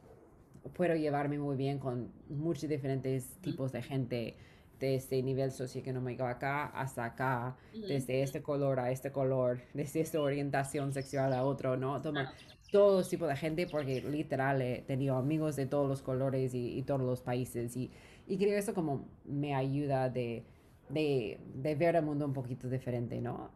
puedo 0.75 0.95
llevarme 0.95 1.39
muy 1.39 1.57
bien 1.57 1.79
con 1.79 2.13
muchos 2.29 2.69
diferentes 2.69 3.37
tipos 3.41 3.73
de 3.73 3.83
gente, 3.83 4.37
desde 4.79 4.95
este 4.95 5.23
nivel 5.23 5.51
socioeconómico 5.53 6.25
acá 6.25 6.67
hasta 6.67 7.05
acá, 7.05 7.57
desde 7.73 8.23
este 8.23 8.43
color 8.43 8.79
a 8.79 8.91
este 8.91 9.11
color, 9.11 9.61
desde 9.73 10.01
esta 10.01 10.21
orientación 10.21 10.93
sexual 10.93 11.33
a 11.33 11.45
otro, 11.45 11.77
¿no? 11.77 12.03
Toma, 12.03 12.35
todo 12.71 13.03
tipo 13.03 13.27
de 13.27 13.37
gente, 13.37 13.67
porque 13.67 14.03
literal 14.03 14.61
he 14.61 14.83
tenido 14.83 15.17
amigos 15.17 15.57
de 15.57 15.67
todos 15.67 15.89
los 15.89 16.03
colores 16.03 16.53
y, 16.55 16.83
todos 16.83 17.01
los 17.01 17.23
países, 17.23 17.77
y, 17.77 17.91
y 18.27 18.37
creo 18.37 18.59
eso 18.59 18.75
como 18.75 19.09
me 19.25 19.55
ayuda 19.55 20.11
de, 20.11 20.45
de, 20.89 21.39
de, 21.55 21.75
ver 21.75 21.97
el 21.97 22.03
mundo 22.03 22.27
un 22.27 22.33
poquito 22.33 22.69
diferente, 22.69 23.21
¿no? 23.21 23.51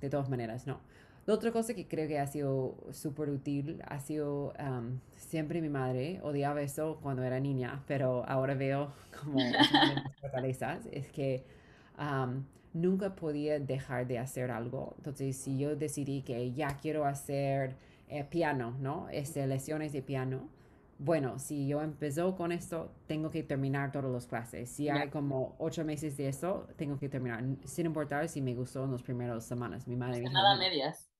de 0.00 0.08
todas 0.08 0.30
maneras, 0.30 0.66
¿no? 0.66 0.80
La 1.26 1.34
otra 1.34 1.52
cosa 1.52 1.74
que 1.74 1.86
creo 1.86 2.08
que 2.08 2.18
ha 2.18 2.26
sido 2.26 2.74
súper 2.92 3.28
útil 3.28 3.82
ha 3.86 4.00
sido 4.00 4.54
siempre 5.16 5.60
mi 5.60 5.68
madre, 5.68 6.18
odiaba 6.22 6.62
eso 6.62 6.98
cuando 7.02 7.22
era 7.22 7.38
niña, 7.38 7.84
pero 7.86 8.24
ahora 8.26 8.54
veo 8.54 8.92
como 9.20 9.38
fortalezas, 10.20 10.86
es 10.90 11.08
que 11.08 11.44
nunca 12.72 13.14
podía 13.14 13.58
dejar 13.58 14.06
de 14.06 14.18
hacer 14.18 14.50
algo. 14.50 14.94
Entonces, 14.98 15.36
si 15.36 15.58
yo 15.58 15.76
decidí 15.76 16.22
que 16.22 16.52
ya 16.52 16.78
quiero 16.80 17.04
hacer 17.04 17.76
eh, 18.08 18.24
piano, 18.24 18.76
¿no? 18.80 19.08
Este, 19.10 19.46
lecciones 19.46 19.92
de 19.92 20.02
piano, 20.02 20.48
bueno, 21.00 21.38
si 21.38 21.66
yo 21.66 21.82
empezó 21.82 22.36
con 22.36 22.52
esto, 22.52 22.92
tengo 23.06 23.30
que 23.30 23.42
terminar 23.42 23.90
todas 23.90 24.12
las 24.12 24.26
clases. 24.26 24.70
Si 24.70 24.88
hay 24.88 25.08
como 25.08 25.56
ocho 25.58 25.84
meses 25.84 26.16
de 26.16 26.28
esto, 26.28 26.68
tengo 26.76 26.98
que 26.98 27.08
terminar, 27.08 27.42
sin 27.64 27.86
importar 27.86 28.28
si 28.28 28.40
me 28.40 28.54
gustó 28.54 28.84
en 28.84 28.92
las 28.92 29.02
primeras 29.02 29.44
semanas. 29.44 29.88
Mi 29.88 29.96
madre 29.96 30.20
dijo, 30.20 30.32
nada 30.32 30.56
medias 30.56 31.10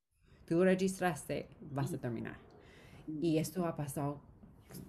tú 0.50 0.64
registraste, 0.64 1.48
vas 1.70 1.94
a 1.94 1.98
terminar. 1.98 2.36
Y 3.22 3.38
esto 3.38 3.64
ha 3.66 3.76
pasado 3.76 4.20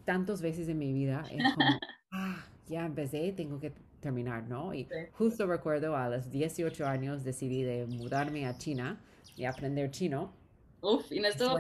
tantas 0.06 0.42
veces 0.42 0.68
en 0.68 0.80
mi 0.80 0.92
vida. 0.92 1.24
Es 1.32 1.54
como, 1.54 1.70
ah, 2.12 2.44
ya 2.68 2.84
empecé, 2.84 3.32
tengo 3.32 3.60
que 3.60 3.72
terminar, 4.00 4.50
¿no? 4.50 4.74
Y 4.74 4.88
justo 5.14 5.46
recuerdo 5.46 5.96
a 5.96 6.10
los 6.10 6.32
18 6.32 6.88
años 6.88 7.24
decidí 7.24 7.62
de 7.62 7.86
mudarme 7.86 8.48
a 8.48 8.58
China 8.58 9.00
y 9.36 9.46
aprender 9.46 9.92
chino. 9.92 10.34
Uf, 10.82 11.12
y 11.12 11.20
no 11.20 11.28
estuvo 11.28 11.56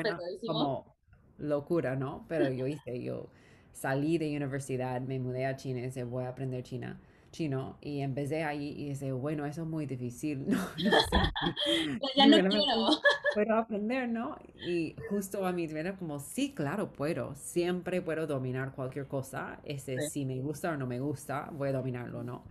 Como 0.47 0.95
locura, 1.41 1.95
¿no? 1.95 2.25
Pero 2.27 2.51
yo 2.51 2.67
hice, 2.67 3.01
yo 3.01 3.30
salí 3.71 4.17
de 4.17 4.36
universidad, 4.36 5.01
me 5.01 5.19
mudé 5.19 5.45
a 5.45 5.56
China 5.56 5.80
y 5.80 5.84
dije, 5.84 6.04
voy 6.04 6.23
a 6.25 6.30
aprender 6.30 6.63
china 6.63 6.99
chino 7.32 7.77
y 7.82 8.01
empecé 8.01 8.43
ahí 8.43 8.75
y 8.77 8.89
dije, 8.89 9.12
bueno, 9.13 9.45
eso 9.45 9.62
es 9.62 9.67
muy 9.67 9.86
difícil, 9.86 10.45
¿no? 10.47 10.60
ya 12.15 12.27
no 12.27 12.49
quiero. 12.49 12.89
Puedo 13.34 13.56
aprender, 13.56 14.10
¿no? 14.10 14.38
Y 14.67 14.95
justo 15.10 15.45
a 15.45 15.54
mí 15.54 15.63
era 15.63 15.95
como, 15.95 16.19
sí, 16.19 16.54
claro, 16.54 16.91
puedo, 16.91 17.34
siempre 17.36 18.01
puedo 18.01 18.27
dominar 18.27 18.73
cualquier 18.73 19.08
cosa, 19.08 19.60
ese, 19.63 20.10
si 20.10 20.25
me 20.25 20.41
gusta 20.41 20.71
o 20.71 20.77
no 20.77 20.86
me 20.86 20.99
gusta, 20.99 21.49
voy 21.54 21.69
a 21.69 21.71
dominarlo, 21.71 22.23
¿no? 22.23 22.43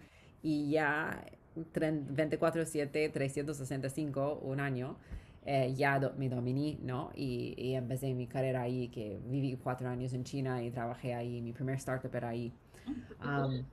Y 0.43 0.71
ya 0.71 1.23
24/7, 1.55 3.13
365, 3.13 4.41
un 4.43 4.61
año, 4.61 4.97
eh, 5.45 5.75
ya 5.75 5.99
me 6.17 6.29
dominé, 6.29 6.79
¿no? 6.83 7.11
Y, 7.15 7.55
y, 7.57 7.75
empecé 7.75 8.15
mi 8.15 8.27
carrera 8.27 8.63
ahí, 8.63 8.89
que 8.89 9.21
viví 9.25 9.57
cuatro 9.63 9.89
años 9.89 10.13
en 10.13 10.25
China 10.25 10.63
y 10.63 10.71
trabajé 10.71 11.15
ahí, 11.15 11.41
mi 11.41 11.53
primer 11.53 11.77
startup 11.77 12.15
era 12.15 12.29
ahí. 12.31 12.53
Um, 13.21 13.65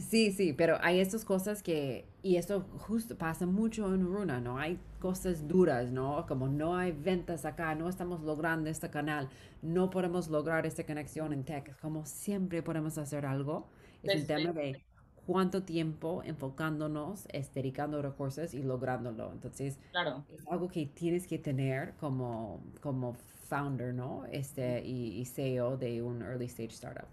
Sí, 0.00 0.32
sí, 0.32 0.54
pero 0.54 0.78
hay 0.80 0.98
estas 0.98 1.24
cosas 1.24 1.62
que, 1.62 2.06
y 2.22 2.36
esto 2.36 2.62
justo 2.78 3.18
pasa 3.18 3.44
mucho 3.44 3.92
en 3.94 4.06
Runa, 4.06 4.40
¿no? 4.40 4.58
Hay 4.58 4.78
cosas 4.98 5.46
duras, 5.46 5.92
¿no? 5.92 6.24
Como 6.26 6.48
no 6.48 6.74
hay 6.76 6.92
ventas 6.92 7.44
acá, 7.44 7.74
no 7.74 7.88
estamos 7.88 8.22
logrando 8.22 8.70
este 8.70 8.88
canal, 8.88 9.28
no 9.60 9.90
podemos 9.90 10.28
lograr 10.28 10.64
esta 10.64 10.86
conexión 10.86 11.32
en 11.34 11.44
tech, 11.44 11.78
como 11.80 12.06
siempre 12.06 12.62
podemos 12.62 12.96
hacer 12.96 13.26
algo. 13.26 13.68
Es 14.02 14.14
el 14.14 14.26
tema 14.26 14.52
de 14.52 14.82
cuánto 15.26 15.62
tiempo 15.62 16.22
enfocándonos, 16.24 17.26
dedicando 17.54 18.02
recursos 18.02 18.54
y 18.54 18.62
lográndolo. 18.62 19.32
Entonces, 19.32 19.78
claro. 19.92 20.24
es 20.32 20.46
algo 20.48 20.68
que 20.68 20.86
tienes 20.86 21.26
que 21.26 21.38
tener 21.38 21.94
como, 21.96 22.62
como 22.80 23.14
founder, 23.48 23.94
¿no? 23.94 24.24
Este, 24.30 24.82
y, 24.84 25.20
y 25.20 25.24
CEO 25.24 25.76
de 25.76 26.02
un 26.02 26.22
early 26.22 26.46
stage 26.46 26.70
startup. 26.70 27.08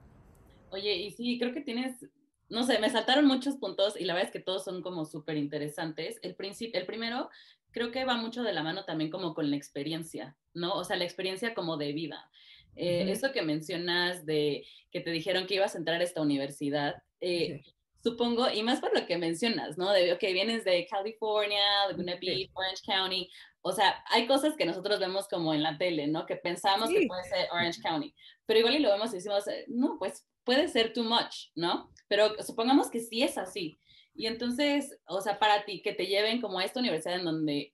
Oye, 0.71 0.95
y 0.95 1.11
sí, 1.11 1.39
creo 1.39 1.53
que 1.53 1.61
tienes 1.61 2.05
no 2.49 2.63
sé, 2.63 2.79
me 2.79 2.89
saltaron 2.89 3.25
muchos 3.25 3.57
puntos 3.57 3.99
y 3.99 4.05
la 4.05 4.13
verdad 4.13 4.29
es 4.29 4.33
que 4.33 4.39
todos 4.39 4.63
son 4.63 4.81
como 4.81 5.05
súper 5.05 5.37
interesantes. 5.37 6.17
El, 6.21 6.35
el 6.73 6.85
primero 6.85 7.29
creo 7.71 7.91
que 7.91 8.05
va 8.05 8.15
mucho 8.15 8.43
de 8.43 8.53
la 8.53 8.63
mano 8.63 8.85
también 8.85 9.09
como 9.09 9.33
con 9.33 9.49
la 9.49 9.57
experiencia, 9.57 10.37
¿no? 10.53 10.73
O 10.75 10.83
sea, 10.83 10.95
la 10.95 11.03
experiencia 11.03 11.53
como 11.53 11.77
de 11.77 11.91
vida. 11.91 12.29
Eh, 12.75 13.11
eso 13.11 13.31
que 13.31 13.41
mencionas 13.41 14.25
de 14.25 14.65
que 14.91 15.01
te 15.01 15.09
dijeron 15.11 15.47
que 15.47 15.55
ibas 15.55 15.75
a 15.75 15.79
entrar 15.79 15.99
a 15.99 16.03
esta 16.03 16.21
universidad, 16.21 16.95
eh, 17.19 17.63
supongo, 18.03 18.49
y 18.49 18.63
más 18.63 18.79
por 18.79 18.97
lo 18.97 19.05
que 19.05 19.17
mencionas, 19.17 19.77
¿no? 19.77 19.91
De, 19.91 20.17
que 20.17 20.33
vienes 20.33 20.63
de 20.63 20.87
California, 20.87 21.87
Laguna 21.89 22.17
Beach, 22.21 22.49
Orange 22.53 22.83
County, 22.85 23.29
o 23.61 23.71
sea, 23.71 24.03
hay 24.09 24.27
cosas 24.27 24.55
que 24.55 24.65
nosotros 24.65 24.99
vemos 24.99 25.27
como 25.27 25.53
en 25.53 25.63
la 25.63 25.77
tele, 25.77 26.07
¿no? 26.07 26.25
Que 26.25 26.35
pensamos 26.35 26.89
que 26.89 27.05
puede 27.07 27.23
ser 27.25 27.49
Orange 27.51 27.81
County, 27.81 28.13
pero 28.45 28.59
igual 28.59 28.75
y 28.75 28.79
lo 28.79 28.91
vemos 28.91 29.11
y 29.11 29.17
decimos, 29.17 29.47
eh, 29.47 29.65
no, 29.67 29.97
pues 29.99 30.25
puede 30.43 30.67
ser 30.69 30.93
too 30.93 31.03
much, 31.03 31.49
¿no? 31.55 31.91
Pero 32.07 32.41
supongamos 32.43 32.89
que 32.89 33.01
sí 33.01 33.23
es 33.23 33.37
así. 33.37 33.79
Y 34.15 34.27
entonces, 34.27 34.97
o 35.05 35.21
sea, 35.21 35.37
para 35.37 35.65
ti, 35.65 35.81
que 35.81 35.93
te 35.93 36.07
lleven 36.07 36.41
como 36.41 36.59
a 36.59 36.63
esta 36.63 36.79
universidad 36.79 37.19
en 37.19 37.25
donde 37.25 37.73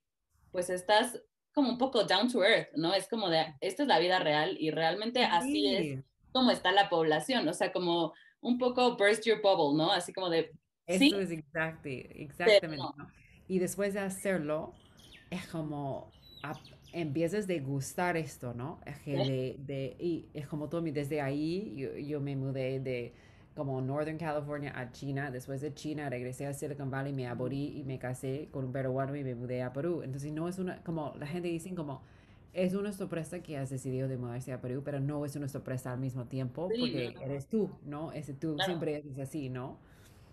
pues 0.51 0.69
estás 0.69 1.21
como 1.53 1.69
un 1.69 1.77
poco 1.77 2.03
down 2.03 2.31
to 2.31 2.43
earth, 2.43 2.69
¿no? 2.75 2.93
Es 2.93 3.07
como 3.07 3.29
de, 3.29 3.53
esta 3.61 3.83
es 3.83 3.87
la 3.87 3.99
vida 3.99 4.19
real 4.19 4.57
y 4.59 4.71
realmente 4.71 5.23
así 5.23 5.75
es 5.75 6.03
como 6.31 6.49
está 6.49 6.71
la 6.71 6.89
población, 6.89 7.47
o 7.47 7.53
sea, 7.53 7.71
como 7.71 8.13
un 8.43 8.57
poco 8.57 8.95
burst 8.95 9.25
your 9.25 9.41
bubble, 9.41 9.75
¿no? 9.77 9.91
Así 9.91 10.13
como 10.13 10.29
de... 10.29 10.51
Eso 10.85 11.19
es 11.19 11.31
exactamente. 11.31 12.77
Y 13.47 13.59
después 13.59 13.93
de 13.93 14.01
hacerlo, 14.01 14.73
es 15.29 15.47
como 15.47 16.11
empiezas 16.91 17.47
de 17.47 17.59
gustar 17.59 18.17
esto, 18.17 18.53
¿no? 18.53 18.79
Es 18.85 18.99
que 18.99 19.15
de, 19.17 19.55
de, 19.59 19.95
y 19.99 20.27
es 20.33 20.45
como 20.47 20.69
todo, 20.69 20.81
desde 20.81 21.21
ahí 21.21 21.73
yo, 21.75 21.97
yo 21.97 22.21
me 22.21 22.35
mudé 22.35 22.79
de 22.79 23.13
como 23.55 23.81
Northern 23.81 24.17
California 24.17 24.73
a 24.75 24.91
China. 24.91 25.31
Después 25.31 25.61
de 25.61 25.73
China 25.73 26.09
regresé 26.09 26.45
a 26.45 26.53
Silicon 26.53 26.89
Valley, 26.89 27.13
me 27.13 27.27
aborí 27.27 27.77
y 27.77 27.83
me 27.83 27.99
casé 27.99 28.49
con 28.51 28.65
un 28.65 28.71
peruano 28.71 29.15
y 29.15 29.23
me 29.23 29.35
mudé 29.35 29.61
a 29.63 29.73
Perú. 29.73 30.01
Entonces 30.03 30.31
no 30.31 30.47
es 30.47 30.59
una, 30.59 30.83
como 30.83 31.13
la 31.17 31.27
gente 31.27 31.47
dice 31.47 31.73
como, 31.73 32.01
es 32.53 32.75
una 32.75 32.93
sorpresa 32.93 33.41
que 33.41 33.57
has 33.57 33.71
decidido 33.71 34.07
de 34.07 34.17
mudarse 34.17 34.53
a 34.53 34.61
Perú, 34.61 34.83
pero 34.85 34.99
no 34.99 35.25
es 35.25 35.35
una 35.35 35.47
sorpresa 35.47 35.91
al 35.91 35.99
mismo 35.99 36.25
tiempo 36.25 36.69
porque 36.69 37.15
eres 37.21 37.49
tú, 37.49 37.69
¿no? 37.83 38.11
Ese 38.11 38.33
tú 38.33 38.57
siempre 38.63 39.03
es 39.09 39.19
así, 39.19 39.49
¿no? 39.49 39.79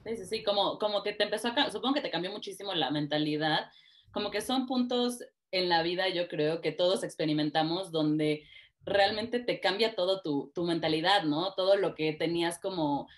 Sí, 0.04 0.16
sí, 0.16 0.26
sí, 0.26 0.42
como, 0.42 0.78
como 0.78 1.02
que 1.02 1.12
te 1.12 1.24
empezó 1.24 1.48
a, 1.48 1.70
supongo 1.70 1.94
que 1.94 2.00
te 2.02 2.11
cambió 2.11 2.30
muchísimo 2.30 2.74
la 2.74 2.90
mentalidad, 2.90 3.70
como 4.12 4.30
que 4.30 4.42
son 4.42 4.66
puntos 4.66 5.24
en 5.50 5.68
la 5.68 5.83
vida, 5.83 6.09
yo 6.09 6.28
creo, 6.28 6.61
que 6.61 6.72
todos 6.72 7.04
experimentamos 7.04 7.90
donde 7.90 8.44
realmente 8.85 9.40
te 9.40 9.61
cambia 9.61 9.94
todo 9.94 10.20
tu, 10.20 10.52
tu 10.54 10.64
mentalidad, 10.64 11.24
¿no? 11.24 11.54
Todo 11.54 11.76
lo 11.76 11.94
que 11.94 12.12
tenías 12.12 12.59
como, 12.59 13.09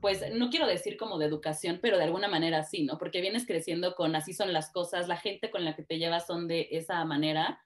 pues 0.00 0.22
no 0.32 0.50
quiero 0.50 0.66
decir 0.66 0.96
como 0.96 1.18
de 1.18 1.26
educación, 1.26 1.80
pero 1.82 1.98
de 1.98 2.04
alguna 2.04 2.28
manera 2.28 2.62
sí, 2.62 2.84
¿no? 2.84 2.98
Porque 2.98 3.20
vienes 3.20 3.46
creciendo 3.46 3.96
con 3.96 4.14
así 4.14 4.32
son 4.32 4.52
las 4.52 4.70
cosas, 4.70 5.08
la 5.08 5.16
gente 5.16 5.50
con 5.50 5.64
la 5.64 5.74
que 5.74 5.82
te 5.82 5.98
llevas 5.98 6.26
son 6.26 6.46
de 6.46 6.68
esa 6.70 7.04
manera 7.04 7.63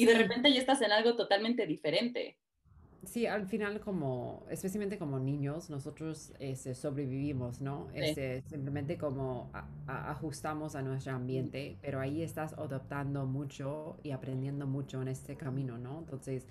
y 0.00 0.06
de 0.06 0.14
repente 0.14 0.52
ya 0.52 0.60
estás 0.60 0.80
en 0.82 0.92
algo 0.92 1.16
totalmente 1.16 1.66
diferente. 1.66 2.38
Sí, 3.04 3.26
al 3.26 3.46
final 3.46 3.80
como, 3.80 4.44
especialmente 4.50 4.98
como 4.98 5.18
niños, 5.18 5.70
nosotros 5.70 6.34
este, 6.38 6.74
sobrevivimos, 6.74 7.62
¿no? 7.62 7.88
Este, 7.94 8.42
simplemente 8.42 8.98
como 8.98 9.50
ajustamos 9.86 10.74
a 10.74 10.82
nuestro 10.82 11.14
ambiente, 11.14 11.78
pero 11.80 12.00
ahí 12.00 12.22
estás 12.22 12.52
adoptando 12.52 13.24
mucho 13.24 13.98
y 14.02 14.10
aprendiendo 14.10 14.66
mucho 14.66 15.00
en 15.00 15.08
este 15.08 15.36
camino, 15.36 15.78
¿no? 15.78 16.00
Entonces, 16.00 16.46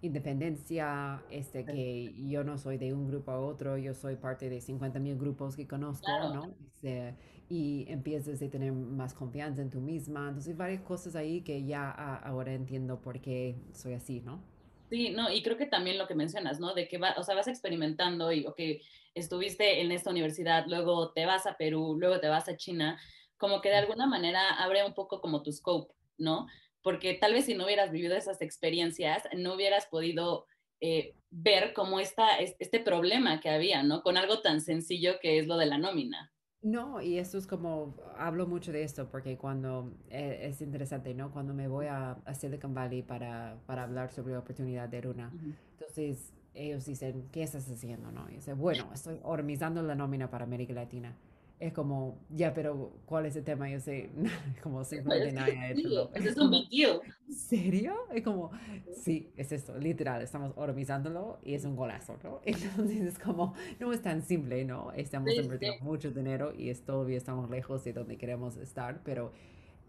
independencia, 0.00 1.22
este, 1.28 1.64
que 1.64 2.14
yo 2.28 2.44
no 2.44 2.56
soy 2.56 2.78
de 2.78 2.94
un 2.94 3.08
grupo 3.08 3.32
a 3.32 3.40
otro, 3.40 3.76
yo 3.76 3.92
soy 3.92 4.14
parte 4.14 4.48
de 4.48 4.60
50 4.60 5.00
mil 5.00 5.18
grupos 5.18 5.56
que 5.56 5.66
conozco, 5.66 6.08
¿no? 6.32 6.54
Este, 6.66 7.16
y 7.50 7.84
empiezas 7.88 8.40
a 8.40 8.48
tener 8.48 8.72
más 8.72 9.12
confianza 9.12 9.60
en 9.60 9.68
tú 9.68 9.80
misma. 9.80 10.28
Entonces, 10.28 10.56
varias 10.56 10.80
cosas 10.80 11.14
ahí 11.16 11.42
que 11.42 11.66
ya 11.66 11.90
ahora 11.90 12.54
entiendo 12.54 13.02
por 13.02 13.20
qué 13.20 13.56
soy 13.74 13.92
así, 13.92 14.20
¿no? 14.20 14.42
Sí, 14.88 15.10
no, 15.10 15.30
y 15.30 15.42
creo 15.42 15.58
que 15.58 15.66
también 15.66 15.98
lo 15.98 16.06
que 16.06 16.14
mencionas, 16.14 16.58
¿no? 16.58 16.72
De 16.72 16.88
que 16.88 16.96
va, 16.96 17.14
o 17.18 17.22
sea, 17.22 17.34
vas 17.34 17.48
experimentando 17.48 18.32
y, 18.32 18.46
que 18.56 18.80
estuviste 19.14 19.82
en 19.82 19.92
esta 19.92 20.10
universidad, 20.10 20.64
luego 20.66 21.12
te 21.12 21.26
vas 21.26 21.46
a 21.46 21.58
Perú, 21.58 21.96
luego 21.98 22.20
te 22.20 22.28
vas 22.28 22.48
a 22.48 22.56
China, 22.56 22.98
como 23.36 23.60
que 23.60 23.68
de 23.68 23.76
alguna 23.76 24.06
manera 24.06 24.50
abre 24.62 24.84
un 24.86 24.94
poco 24.94 25.20
como 25.20 25.42
tu 25.42 25.52
scope, 25.52 25.92
¿no? 26.16 26.46
porque 26.82 27.14
tal 27.14 27.34
vez 27.34 27.46
si 27.46 27.54
no 27.54 27.64
hubieras 27.64 27.90
vivido 27.90 28.16
esas 28.16 28.40
experiencias, 28.40 29.22
no 29.36 29.54
hubieras 29.54 29.86
podido 29.86 30.46
eh, 30.80 31.14
ver 31.30 31.72
cómo 31.74 32.00
está 32.00 32.38
este 32.38 32.80
problema 32.80 33.40
que 33.40 33.50
había, 33.50 33.82
¿no? 33.82 34.02
Con 34.02 34.16
algo 34.16 34.40
tan 34.40 34.60
sencillo 34.60 35.18
que 35.20 35.38
es 35.38 35.46
lo 35.46 35.56
de 35.56 35.66
la 35.66 35.78
nómina. 35.78 36.32
No, 36.62 37.00
y 37.00 37.18
esto 37.18 37.38
es 37.38 37.46
como, 37.46 37.94
hablo 38.18 38.46
mucho 38.46 38.70
de 38.70 38.82
esto 38.82 39.08
porque 39.08 39.38
cuando, 39.38 39.94
eh, 40.10 40.40
es 40.42 40.60
interesante, 40.60 41.14
¿no? 41.14 41.30
Cuando 41.30 41.54
me 41.54 41.68
voy 41.68 41.86
a, 41.86 42.18
Silicon 42.34 42.74
Valley 42.74 43.02
para, 43.02 43.56
para, 43.66 43.84
hablar 43.84 44.10
sobre 44.10 44.34
la 44.34 44.40
oportunidad 44.40 44.88
de 44.88 45.00
Runa, 45.00 45.32
entonces 45.72 46.34
ellos 46.52 46.84
dicen, 46.84 47.28
¿qué 47.32 47.44
estás 47.44 47.70
haciendo, 47.70 48.12
no? 48.12 48.28
Y 48.28 48.34
dice, 48.34 48.52
bueno, 48.52 48.90
estoy 48.92 49.18
organizando 49.22 49.82
la 49.82 49.94
nómina 49.94 50.28
para 50.28 50.44
América 50.44 50.74
Latina 50.74 51.16
es 51.60 51.74
como, 51.74 52.18
ya, 52.30 52.54
pero 52.54 52.90
¿cuál 53.04 53.26
es 53.26 53.36
el 53.36 53.44
tema? 53.44 53.68
Yo 53.68 53.78
sé, 53.80 54.10
como 54.62 54.82
simplemente 54.82 55.32
nada 55.32 55.70
hecho. 55.70 56.10
Es 56.14 56.36
un 56.38 56.50
big 56.50 56.70
deal. 56.70 57.00
¿Serio? 57.28 57.94
Es 58.14 58.24
como, 58.24 58.50
sí, 58.96 59.30
es 59.36 59.52
esto, 59.52 59.78
literal, 59.78 60.22
estamos 60.22 60.52
organizándolo 60.56 61.38
y 61.44 61.52
es 61.52 61.66
un 61.66 61.76
golazo, 61.76 62.18
¿no? 62.24 62.40
Entonces 62.46 63.02
es 63.02 63.18
como, 63.18 63.54
no 63.78 63.92
es 63.92 64.00
tan 64.00 64.22
simple, 64.22 64.64
¿no? 64.64 64.90
Estamos 64.92 65.34
invirtiendo 65.34 65.84
mucho 65.84 66.10
dinero 66.10 66.54
y 66.56 66.70
es, 66.70 66.82
todavía 66.82 67.18
estamos 67.18 67.50
lejos 67.50 67.84
de 67.84 67.92
donde 67.92 68.16
queremos 68.16 68.56
estar, 68.56 69.02
pero 69.04 69.32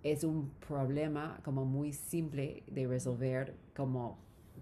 es 0.04 0.26
un 0.26 0.52
problema 0.68 1.40
como 1.44 1.64
muy 1.64 1.94
simple 1.94 2.64
de 2.68 2.86
resolver, 2.86 3.56
como 3.74 4.20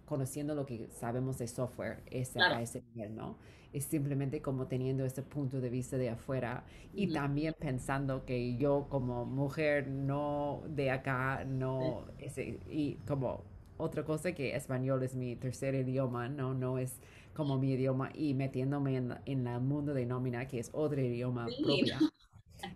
conociendo 0.09 0.55
lo 0.55 0.65
que 0.65 0.89
sabemos 0.91 1.37
de 1.37 1.47
software 1.47 2.01
ese, 2.09 2.41
a 2.41 2.61
ese 2.61 2.83
nivel, 2.93 3.15
¿no? 3.15 3.37
es 3.73 3.85
simplemente 3.85 4.41
como 4.41 4.67
teniendo 4.67 5.05
ese 5.05 5.21
punto 5.21 5.61
de 5.61 5.69
vista 5.69 5.97
de 5.97 6.09
afuera 6.09 6.63
y 6.93 7.11
también 7.13 7.53
pensando 7.57 8.25
que 8.25 8.55
yo 8.57 8.87
como 8.89 9.25
mujer 9.25 9.87
no 9.87 10.63
de 10.67 10.89
acá, 10.91 11.45
no, 11.45 12.05
ese, 12.17 12.59
y 12.69 12.95
como 13.07 13.43
otra 13.77 14.03
cosa 14.03 14.31
que 14.33 14.55
español 14.55 15.03
es 15.03 15.15
mi 15.15 15.35
tercer 15.35 15.75
idioma, 15.75 16.27
no, 16.29 16.53
no 16.53 16.79
es 16.79 16.95
como 17.33 17.59
mi 17.59 17.73
idioma 17.73 18.09
y 18.13 18.33
metiéndome 18.33 18.97
en, 18.97 19.15
en 19.25 19.47
el 19.47 19.61
mundo 19.61 19.93
de 19.93 20.05
nómina, 20.05 20.47
que 20.47 20.59
es 20.59 20.69
otro 20.73 20.99
idioma 20.99 21.45
propio. 21.45 21.95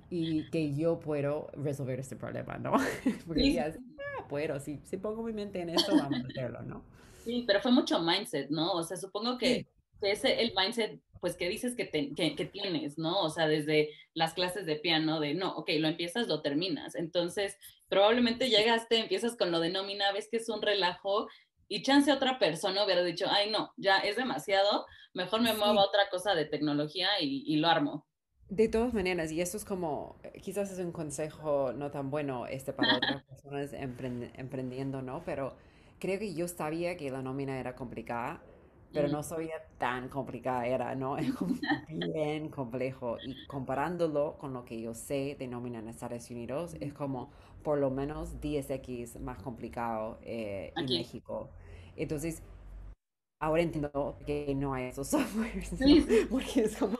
Y 0.09 0.49
que 0.49 0.73
yo 0.73 0.99
puedo 0.99 1.49
resolver 1.57 1.99
este 1.99 2.15
problema, 2.15 2.57
¿no? 2.57 2.71
Porque 3.27 3.51
ya, 3.51 3.73
ah, 4.17 4.27
puedo, 4.29 4.57
si, 4.61 4.79
si 4.85 4.95
pongo 4.95 5.23
mi 5.23 5.33
mente 5.33 5.59
en 5.59 5.69
esto, 5.69 5.91
vamos 5.97 6.23
a 6.23 6.27
hacerlo, 6.27 6.61
¿no? 6.61 6.83
Sí, 7.23 7.43
pero 7.47 7.61
fue 7.61 7.71
mucho 7.71 7.99
mindset, 7.99 8.49
¿no? 8.49 8.71
O 8.73 8.83
sea, 8.83 8.97
supongo 8.97 9.37
que 9.37 9.67
es 10.01 10.23
el 10.25 10.53
mindset, 10.55 10.99
pues, 11.21 11.37
que 11.37 11.47
dices 11.47 11.75
que, 11.75 11.89
que, 11.89 12.45
tienes, 12.45 12.97
¿no? 12.97 13.21
O 13.21 13.29
sea, 13.29 13.47
desde 13.47 13.89
las 14.13 14.33
clases 14.33 14.65
de 14.65 14.75
piano, 14.75 15.19
de 15.21 15.33
no, 15.33 15.55
ok, 15.55 15.69
lo 15.77 15.87
empiezas, 15.87 16.27
lo 16.27 16.41
terminas. 16.41 16.95
Entonces, 16.95 17.57
probablemente 17.87 18.49
llegaste, 18.49 18.97
empiezas 18.97 19.37
con 19.37 19.51
lo 19.51 19.61
de 19.61 19.69
nómina, 19.69 20.11
ves 20.11 20.27
que 20.29 20.37
es 20.37 20.49
un 20.49 20.61
relajo 20.61 21.27
y 21.69 21.81
chance 21.81 22.11
otra 22.11 22.39
persona 22.39 22.83
hubiera 22.83 23.03
dicho, 23.03 23.25
ay, 23.29 23.49
no, 23.49 23.71
ya 23.77 23.99
es 23.99 24.17
demasiado, 24.17 24.85
mejor 25.13 25.41
me 25.41 25.53
muevo 25.53 25.79
a 25.79 25.85
otra 25.85 26.09
cosa 26.11 26.35
de 26.35 26.45
tecnología 26.45 27.07
y, 27.21 27.55
lo 27.55 27.69
armo. 27.69 28.05
De 28.49 28.67
todas 28.67 28.93
maneras, 28.93 29.31
y 29.31 29.41
esto 29.41 29.57
es 29.57 29.65
como, 29.65 30.17
quizás 30.41 30.71
es 30.71 30.79
un 30.79 30.91
consejo 30.91 31.71
no 31.73 31.89
tan 31.89 32.11
bueno 32.11 32.45
este 32.47 32.73
para 32.73 32.97
otras 32.97 33.23
personas 33.29 33.71
emprendiendo, 33.73 35.01
¿no? 35.01 35.23
Pero 35.25 35.55
creo 36.03 36.19
que 36.19 36.33
yo 36.33 36.49
sabía 36.49 36.97
que 36.97 37.09
la 37.09 37.21
nómina 37.21 37.57
era 37.57 37.75
complicada 37.75 38.43
pero 38.91 39.07
no 39.07 39.23
sabía 39.23 39.55
tan 39.79 40.07
complicada 40.07 40.67
era, 40.67 40.95
¿no? 40.95 41.17
Es 41.89 42.13
bien 42.13 42.49
complejo. 42.49 43.17
Y 43.25 43.47
comparándolo 43.47 44.37
con 44.37 44.53
lo 44.53 44.65
que 44.65 44.79
yo 44.79 44.93
sé 44.93 45.35
de 45.39 45.47
nómina 45.47 45.79
en 45.79 45.87
Estados 45.87 46.29
Unidos, 46.29 46.75
es 46.79 46.93
como 46.93 47.31
por 47.63 47.79
lo 47.79 47.89
menos 47.89 48.39
10x 48.39 49.19
más 49.19 49.41
complicado 49.41 50.19
eh, 50.21 50.73
en 50.75 50.85
México. 50.85 51.49
Entonces, 51.95 52.43
ahora 53.39 53.63
entiendo 53.63 54.17
que 54.27 54.53
no 54.53 54.73
hay 54.73 54.89
esos 54.89 55.07
softwares, 55.15 55.71
porque 56.29 56.61
es 56.61 56.77
como, 56.77 56.99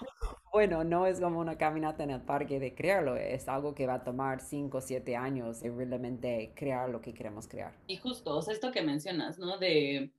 bueno, 0.53 0.83
no 0.83 1.07
es 1.07 1.19
como 1.19 1.39
una 1.39 1.57
caminata 1.57 2.03
en 2.03 2.11
el 2.11 2.21
parque 2.21 2.59
de 2.59 2.73
crearlo, 2.73 3.17
es 3.17 3.49
algo 3.49 3.75
que 3.75 3.87
va 3.87 3.95
a 3.95 4.03
tomar 4.03 4.39
5 4.39 4.77
o 4.77 4.81
7 4.81 5.15
años 5.17 5.61
de 5.61 5.71
realmente 5.71 6.53
crear 6.55 6.89
lo 6.89 7.01
que 7.01 7.13
queremos 7.13 7.47
crear. 7.47 7.73
Y 7.87 7.97
justo, 7.97 8.37
o 8.37 8.41
sea, 8.41 8.53
esto 8.53 8.71
que 8.71 8.81
mencionas, 8.81 9.39
¿no? 9.39 9.57
De 9.57 10.11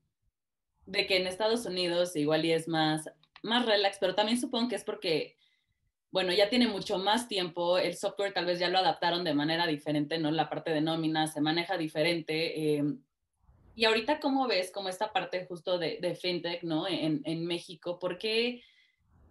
de 0.86 1.06
que 1.06 1.16
en 1.16 1.26
Estados 1.26 1.66
Unidos 1.66 2.14
igual 2.16 2.44
es 2.44 2.68
más, 2.68 3.10
más 3.42 3.66
relax, 3.66 3.98
pero 3.98 4.14
también 4.14 4.40
supongo 4.40 4.68
que 4.68 4.76
es 4.76 4.84
porque, 4.84 5.36
bueno, 6.10 6.32
ya 6.32 6.48
tiene 6.48 6.68
mucho 6.68 6.98
más 6.98 7.28
tiempo, 7.28 7.78
el 7.78 7.96
software 7.96 8.32
tal 8.32 8.46
vez 8.46 8.58
ya 8.58 8.68
lo 8.68 8.78
adaptaron 8.78 9.24
de 9.24 9.34
manera 9.34 9.66
diferente, 9.66 10.18
¿no? 10.18 10.30
La 10.30 10.48
parte 10.48 10.70
de 10.70 10.80
nómina 10.80 11.26
se 11.26 11.40
maneja 11.40 11.78
diferente. 11.78 12.76
Eh, 12.76 12.84
y 13.74 13.84
ahorita, 13.86 14.20
¿cómo 14.20 14.46
ves 14.46 14.70
como 14.70 14.88
esta 14.88 15.12
parte 15.12 15.46
justo 15.46 15.78
de, 15.78 15.98
de 16.00 16.14
fintech, 16.14 16.62
¿no? 16.62 16.86
En, 16.86 17.22
en 17.24 17.46
México, 17.46 17.98
¿por 17.98 18.18
qué, 18.18 18.62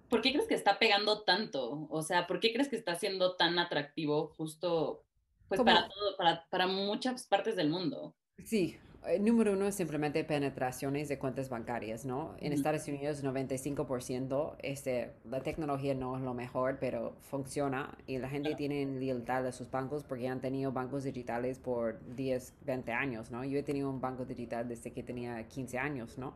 ¿por 0.10 0.22
qué 0.22 0.32
crees 0.32 0.48
que 0.48 0.56
está 0.56 0.80
pegando 0.80 1.22
tanto? 1.22 1.88
O 1.89 2.02
sea, 2.02 2.28
¿por 2.28 2.39
qué 2.39 2.54
crees 2.54 2.70
que 2.70 2.76
está 2.76 2.96
siendo 2.96 3.36
tan 3.36 3.60
atractivo 3.60 4.34
justo, 4.38 5.04
pues 5.48 5.62
para 5.62 5.88
todo, 5.89 6.18
para, 6.18 6.46
para 6.50 6.68
muchas 6.68 7.26
partes 7.26 7.56
del 7.56 7.70
mundo? 7.70 8.13
Sí, 8.44 8.78
eh, 9.08 9.20
número 9.20 9.54
uno 9.54 9.68
es 9.68 9.76
simplemente 9.76 10.24
penetraciones 10.24 11.10
de 11.10 11.20
cuentas 11.20 11.50
bancarias, 11.50 12.06
¿no? 12.06 12.36
En 12.39 12.54
Estados 12.54 12.88
Unidos 12.88 13.24
95%, 13.24 14.56
este, 14.60 15.12
la 15.30 15.42
tecnología 15.42 15.94
no 15.94 16.16
es 16.16 16.24
lo 16.24 16.34
mejor, 16.34 16.78
pero 16.80 17.16
funciona 17.30 17.98
y 18.08 18.18
la 18.18 18.30
gente 18.30 18.56
tiene 18.56 18.86
lealtad 18.86 19.46
a 19.46 19.52
sus 19.52 19.70
bancos 19.70 20.04
porque 20.04 20.28
han 20.30 20.39
tenido 20.39 20.72
bancos 20.72 21.04
digitales 21.04 21.60
por 21.60 22.00
10, 22.16 22.54
20 22.66 22.92
años, 22.94 23.30
¿no? 23.30 23.44
Yo 23.44 23.60
he 23.60 23.63
tenido 23.63 23.89
un 23.89 24.00
banco 24.00 24.26
digital 24.26 24.70
desde 24.70 24.92
que 24.92 25.04
tenía 25.04 25.48
15 25.48 25.78
años, 25.78 26.18
¿no? 26.18 26.36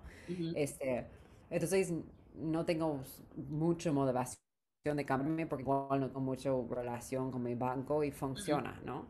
este, 0.56 1.06
entonces, 1.50 1.94
no 2.38 2.65
tengo 2.65 3.02
mucha 3.50 3.91
motivación 3.91 4.38
de 4.95 5.06
cambiarme 5.06 5.45
porque 5.47 5.63
igual 5.63 6.00
no 6.00 6.08
tengo 6.08 6.21
mucha 6.21 6.52
relación 6.69 7.32
con 7.32 7.43
mi 7.43 7.56
banco 7.56 8.04
y 8.04 8.12
funciona, 8.12 8.80
¿no? 8.86 9.06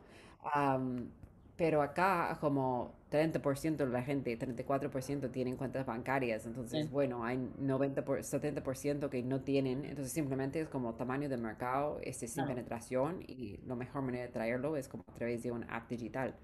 pero 1.57 1.81
acá 1.81 2.37
como 2.39 2.93
30% 3.11 3.77
de 3.77 3.87
la 3.87 4.03
gente, 4.03 4.37
34% 4.37 5.31
tienen 5.31 5.57
cuentas 5.57 5.85
bancarias, 5.85 6.45
entonces 6.45 6.89
bueno, 6.91 7.25
hay 7.25 7.37
90 7.57 8.05
por, 8.05 8.19
70% 8.19 9.09
que 9.09 9.23
no 9.23 9.41
tienen, 9.41 9.83
entonces 9.85 10.13
simplemente 10.13 10.61
es 10.61 10.69
como 10.69 10.93
tamaño 10.93 11.27
de 11.27 11.37
mercado, 11.37 11.99
este 12.03 12.27
sin 12.27 12.45
penetración 12.45 13.23
y 13.27 13.59
la 13.65 13.75
mejor 13.75 14.03
manera 14.03 14.25
de 14.25 14.31
traerlo 14.31 14.77
es 14.77 14.87
como 14.87 15.03
a 15.07 15.13
través 15.15 15.41
de 15.43 15.51
un 15.51 15.63
app 15.69 15.89
digital. 15.89 16.35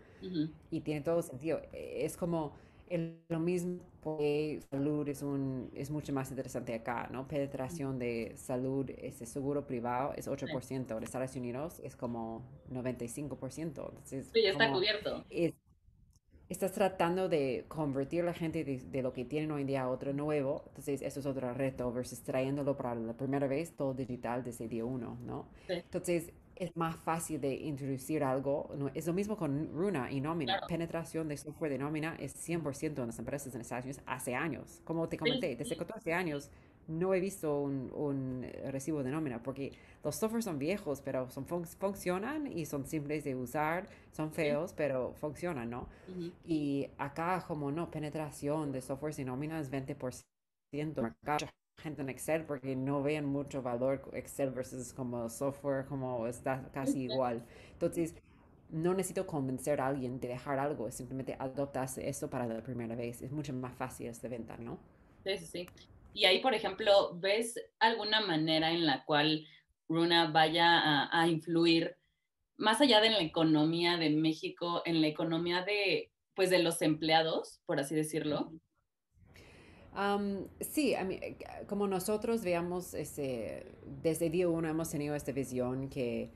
Y 0.72 0.82
tiene 0.82 1.02
todo 1.02 1.22
sentido, 1.22 1.62
e, 1.74 2.06
es 2.06 2.16
como 2.16 2.54
lo 3.30 3.40
mismo 3.40 3.80
porque 4.04 4.60
salud 4.70 5.08
es, 5.08 5.22
un, 5.22 5.72
es 5.74 5.90
mucho 5.90 6.12
más 6.12 6.30
interesante 6.30 6.74
acá, 6.74 7.08
¿no? 7.12 7.28
Penetración 7.28 7.98
de 7.98 8.34
salud, 8.36 8.90
ese 8.98 9.26
seguro 9.26 9.66
privado 9.66 10.14
es 10.16 10.28
8%, 10.28 10.98
en 10.98 11.04
Estados 11.04 11.36
Unidos 11.36 11.80
es 11.84 11.96
como 11.96 12.46
95%. 12.70 13.62
Entonces, 13.62 14.30
sí, 14.34 14.44
ya 14.44 14.52
está 14.52 14.72
cubierto. 14.72 15.26
estás 16.50 16.74
tratando 16.74 17.30
de 17.30 17.64
convertir 17.70 18.24
a 18.24 18.26
la 18.26 18.34
gente 18.34 18.66
de, 18.66 19.02
lo 19.02 19.14
que 19.14 19.24
tienen 19.24 19.52
hoy 19.52 19.62
en 19.62 19.68
día 19.68 19.84
a 19.84 19.90
otro 19.90 20.12
nuevo, 20.12 20.66
entonces 20.68 21.02
eso 21.02 21.22
es 21.22 21.26
otro 21.26 21.54
reto 21.54 21.92
versus 21.94 22.22
trayéndolo 22.24 22.76
para 22.76 22.96
la 22.96 23.14
primera 23.14 23.48
vez 23.48 23.76
todo 23.76 23.94
digital 23.94 24.44
desde 24.44 24.68
día 24.68 24.84
uno, 24.84 25.18
¿no? 25.26 25.48
Entonces, 25.70 26.34
es 26.56 26.76
más 26.76 26.96
fácil 26.96 27.40
de 27.42 27.54
introducir 27.54 28.24
algo. 28.24 28.70
es 28.94 29.08
lo 29.08 29.14
mismo 29.14 29.38
con 29.38 29.70
Runa 29.74 30.12
y 30.12 30.22
nómina. 30.22 30.62
Penetración 30.68 31.28
de 31.28 31.38
software 31.38 31.72
de 31.72 31.78
nómina 31.78 32.16
es 32.20 32.36
100% 32.48 33.00
en 33.00 33.08
las 33.08 33.20
empresas 33.20 33.54
en 33.56 33.62
Estados 33.62 33.86
Unidos 33.86 34.04
hace 34.06 34.36
años. 34.36 34.82
Como 34.84 35.08
te 35.10 35.18
comenté, 35.18 35.56
desde 35.56 35.76
14 35.76 36.14
años 36.14 36.50
no 36.88 37.14
he 37.14 37.20
visto 37.20 37.62
un, 37.62 38.46
recibo 38.66 39.04
de 39.04 39.12
nómina 39.12 39.42
porque 39.42 39.72
los 40.04 40.16
softwares 40.16 40.46
son 40.46 40.60
viejos, 40.60 41.02
pero 41.02 41.30
son 41.30 41.46
funcionan 41.46 42.48
y 42.48 42.66
son 42.66 42.86
simples 42.86 43.24
de 43.24 43.36
usar, 43.36 43.88
son 44.12 44.32
feos, 44.32 44.74
pero 44.74 45.14
funcionan, 45.14 45.70
¿no? 45.70 45.88
Y 46.46 46.90
acá 46.98 47.44
como 47.48 47.72
no, 47.72 47.90
penetración 47.90 48.72
de 48.72 48.82
software 48.82 49.16
de 49.16 49.26
nómina 49.26 49.60
es 49.60 49.72
20% 49.72 51.16
gente 51.78 52.02
en 52.02 52.10
Excel 52.10 52.46
porque 52.46 52.76
no 52.76 53.04
ven 53.04 53.26
mucho 53.26 53.62
valor 53.62 54.10
Excel 54.14 54.52
versus 54.52 54.94
como 54.94 55.30
software, 55.30 55.86
como 55.86 56.28
está 56.28 56.70
casi 56.74 57.04
igual. 57.04 57.46
Entonces, 57.74 58.16
no 58.70 58.94
necesito 58.94 59.28
convencer 59.28 59.82
a 59.82 59.88
alguien 59.88 60.20
de 60.20 60.30
dejar 60.30 60.60
algo, 60.60 60.90
simplemente 60.92 61.36
adoptas 61.40 61.98
eso 61.98 62.30
para 62.30 62.48
la 62.48 62.64
primera 62.64 62.96
vez. 62.96 63.22
Es 63.22 63.32
mucho 63.32 63.54
más 63.54 63.76
fácil 63.76 64.08
esta 64.08 64.28
venta, 64.28 64.58
¿no? 64.58 64.80
Sí, 65.24 65.38
sí, 65.38 65.46
sí. 65.46 65.70
Y 66.14 66.26
ahí, 66.26 66.42
por 66.42 66.54
ejemplo, 66.54 67.18
¿ves 67.20 67.56
alguna 67.80 68.22
manera 68.22 68.72
en 68.72 68.86
la 68.86 69.04
cual 69.06 69.46
Runa 69.88 70.32
vaya 70.32 70.80
a, 70.80 71.22
a 71.22 71.28
influir 71.28 71.96
más 72.58 72.82
allá 72.82 73.02
de 73.02 73.10
la 73.10 73.22
economía 73.22 73.98
de 73.98 74.10
México, 74.12 74.82
en 74.86 75.02
la 75.02 75.08
economía 75.08 75.64
de, 75.64 76.12
pues, 76.36 76.50
de 76.50 76.60
los 76.60 76.82
empleados, 76.82 77.62
por 77.66 77.80
así 77.80 77.96
decirlo? 77.96 78.54
Sí, 80.60 80.94
eh, 80.94 81.38
como 81.68 81.88
nosotros 81.88 82.44
veamos, 82.44 82.94
este, 82.94 83.66
desde 84.02 84.30
día 84.30 84.50
uno 84.50 84.68
hemos 84.68 84.90
tenido 84.90 85.16
esta 85.16 85.32
visión 85.32 85.90
que, 85.90 86.32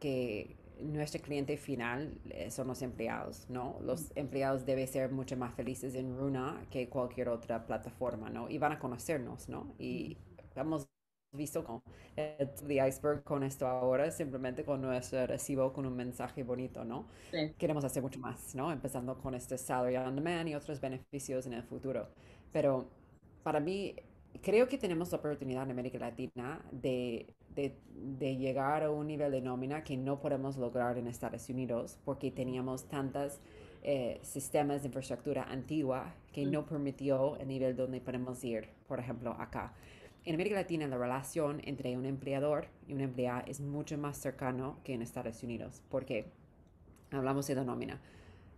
que 0.00 0.56
nuestro 0.80 1.20
cliente 1.20 1.56
final 1.56 2.18
eh, 2.30 2.50
son 2.50 2.68
los 2.68 2.82
empleados, 2.82 3.46
¿no? 3.48 3.78
Los 3.82 4.12
empleados 4.16 4.66
deben 4.66 4.88
ser 4.88 5.10
mucho 5.12 5.36
más 5.36 5.54
felices 5.54 5.94
en 5.94 6.16
Runa 6.16 6.66
que 6.70 6.88
cualquier 6.88 7.28
otra 7.28 7.66
plataforma, 7.66 8.30
¿no? 8.30 8.48
Y 8.48 8.58
van 8.58 8.72
a 8.72 8.78
conocernos, 8.78 9.48
¿no? 9.48 9.74
Y 9.78 10.16
hemos 10.56 10.88
visto 11.32 11.64
con 11.64 11.82
el 12.16 12.50
iceberg 12.88 13.24
con 13.24 13.42
esto 13.42 13.66
ahora, 13.66 14.10
simplemente 14.10 14.64
con 14.64 14.82
nuestro 14.82 15.26
recibo 15.26 15.72
con 15.72 15.86
un 15.86 15.96
mensaje 15.96 16.42
bonito, 16.42 16.84
¿no? 16.84 17.06
Queremos 17.58 17.84
hacer 17.84 18.02
mucho 18.02 18.18
más, 18.18 18.54
¿no? 18.54 18.70
Empezando 18.72 19.16
con 19.18 19.34
este 19.34 19.56
salary 19.56 19.96
on 19.96 20.16
demand 20.16 20.48
y 20.48 20.54
otros 20.54 20.80
beneficios 20.80 21.46
en 21.46 21.54
el 21.54 21.62
futuro. 21.62 22.08
Pero 22.52 22.88
para 23.42 23.60
mí, 23.60 23.94
creo 24.40 24.68
que 24.68 24.78
tenemos 24.78 25.12
la 25.12 25.18
oportunidad 25.18 25.64
en 25.64 25.70
América 25.72 25.98
Latina 25.98 26.60
de, 26.70 27.26
llegar 28.18 28.82
a 28.82 28.90
un 28.90 29.06
nivel 29.06 29.30
de 29.30 29.40
nómina 29.40 29.84
que 29.84 29.96
no 29.96 30.20
podemos 30.20 30.56
lograr 30.56 30.96
en 30.98 31.06
Estados 31.06 31.48
Unidos 31.48 31.98
porque 32.04 32.30
teníamos 32.30 32.88
tantos 32.88 33.40
eh, 33.82 34.20
sistemas 34.22 34.82
de 34.82 34.88
infraestructura 34.88 35.44
antigua 35.44 36.14
que 36.32 36.46
no 36.46 36.64
permitió 36.64 37.36
el 37.36 37.48
nivel 37.48 37.76
donde 37.76 38.00
podemos 38.00 38.42
ir, 38.44 38.68
por 38.86 38.98
ejemplo, 39.00 39.32
acá. 39.38 39.74
En 40.24 40.34
América 40.34 40.56
Latina 40.56 40.86
la 40.86 40.96
relación 40.96 41.60
entre 41.64 41.96
un 41.96 42.06
empleador 42.06 42.68
y 42.86 42.94
un 42.94 43.00
empleado 43.00 43.42
es 43.46 43.60
mucho 43.60 43.98
más 43.98 44.16
cercano 44.16 44.78
que 44.84 44.94
en 44.94 45.02
Estados 45.02 45.42
Unidos 45.42 45.82
porque 45.90 46.26
hablamos 47.10 47.46
de 47.48 47.56
la 47.56 47.64
nómina. 47.64 48.00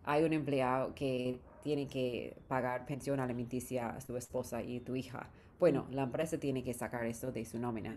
Hay 0.04 0.24
un 0.24 0.34
empleado 0.34 0.94
que 0.94 1.40
tiene 1.64 1.88
que 1.88 2.36
pagar 2.46 2.86
pensión 2.86 3.18
alimenticia 3.18 3.88
a 3.88 4.00
su 4.00 4.16
esposa 4.16 4.62
y 4.62 4.80
tu 4.80 4.94
hija. 4.94 5.30
Bueno, 5.58 5.86
la 5.90 6.02
empresa 6.02 6.38
tiene 6.38 6.62
que 6.62 6.74
sacar 6.74 7.06
eso 7.06 7.32
de 7.32 7.44
su 7.44 7.58
nómina. 7.58 7.96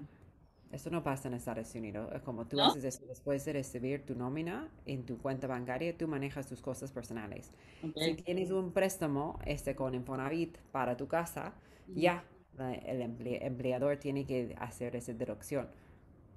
Eso 0.71 0.89
no 0.89 1.03
pasa 1.03 1.27
en 1.27 1.34
Estados 1.34 1.75
Unidos. 1.75 2.10
Es 2.13 2.21
como 2.21 2.45
tú 2.45 2.60
haces 2.62 2.84
eso 2.84 3.06
después 3.06 3.43
de 3.45 3.53
recibir 3.53 4.06
tu 4.06 4.15
nómina 4.15 4.69
en 4.86 5.06
tu 5.06 5.17
cuenta 5.17 5.47
bancaria, 5.47 5.97
tú 5.97 6.08
manejas 6.08 6.47
tus 6.47 6.62
cosas 6.62 6.91
personales. 6.91 7.51
Si 7.95 8.15
tienes 8.15 8.51
un 8.51 8.71
préstamo 8.71 9.38
este, 9.45 9.75
con 9.75 9.93
Infonavit 9.93 10.58
para 10.71 10.95
tu 10.95 11.08
casa, 11.08 11.53
ya 11.93 12.23
el 12.86 13.01
empleador 13.01 13.97
tiene 13.97 14.25
que 14.25 14.56
hacer 14.60 14.95
esa 14.95 15.13
deducción. 15.13 15.67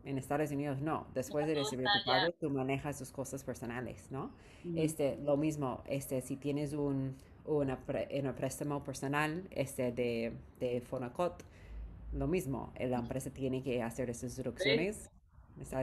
En 0.04 0.18
Estados 0.18 0.50
Unidos 0.50 0.80
no. 0.80 1.06
Después 1.14 1.46
de 1.46 1.54
recibir 1.54 1.86
tu 1.86 2.04
pago, 2.06 2.32
tú 2.32 2.50
manejas 2.50 2.98
tus 2.98 3.10
cosas 3.10 3.44
personales, 3.44 4.10
¿no? 4.10 4.32
Este, 4.74 5.18
lo 5.22 5.36
mismo, 5.36 5.82
este, 5.86 6.20
si 6.22 6.36
tienes 6.36 6.72
un, 6.72 7.16
una, 7.44 7.78
préstamo 8.36 8.82
personal 8.82 9.46
este, 9.50 9.92
de, 9.92 10.32
de 10.58 10.80
Fonacot, 10.80 11.44
lo 12.12 12.26
mismo, 12.26 12.72
la 12.78 12.98
empresa 12.98 13.30
tiene 13.30 13.62
que 13.62 13.82
hacer 13.82 14.10
esas 14.10 14.36
deducciones. 14.36 15.10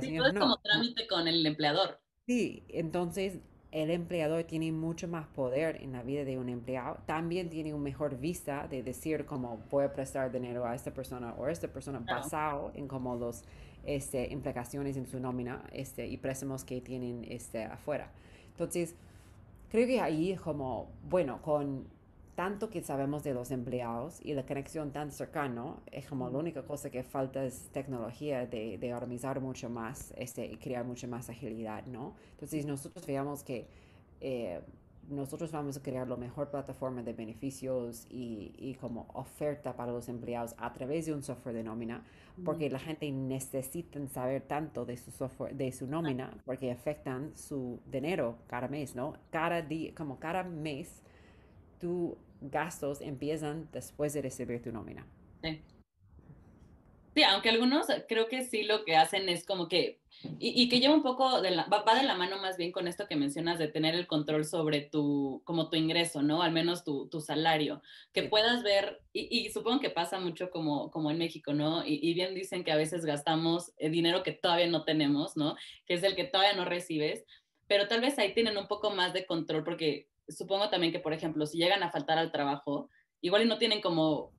Sí, 0.01 0.17
es 0.17 0.33
como 0.33 0.57
trámite 0.57 1.07
con 1.07 1.27
el 1.27 1.45
empleador. 1.45 1.99
Sí, 2.25 2.63
entonces 2.69 3.39
el 3.71 3.91
empleador 3.91 4.43
tiene 4.43 4.71
mucho 4.71 5.07
más 5.07 5.27
poder 5.27 5.81
en 5.81 5.91
la 5.91 6.03
vida 6.03 6.23
de 6.23 6.37
un 6.37 6.49
empleado. 6.49 6.97
También 7.05 7.49
tiene 7.49 7.73
un 7.73 7.83
mejor 7.83 8.17
vista 8.17 8.67
de 8.67 8.81
decir 8.81 9.25
cómo 9.25 9.63
voy 9.69 9.85
a 9.85 9.93
prestar 9.93 10.31
dinero 10.31 10.65
a 10.65 10.73
esta 10.73 10.93
persona 10.93 11.33
o 11.37 11.45
a 11.45 11.51
esta 11.51 11.67
persona 11.67 11.99
basado 11.99 12.71
en 12.75 12.87
cómo 12.87 13.15
los 13.15 13.43
este, 13.87 14.31
implicaciones 14.31 14.97
en 14.97 15.07
su 15.07 15.19
nómina 15.19 15.63
este, 15.71 16.05
y 16.05 16.17
préstamos 16.17 16.63
que 16.63 16.81
tienen 16.81 17.25
este, 17.27 17.63
afuera. 17.63 18.11
Entonces, 18.51 18.95
creo 19.69 19.87
que 19.87 19.99
ahí 19.99 20.35
como, 20.35 20.91
bueno, 21.09 21.41
con 21.41 21.87
tanto 22.35 22.69
que 22.69 22.83
sabemos 22.83 23.23
de 23.23 23.33
los 23.33 23.49
empleados 23.49 24.19
y 24.23 24.35
la 24.35 24.45
conexión 24.45 24.91
tan 24.91 25.11
cercana, 25.11 25.75
es 25.91 26.05
como 26.05 26.29
la 26.29 26.37
única 26.37 26.61
cosa 26.63 26.91
que 26.91 27.01
falta 27.01 27.43
es 27.43 27.69
tecnología 27.71 28.45
de, 28.45 28.77
de 28.77 28.93
organizar 28.93 29.39
mucho 29.39 29.71
más 29.71 30.13
este, 30.17 30.45
y 30.45 30.57
crear 30.57 30.85
mucha 30.85 31.07
más 31.07 31.29
agilidad, 31.29 31.87
¿no? 31.87 32.13
Entonces 32.33 32.67
nosotros 32.67 33.07
veamos 33.07 33.43
que 33.43 33.65
eh, 34.21 34.61
nosotros 35.07 35.51
vamos 35.51 35.77
a 35.77 35.81
crear 35.81 36.07
la 36.07 36.17
mejor 36.17 36.49
plataforma 36.49 37.01
de 37.01 37.13
beneficios 37.13 38.05
y, 38.09 38.53
y, 38.57 38.75
como 38.75 39.07
oferta 39.13 39.75
para 39.75 39.91
los 39.91 40.09
empleados 40.09 40.53
a 40.57 40.73
través 40.73 41.05
de 41.05 41.13
un 41.13 41.23
software 41.23 41.55
de 41.55 41.63
nómina, 41.63 42.03
porque 42.43 42.69
la 42.69 42.79
gente 42.79 43.11
necesita 43.11 44.05
saber 44.07 44.43
tanto 44.43 44.85
de 44.85 44.97
su 44.97 45.11
software, 45.11 45.55
de 45.55 45.71
su 45.71 45.87
nómina, 45.87 46.37
porque 46.45 46.71
afectan 46.71 47.35
su 47.35 47.79
dinero 47.89 48.37
cada 48.47 48.67
mes, 48.67 48.95
¿no? 48.95 49.15
Cada 49.31 49.61
día, 49.61 49.93
como 49.95 50.19
cada 50.19 50.43
mes, 50.43 51.01
tus 51.79 52.13
gastos 52.41 53.01
empiezan 53.01 53.67
después 53.71 54.13
de 54.13 54.21
recibir 54.21 54.61
tu 54.61 54.71
nómina. 54.71 55.05
Sí. 55.41 55.61
Sí, 57.17 57.23
aunque 57.23 57.49
algunos 57.49 57.87
creo 58.07 58.27
que 58.27 58.43
sí 58.43 58.61
lo 58.61 58.85
que 58.85 58.95
hacen 58.95 59.27
es 59.27 59.43
como 59.43 59.67
que, 59.67 59.99
y, 60.37 60.69
que 60.69 60.79
lleva 60.79 60.93
un 60.93 61.01
poco, 61.01 61.41
de 61.41 61.49
la, 61.49 61.65
va, 61.65 61.95
de 61.95 62.03
la 62.03 62.13
mano 62.13 62.37
más 62.37 62.57
bien 62.57 62.71
con 62.71 62.87
esto 62.87 63.07
que 63.07 63.15
mencionas 63.15 63.57
de 63.57 63.67
tener 63.67 63.95
el 63.95 64.05
control 64.05 64.45
sobre 64.45 64.81
tu, 64.81 65.41
como 65.43 65.71
tu 65.71 65.77
ingreso, 65.77 66.21
¿no? 66.21 66.43
Al 66.43 66.51
menos 66.51 66.83
tu, 66.83 67.09
tu 67.09 67.19
salario, 67.19 67.81
que 68.13 68.21
puedas 68.21 68.61
ver, 68.61 69.01
y, 69.13 69.49
supongo 69.49 69.79
que 69.79 69.89
pasa 69.89 70.19
mucho 70.19 70.51
como, 70.51 70.91
como 70.91 71.09
en 71.09 71.17
México, 71.17 71.53
¿no? 71.53 71.83
Y, 71.83 72.13
bien 72.13 72.35
dicen 72.35 72.63
que 72.63 72.71
a 72.71 72.77
veces 72.77 73.03
gastamos 73.03 73.73
el 73.77 73.93
dinero 73.93 74.21
que 74.21 74.33
todavía 74.33 74.67
no 74.67 74.83
tenemos, 74.83 75.35
¿no? 75.35 75.55
Que 75.87 75.95
es 75.95 76.03
el 76.03 76.15
que 76.15 76.25
todavía 76.25 76.53
no 76.53 76.65
recibes, 76.65 77.25
pero 77.65 77.87
tal 77.87 78.01
vez 78.01 78.19
ahí 78.19 78.35
tienen 78.35 78.59
un 78.59 78.67
poco 78.67 78.91
más 78.91 79.11
de 79.13 79.25
control 79.25 79.63
porque 79.63 80.07
supongo 80.29 80.69
también 80.69 80.93
que, 80.93 80.99
por 80.99 81.13
ejemplo, 81.13 81.47
si 81.47 81.57
llegan 81.57 81.81
a 81.81 81.89
faltar 81.89 82.19
al 82.19 82.31
trabajo, 82.31 82.91
igual 83.21 83.41
y 83.41 83.47
no 83.47 83.57
tienen 83.57 83.81
como 83.81 84.36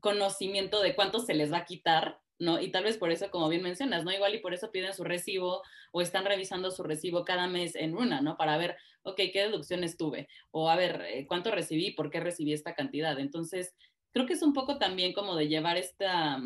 conocimiento 0.00 0.80
de 0.82 0.94
cuánto 0.94 1.20
se 1.20 1.34
les 1.34 1.52
va 1.52 1.58
a 1.58 1.64
quitar, 1.64 2.20
¿no? 2.38 2.60
Y 2.60 2.70
tal 2.70 2.84
vez 2.84 2.96
por 2.96 3.10
eso, 3.10 3.30
como 3.30 3.48
bien 3.48 3.62
mencionas, 3.62 4.04
¿no? 4.04 4.12
Igual 4.12 4.34
y 4.34 4.38
por 4.38 4.54
eso 4.54 4.70
piden 4.70 4.94
su 4.94 5.04
recibo 5.04 5.62
o 5.92 6.00
están 6.00 6.24
revisando 6.24 6.70
su 6.70 6.82
recibo 6.82 7.24
cada 7.24 7.46
mes 7.46 7.76
en 7.76 7.92
Runa, 7.92 8.20
¿no? 8.20 8.36
Para 8.36 8.56
ver, 8.56 8.76
ok, 9.02 9.16
¿qué 9.32 9.42
deducciones 9.42 9.96
tuve? 9.96 10.28
O 10.50 10.68
a 10.68 10.76
ver, 10.76 11.02
eh, 11.02 11.26
¿cuánto 11.26 11.50
recibí? 11.50 11.92
¿Por 11.92 12.10
qué 12.10 12.20
recibí 12.20 12.52
esta 12.52 12.74
cantidad? 12.74 13.18
Entonces, 13.18 13.74
creo 14.12 14.26
que 14.26 14.32
es 14.32 14.42
un 14.42 14.52
poco 14.52 14.78
también 14.78 15.12
como 15.12 15.36
de 15.36 15.48
llevar 15.48 15.76
esta, 15.76 16.40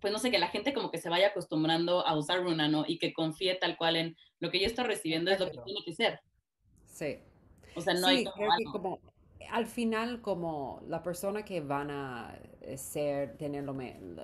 pues 0.00 0.12
no 0.12 0.18
sé, 0.18 0.30
que 0.30 0.38
la 0.38 0.48
gente 0.48 0.72
como 0.72 0.90
que 0.90 0.98
se 0.98 1.08
vaya 1.08 1.28
acostumbrando 1.28 2.06
a 2.06 2.16
usar 2.16 2.42
Runa, 2.42 2.68
¿no? 2.68 2.84
Y 2.86 2.98
que 2.98 3.12
confíe 3.12 3.54
tal 3.54 3.76
cual 3.76 3.96
en 3.96 4.16
lo 4.40 4.50
que 4.50 4.60
yo 4.60 4.66
estoy 4.66 4.84
recibiendo 4.84 5.30
es 5.30 5.40
lo 5.40 5.50
que 5.50 5.58
tiene 5.64 5.80
que 5.84 5.94
ser. 5.94 6.20
Sí. 6.84 7.18
O 7.74 7.80
sea, 7.80 7.94
no 7.94 8.06
hay 8.06 8.24
como, 8.24 8.56
que 8.56 8.64
como 8.64 9.00
al 9.50 9.66
final 9.66 10.20
como 10.20 10.80
la 10.88 11.02
persona 11.02 11.44
que 11.44 11.60
van 11.60 11.90
a 11.90 12.38
eh, 12.60 12.76
ser, 12.76 13.36
tener 13.36 13.64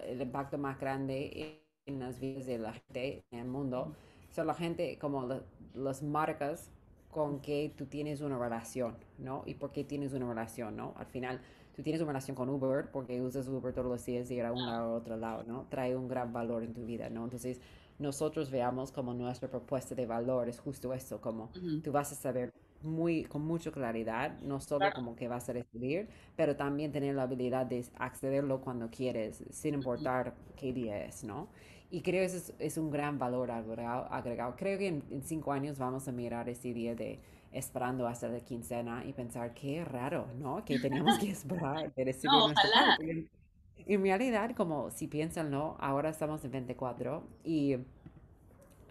el 0.07 0.21
impacto 0.21 0.59
más 0.59 0.79
grande 0.79 1.63
en 1.87 2.01
las 2.01 2.21
vidas 2.21 2.47
de 2.47 2.59
la 2.59 2.73
gente 2.73 3.25
en 3.31 3.41
el 3.41 3.49
mundo, 3.49 3.95
son 4.31 4.47
la 4.47 4.55
gente 4.55 4.99
como 4.99 5.29
las 5.75 6.03
marcas 6.03 6.71
con 7.11 7.41
que 7.41 7.73
tú 7.77 7.87
tienes 7.87 8.23
una 8.23 8.39
relación, 8.39 8.97
¿no? 9.19 9.43
Y 9.45 9.55
por 9.55 9.71
qué 9.71 9.85
tienes 9.85 10.15
una 10.15 10.27
relación, 10.27 10.77
¿no? 10.77 10.95
Al 10.97 11.07
final, 11.07 11.41
tú 11.77 11.83
tienes 11.83 12.01
una 12.01 12.13
relación 12.13 12.35
con 12.35 12.49
Uber 12.49 12.91
porque 12.91 13.21
usas 13.21 13.47
Uber 13.49 13.75
todos 13.75 13.87
los 13.87 14.05
días 14.07 14.31
y 14.31 14.35
ir 14.35 14.45
a 14.45 14.53
un 14.53 14.65
lado 14.65 14.95
a 14.95 14.97
otro 14.97 15.17
lado, 15.17 15.45
¿no? 15.45 15.67
Trae 15.69 15.95
un 15.95 16.09
gran 16.09 16.33
valor 16.33 16.63
en 16.63 16.73
tu 16.73 16.87
vida, 16.87 17.11
¿no? 17.11 17.25
Entonces, 17.25 17.61
nosotros 17.99 18.51
veamos 18.51 18.93
como 18.93 19.13
nuestra 19.13 19.49
propuesta 19.51 19.95
de 19.95 20.07
valor 20.07 20.49
es 20.49 20.59
justo 20.59 20.93
eso, 20.95 21.21
como 21.21 21.51
tú 21.85 21.93
vas 21.93 22.11
a 22.13 22.15
saber 22.15 22.53
muy, 22.85 23.25
con 23.25 23.43
mucha 23.43 23.71
claridad, 23.71 24.39
no 24.41 24.61
solo 24.61 24.87
como 24.95 25.17
que 25.17 25.29
vas 25.29 25.49
a 25.49 25.53
recibir, 25.53 26.09
pero 26.37 26.57
también 26.57 26.93
tener 26.93 27.15
la 27.15 27.23
habilidad 27.23 27.67
de 27.67 27.85
accederlo 27.99 28.61
cuando 28.61 28.91
quieres, 28.91 29.45
sin 29.51 29.75
importar 29.75 30.35
qué 30.57 30.73
día 30.73 31.05
es, 31.05 31.25
¿no? 31.25 31.49
Y 31.91 32.01
creo 32.01 32.21
que 32.21 32.25
eso 32.25 32.37
es, 32.39 32.55
es 32.59 32.79
un 32.79 32.91
gran 32.91 33.19
valor 33.19 33.51
agregado. 33.51 34.57
Creo 34.57 34.79
que 34.79 34.89
en, 34.89 35.23
cinco 35.23 35.53
años 35.53 35.79
vamos 35.79 36.09
a 36.09 36.13
mirar 36.13 36.49
ese 36.49 36.73
día 36.73 36.95
de 36.95 37.21
esperando 37.53 38.07
hasta 38.07 38.29
la 38.29 38.41
quincena 38.41 39.05
y 39.05 39.13
pensar 39.13 39.53
qué 39.53 39.85
raro, 39.85 40.27
¿no? 40.39 40.65
Que 40.65 40.79
teníamos 40.79 41.19
que 41.19 41.31
esperar 41.33 41.93
de 41.95 42.05
recibir 42.05 42.33
no, 42.33 42.47
ojalá. 42.47 42.97
En, 43.01 43.29
en 43.77 44.03
realidad, 44.03 44.53
como 44.57 44.91
si 44.91 45.07
piensan, 45.07 45.51
¿no? 45.51 45.77
Ahora 45.81 46.09
estamos 46.09 46.43
en 46.45 46.53
24 46.53 47.29
y 47.45 47.77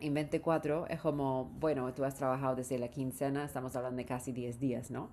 en 0.01 0.13
24 0.13 0.87
es 0.87 0.99
como, 0.99 1.45
bueno, 1.59 1.93
tú 1.93 2.03
has 2.03 2.15
trabajado 2.15 2.55
desde 2.55 2.77
la 2.79 2.89
quincena, 2.89 3.45
estamos 3.45 3.75
hablando 3.75 3.97
de 3.97 4.05
casi 4.05 4.31
10 4.31 4.59
días, 4.59 4.91
¿no? 4.91 5.11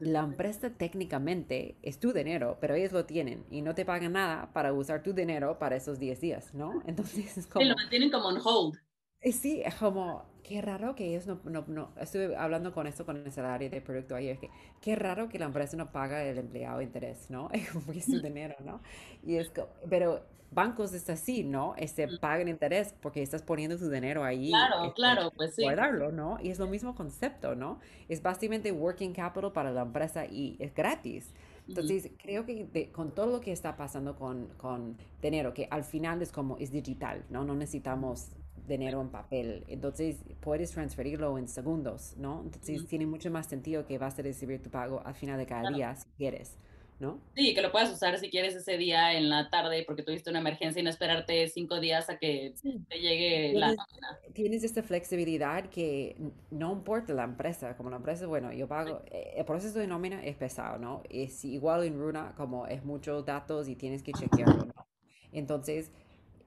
La 0.00 0.20
empresa 0.20 0.70
técnicamente 0.70 1.76
es 1.82 2.00
tu 2.00 2.12
dinero, 2.12 2.56
pero 2.60 2.74
ellos 2.74 2.92
lo 2.92 3.04
tienen 3.04 3.44
y 3.50 3.60
no 3.60 3.74
te 3.74 3.84
pagan 3.84 4.12
nada 4.12 4.50
para 4.52 4.72
usar 4.72 5.02
tu 5.02 5.12
dinero 5.12 5.58
para 5.58 5.76
esos 5.76 5.98
10 5.98 6.20
días, 6.20 6.54
¿no? 6.54 6.82
Entonces 6.86 7.36
es 7.36 7.46
como... 7.46 7.62
Sí, 7.62 7.68
lo 7.68 7.76
mantienen 7.76 8.10
como 8.10 8.28
on 8.28 8.40
hold. 8.42 8.78
Eh, 9.20 9.32
sí, 9.32 9.62
es 9.64 9.74
como, 9.74 10.24
qué 10.42 10.60
raro 10.60 10.94
que 10.94 11.08
ellos 11.08 11.26
no, 11.26 11.40
no, 11.44 11.64
no, 11.66 11.90
estuve 11.98 12.36
hablando 12.36 12.72
con 12.72 12.86
esto 12.86 13.06
con 13.06 13.16
el 13.16 13.32
salario 13.32 13.70
de 13.70 13.80
producto 13.80 14.14
ayer, 14.14 14.38
que 14.38 14.50
qué 14.80 14.96
raro 14.96 15.28
que 15.28 15.38
la 15.38 15.46
empresa 15.46 15.76
no 15.76 15.92
paga 15.92 16.22
el 16.24 16.38
empleado 16.38 16.82
interés, 16.82 17.30
¿no? 17.30 17.48
Es 17.52 17.70
como 17.70 17.92
que 17.92 17.98
es 17.98 18.04
su 18.04 18.20
dinero, 18.20 18.56
¿no? 18.64 18.80
Y 19.22 19.36
es 19.36 19.50
como, 19.50 19.68
pero 19.88 20.22
bancos 20.54 20.94
es 20.94 21.08
así, 21.10 21.44
¿no? 21.44 21.74
Este, 21.76 22.06
pagan 22.18 22.48
interés 22.48 22.94
porque 23.00 23.22
estás 23.22 23.42
poniendo 23.42 23.76
tu 23.76 23.90
dinero 23.90 24.24
ahí. 24.24 24.50
Claro, 24.50 24.84
este, 24.84 24.94
claro, 24.94 25.32
pues 25.36 25.54
sí. 25.54 25.62
Guardarlo, 25.62 26.12
¿no? 26.12 26.38
Y 26.42 26.50
es 26.50 26.58
lo 26.58 26.66
mismo 26.66 26.94
concepto, 26.94 27.54
¿no? 27.54 27.78
Es 28.08 28.22
básicamente 28.22 28.72
working 28.72 29.12
capital 29.12 29.52
para 29.52 29.70
la 29.70 29.82
empresa 29.82 30.26
y 30.26 30.56
es 30.58 30.74
gratis. 30.74 31.32
Entonces, 31.66 32.10
creo 32.22 32.44
que 32.44 32.90
con 32.92 33.12
todo 33.12 33.26
lo 33.26 33.40
que 33.40 33.50
está 33.50 33.76
pasando 33.76 34.16
con, 34.16 34.48
con 34.58 34.98
dinero, 35.22 35.54
que 35.54 35.66
al 35.70 35.82
final 35.82 36.20
es 36.20 36.30
como, 36.30 36.58
es 36.58 36.70
digital, 36.70 37.24
¿no? 37.30 37.42
No 37.44 37.54
necesitamos 37.54 38.28
dinero 38.66 39.00
en 39.00 39.08
papel. 39.08 39.64
Entonces, 39.68 40.24
puedes 40.40 40.72
transferirlo 40.72 41.38
en 41.38 41.48
segundos, 41.48 42.14
¿no? 42.16 42.42
Entonces, 42.42 42.86
tiene 42.86 43.06
mucho 43.06 43.30
más 43.30 43.46
sentido 43.46 43.86
que 43.86 43.98
vas 43.98 44.18
a 44.18 44.22
recibir 44.22 44.62
tu 44.62 44.70
pago 44.70 45.02
al 45.04 45.14
final 45.14 45.38
de 45.38 45.46
cada 45.46 45.70
día 45.70 45.94
si 45.96 46.06
quieres. 46.16 46.56
¿No? 47.00 47.20
Sí, 47.34 47.54
que 47.54 47.62
lo 47.62 47.72
puedas 47.72 47.92
usar 47.92 48.18
si 48.18 48.30
quieres 48.30 48.54
ese 48.54 48.76
día 48.76 49.14
en 49.14 49.28
la 49.28 49.50
tarde 49.50 49.84
porque 49.86 50.02
tuviste 50.02 50.30
una 50.30 50.38
emergencia 50.38 50.80
y 50.80 50.82
no 50.82 50.90
esperarte 50.90 51.48
cinco 51.48 51.80
días 51.80 52.08
a 52.08 52.18
que 52.18 52.54
te 52.88 52.98
llegue 52.98 53.52
la 53.54 53.68
nómina. 53.68 54.18
Tienes 54.32 54.64
esta 54.64 54.82
flexibilidad 54.82 55.68
que 55.68 56.16
no 56.50 56.72
importa 56.72 57.12
la 57.12 57.24
empresa, 57.24 57.76
como 57.76 57.90
la 57.90 57.96
empresa, 57.96 58.26
bueno, 58.26 58.52
yo 58.52 58.68
pago, 58.68 59.02
eh, 59.10 59.34
el 59.36 59.44
proceso 59.44 59.78
de 59.78 59.86
nómina 59.86 60.24
es 60.24 60.36
pesado, 60.36 60.78
¿no? 60.78 61.02
Es 61.10 61.44
igual 61.44 61.84
en 61.84 61.98
Runa, 61.98 62.34
como 62.36 62.66
es 62.66 62.84
muchos 62.84 63.24
datos 63.24 63.68
y 63.68 63.76
tienes 63.76 64.02
que 64.02 64.12
chequearlo, 64.12 64.66
¿no? 64.66 64.86
Entonces, 65.32 65.90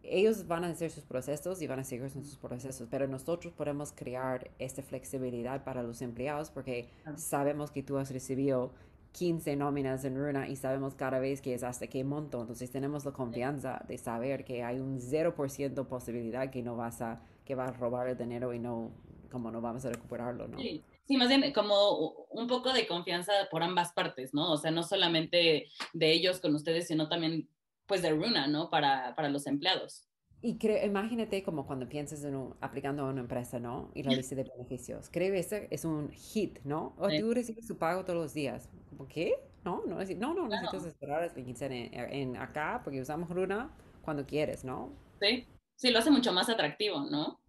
ellos 0.10 0.48
van 0.48 0.64
a 0.64 0.68
hacer 0.68 0.90
sus 0.90 1.04
procesos 1.04 1.62
y 1.62 1.68
van 1.68 1.80
a 1.80 1.84
seguir 1.84 2.10
sus 2.10 2.38
procesos, 2.38 2.88
pero 2.90 3.08
nosotros 3.08 3.54
podemos 3.54 3.92
crear 3.92 4.50
esta 4.58 4.82
flexibilidad 4.82 5.64
para 5.64 5.84
los 5.84 6.02
empleados 6.02 6.50
porque 6.50 6.90
sabemos 7.16 7.72
que 7.72 7.84
tú 7.84 7.98
has 7.98 8.12
recibido 8.12 8.72
15 9.18 9.56
nóminas 9.56 10.06
en 10.06 10.16
Runa 10.16 10.48
y 10.48 10.56
sabemos 10.56 10.94
cada 10.94 11.18
vez 11.18 11.42
que 11.42 11.56
es 11.56 11.64
hasta 11.64 11.88
qué 11.88 12.04
monto. 12.04 12.40
Entonces 12.40 12.70
tenemos 12.70 13.04
la 13.04 13.12
confianza 13.12 13.84
de 13.88 13.98
saber 13.98 14.46
que 14.46 14.64
hay 14.64 14.80
un 14.80 15.00
0% 15.00 15.88
posibilidad 15.88 16.52
que 16.52 16.62
no 16.62 16.76
vas 16.76 17.02
a, 17.02 17.22
que 17.44 17.56
vas 17.56 17.70
a 17.70 17.74
robar 17.74 18.08
el 18.08 18.18
dinero 18.18 18.54
y 18.54 18.60
no, 18.60 18.92
como 19.32 19.50
no 19.50 19.60
vamos 19.60 19.86
a 19.86 19.90
recuperarlo, 19.90 20.48
¿no? 20.48 20.60
Sí. 20.60 20.84
sí. 21.08 21.18
más 21.18 21.30
bien 21.30 21.52
como 21.52 22.28
un 22.30 22.46
poco 22.48 22.74
de 22.74 22.86
confianza 22.86 23.32
por 23.50 23.64
ambas 23.64 23.92
partes, 23.94 24.36
¿no? 24.36 24.52
O 24.52 24.58
sea, 24.58 24.70
no 24.70 24.84
solamente 24.84 25.68
de 25.94 26.12
ellos 26.12 26.40
con 26.40 26.54
ustedes, 26.54 26.88
sino 26.88 27.10
también 27.10 27.50
pues 27.88 28.04
de 28.04 28.12
Runa, 28.12 28.48
¿no? 28.48 28.70
Para, 28.70 29.16
para 29.16 29.30
los 29.30 29.48
empleados. 29.48 30.08
Y 30.40 30.60
creo, 30.60 30.86
imagínate 30.86 31.42
como 31.42 31.66
cuando 31.66 31.90
piensas 31.90 32.24
en 32.24 32.36
un, 32.36 32.56
aplicando 32.62 33.04
a 33.04 33.10
una 33.10 33.22
empresa, 33.22 33.60
¿no? 33.60 33.90
Y 33.96 34.04
la 34.04 34.12
lista 34.12 34.36
de 34.36 34.44
beneficios. 34.44 35.10
Creo 35.12 35.32
que 35.32 35.40
ese 35.40 35.68
es 35.72 35.84
un 35.84 36.12
hit, 36.12 36.60
¿no? 36.64 36.94
O 37.00 37.08
tú 37.10 37.34
recibes 37.34 37.66
tu 37.66 37.78
pago 37.78 38.06
todos 38.06 38.20
los 38.20 38.34
días. 38.36 38.70
¿Qué? 39.10 39.36
No, 39.64 39.84
no, 39.86 40.00
no, 40.00 40.34
no, 40.34 40.48
necesitas 40.48 40.86
esperar 40.86 41.24
a 41.24 41.34
en, 41.36 41.94
en, 41.94 42.38
acá 42.38 42.82
porque 42.84 43.02
usamos 43.02 43.30
Runa 43.30 43.70
cuando 44.02 44.26
quieres, 44.26 44.64
¿no? 44.64 44.94
Sí, 45.22 45.46
sí, 45.76 45.92
lo 45.92 46.00
hace 46.00 46.12
mucho 46.12 46.32
más 46.32 46.50
atractivo, 46.50 47.02
¿no? 47.02 47.40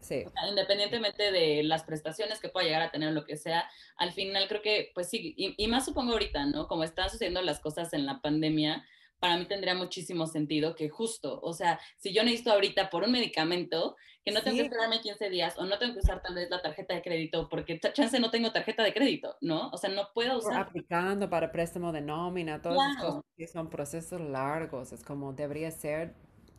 Sí. 0.00 0.24
independientemente 0.48 1.30
de 1.30 1.62
las 1.62 1.84
prestaciones 1.84 2.40
que 2.40 2.48
pueda 2.48 2.66
llegar 2.66 2.82
a 2.82 2.90
tener, 2.90 3.12
lo 3.12 3.24
que 3.24 3.36
sea, 3.36 3.64
al 3.96 4.10
final 4.10 4.48
creo 4.48 4.60
que, 4.60 4.90
pues 4.94 5.08
sí, 5.08 5.32
y, 5.36 5.54
y 5.56 5.68
más 5.68 5.84
supongo 5.84 6.12
ahorita, 6.12 6.44
¿no? 6.46 6.66
Como 6.66 6.82
están 6.82 7.08
sucediendo 7.08 7.40
las 7.40 7.60
cosas 7.60 7.92
en 7.92 8.04
la 8.04 8.20
pandemia, 8.20 8.84
para 9.22 9.36
mí 9.36 9.46
tendría 9.46 9.76
muchísimo 9.76 10.26
sentido 10.26 10.74
que 10.74 10.88
justo, 10.88 11.38
o 11.44 11.52
sea, 11.52 11.78
si 11.96 12.12
yo 12.12 12.24
necesito 12.24 12.50
ahorita 12.50 12.90
por 12.90 13.04
un 13.04 13.12
medicamento, 13.12 13.94
que 14.24 14.32
no 14.32 14.42
tengo 14.42 14.56
que 14.56 14.64
esperarme 14.64 15.00
15 15.00 15.30
días 15.30 15.56
o 15.58 15.64
no 15.64 15.78
tengo 15.78 15.92
que 15.92 16.00
usar 16.00 16.20
tal 16.20 16.34
vez 16.34 16.50
la 16.50 16.60
tarjeta 16.60 16.94
de 16.94 17.02
crédito 17.02 17.48
porque 17.48 17.78
chance 17.78 18.18
no 18.18 18.32
tengo 18.32 18.50
tarjeta 18.50 18.82
de 18.82 18.92
crédito, 18.92 19.36
¿no? 19.40 19.68
O 19.68 19.76
sea, 19.76 19.90
no 19.90 20.08
puedo 20.12 20.38
usar. 20.38 20.62
aplicando 20.62 21.30
para 21.30 21.52
préstamo 21.52 21.92
de 21.92 22.00
nómina, 22.00 22.60
todas 22.60 22.78
esas 22.78 23.04
cosas 23.04 23.24
que 23.36 23.46
son 23.46 23.70
procesos 23.70 24.20
largos, 24.20 24.90
es 24.90 25.04
como 25.04 25.32
debería 25.32 25.70
ser 25.70 26.16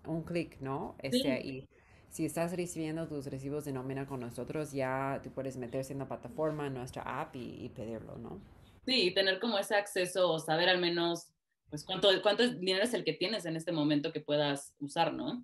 un 0.07 0.24
clic, 0.24 0.61
¿no? 0.61 0.95
Este, 0.99 1.45
Y 1.45 1.68
si 2.07 2.26
estás 2.26 2.55
recibiendo 2.55 3.09
tus 3.09 3.26
recibos 3.26 3.66
de 3.66 3.74
nómina 3.74 4.07
con 4.07 4.22
nosotros, 4.22 4.72
ya 4.72 5.20
tú 5.22 5.32
puedes 5.32 5.57
meterse 5.57 5.91
en 5.91 5.99
la 5.99 6.07
plataforma, 6.07 6.68
en 6.68 6.76
nuestra 6.76 7.01
app 7.20 7.36
y, 7.36 7.66
y 7.66 7.68
pedirlo, 7.68 8.18
¿no? 8.18 8.39
Sí, 8.86 9.11
tener 9.14 9.41
como 9.41 9.57
ese 9.57 9.76
acceso 9.76 10.32
o 10.32 10.39
saber 10.39 10.70
al 10.70 10.80
menos 10.80 11.34
pues 11.74 11.86
cuánto, 11.86 12.07
cuánto 12.21 12.47
dinero 12.47 12.84
es 12.84 12.93
el 12.93 13.03
que 13.03 13.13
tienes 13.13 13.45
en 13.45 13.55
este 13.55 13.71
momento 13.71 14.13
que 14.13 14.19
puedas 14.19 14.76
usar, 14.80 15.11
¿no? 15.11 15.43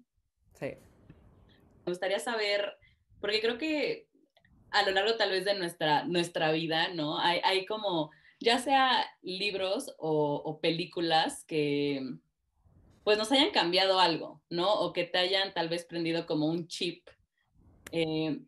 Sí. 0.53 0.75
Me 1.87 1.91
gustaría 1.91 2.19
saber, 2.19 2.77
porque 3.19 3.41
creo 3.41 3.57
que 3.57 4.07
a 4.69 4.83
lo 4.83 4.91
largo 4.91 5.15
tal 5.15 5.31
vez 5.31 5.43
de 5.43 5.55
nuestra, 5.55 6.03
nuestra 6.03 6.51
vida, 6.51 6.89
¿no? 6.89 7.17
Hay, 7.17 7.41
hay 7.43 7.65
como, 7.65 8.11
ya 8.39 8.59
sea 8.59 9.07
libros 9.23 9.95
o, 9.97 10.59
películas 10.61 11.45
que 11.45 11.99
pues 13.03 13.17
nos 13.17 13.31
hayan 13.31 13.49
cambiado 13.49 13.99
algo, 13.99 14.39
¿no? 14.51 14.71
O 14.71 14.93
que 14.93 15.05
te 15.05 15.17
hayan 15.17 15.51
tal 15.55 15.67
vez 15.67 15.83
prendido 15.83 16.27
como 16.27 16.45
un 16.45 16.67
chip. 16.67 17.09
Eh, 17.91 18.39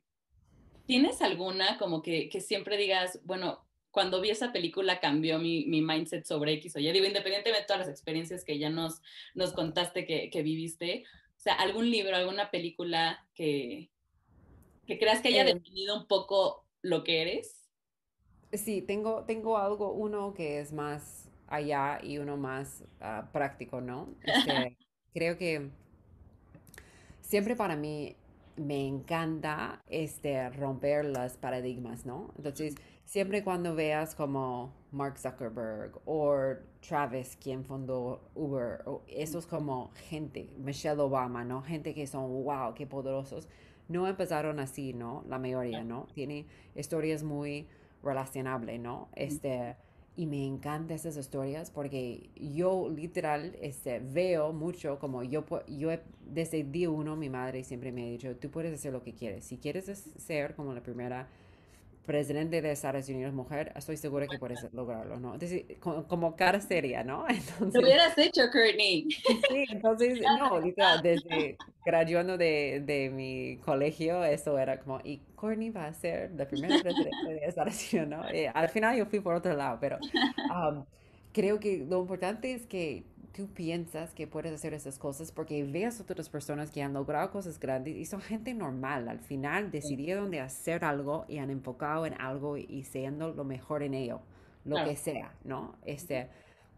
¿Tienes 0.86 1.20
alguna 1.24 1.80
como 1.80 2.04
que, 2.04 2.30
que 2.30 2.42
siempre 2.42 2.78
digas, 2.78 3.20
bueno, 3.24 3.66
cuando 3.92 4.22
vi 4.22 4.30
esa 4.30 4.52
película 4.52 5.00
cambió 5.00 5.38
mi, 5.38 5.66
mi, 5.66 5.82
mindset 5.82 6.26
sobre 6.26 6.54
X 6.54 6.76
o 6.76 6.80
Y. 6.80 6.92
Digo, 6.92 7.06
independientemente 7.06 7.62
de 7.62 7.66
todas 7.66 7.82
las 7.82 7.90
experiencias 7.90 8.44
que 8.44 8.58
ya 8.58 8.70
nos, 8.70 9.02
nos 9.36 9.52
contaste 9.52 10.06
que, 10.06 10.30
que 10.30 10.42
viviste, 10.42 11.04
o 11.38 11.40
sea, 11.40 11.56
algún 11.56 11.90
libro, 11.90 12.16
alguna 12.16 12.52
película 12.52 13.28
que, 13.36 13.90
que 14.86 14.98
creas 14.98 15.22
que 15.22 15.30
haya 15.30 15.42
eh. 15.42 15.54
definido 15.54 15.98
un 15.98 16.08
poco 16.08 16.66
lo 16.82 17.04
que 17.04 17.22
eres. 17.22 17.70
Sí, 18.54 18.82
tengo, 18.82 19.24
tengo 19.26 19.58
algo, 19.58 19.92
uno 19.92 20.34
que 20.34 20.60
es 20.60 20.74
más 20.74 21.30
allá 21.48 22.00
y 22.02 22.18
uno 22.18 22.38
más 22.38 22.84
ah, 23.00 23.30
práctico, 23.32 23.82
¿no? 23.82 24.14
Este, 24.24 24.78
creo 25.14 25.38
que 25.38 25.70
siempre 27.22 27.56
para 27.56 27.76
mí 27.76 28.16
me 28.56 28.86
encanta 28.86 29.82
este, 29.88 30.50
romper 30.50 31.06
los 31.06 31.34
paradigmas, 31.38 32.06
¿no? 32.06 32.34
Entonces, 32.38 32.76
siempre 33.12 33.44
cuando 33.44 33.76
veas 33.76 34.16
como 34.16 34.72
Mark 34.94 35.20
Zuckerberg 35.20 36.00
o 36.06 36.56
Travis, 36.80 37.38
quien 37.44 37.66
fundó 37.66 38.22
Uber, 38.36 38.84
o 38.86 39.02
esos 39.06 39.46
como 39.46 39.92
gente, 40.08 40.48
Michelle 40.58 41.02
Obama, 41.02 41.44
¿no? 41.44 41.62
Gente 41.62 41.94
que 41.94 42.08
son, 42.08 42.46
wow, 42.46 42.74
qué 42.74 42.88
poderosos. 42.88 43.50
No 43.90 44.08
empezaron 44.08 44.62
así, 44.62 44.94
¿no? 44.94 45.26
La 45.28 45.40
mayoría, 45.40 45.84
¿no? 45.84 46.08
Tiene 46.14 46.46
historias 46.74 47.22
muy 47.22 47.68
relacionables, 48.02 48.80
¿no? 48.80 49.10
Este, 49.14 49.76
y 50.16 50.26
me 50.26 50.48
encantan 50.48 50.96
esas 50.96 51.18
historias 51.18 51.70
porque 51.70 52.30
yo 52.38 52.90
literal 52.90 53.58
este, 53.62 54.00
veo 54.00 54.54
mucho 54.54 55.00
como 55.00 55.22
yo, 55.24 55.44
yo 55.68 55.90
desde 56.26 56.64
día 56.64 56.90
uno 56.90 57.18
mi 57.18 57.30
madre 57.30 57.66
siempre 57.66 57.92
me 57.92 58.04
ha 58.04 58.10
dicho, 58.10 58.38
tú 58.38 58.50
puedes 58.50 58.74
hacer 58.74 58.94
lo 58.94 59.04
que 59.04 59.14
quieres. 59.14 59.44
Si 59.44 59.58
quieres 59.58 59.86
ser 60.18 60.56
como 60.56 60.74
la 60.74 60.82
primera 60.82 61.28
presidente 62.06 62.62
de 62.62 62.72
Estados 62.72 63.08
Unidos 63.10 63.34
mujer, 63.34 63.72
estoy 63.76 63.98
segura 63.98 64.28
que 64.28 64.40
puedes 64.40 64.62
lograrlo, 64.74 65.20
¿no? 65.20 65.34
Entonces, 65.34 65.66
como, 65.80 66.36
cara 66.36 66.60
seria, 66.60 67.04
¿no? 67.04 67.26
Entonces, 67.30 67.74
Lo 67.74 67.82
hubieras 67.82 68.18
hecho, 68.18 68.42
Courtney. 68.52 69.08
Sí, 69.10 69.66
entonces, 69.70 70.20
no, 70.40 70.60
desde 71.02 71.58
graduando 71.86 72.38
de, 72.38 72.84
de, 72.86 73.10
mi 73.10 73.58
colegio, 73.58 74.24
eso 74.24 74.58
era 74.58 74.80
como, 74.80 75.00
y 75.04 75.22
Courtney 75.36 75.70
va 75.70 75.86
a 75.86 75.94
ser 75.94 76.32
la 76.36 76.48
primera 76.48 76.80
presidenta 76.82 77.28
de 77.28 77.38
Estados 77.46 77.94
Unidos, 77.94 78.10
¿no? 78.10 78.36
Y 78.36 78.46
al 78.52 78.70
final 78.70 78.98
yo 78.98 79.06
fui 79.06 79.20
por 79.20 79.36
otro 79.36 79.54
lado, 79.56 79.78
pero 79.80 79.98
um, 80.50 80.84
creo 81.32 81.60
que 81.60 81.86
lo 81.88 82.02
importante 82.02 82.54
es 82.54 82.66
que 82.66 83.04
tú 83.34 83.48
piensas 83.48 84.14
que 84.14 84.28
puedes 84.28 84.54
hacer 84.54 84.74
esas 84.74 84.98
cosas 84.98 85.32
porque 85.32 85.64
veas 85.64 86.00
otras 86.00 86.30
personas 86.30 86.72
que 86.72 86.82
han 86.82 86.94
logrado 86.94 87.32
cosas 87.32 87.60
grandes 87.60 87.96
y 87.96 88.06
son 88.06 88.22
gente 88.22 88.54
normal. 88.54 89.08
Al 89.08 89.20
final 89.20 89.72
decidieron 89.72 90.32
de 90.32 90.42
hacer 90.42 90.84
algo 90.84 91.26
y 91.28 91.38
han 91.38 91.50
enfocado 91.50 92.06
en 92.06 92.20
algo 92.20 92.58
y 92.58 92.84
siendo 92.84 93.34
lo 93.34 93.44
mejor 93.44 93.84
en 93.84 93.94
ello, 93.94 94.22
lo 94.66 94.84
que 94.84 94.96
sea, 94.96 95.34
¿no? 95.44 95.76
Este, 95.86 96.28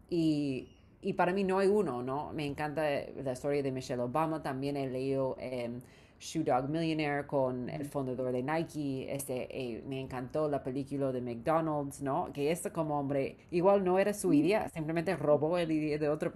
y, 0.08 0.68
y, 1.02 1.14
para 1.14 1.32
mí 1.32 1.44
no 1.44 1.58
hay 1.58 1.68
uno, 1.68 2.02
¿no? 2.02 2.32
Me 2.32 2.46
encanta 2.46 2.82
la 2.82 3.32
historia 3.32 3.62
de 3.62 3.72
Michelle 3.72 4.02
Obama, 4.02 4.42
también 4.42 4.76
he 4.76 4.88
leído... 4.88 5.36
Eh, 5.38 5.80
Shoe 6.24 6.42
Dog 6.42 6.68
Millionaire 6.70 7.26
con 7.26 7.68
el 7.68 7.84
fundador 7.84 8.32
de 8.32 8.42
Nike. 8.42 9.14
Este, 9.14 9.46
eh, 9.50 9.82
me 9.86 10.00
encantó 10.00 10.48
la 10.48 10.62
película 10.62 11.12
de 11.12 11.20
McDonald's, 11.20 12.00
¿no? 12.02 12.32
Que 12.32 12.50
este 12.50 12.72
como 12.72 12.98
hombre, 12.98 13.36
igual 13.50 13.84
no 13.84 13.98
era 13.98 14.14
su 14.14 14.32
idea, 14.32 14.68
simplemente 14.70 15.16
robó 15.16 15.58
el 15.58 15.70
idea 15.70 15.98
de 15.98 16.08
otra 16.08 16.32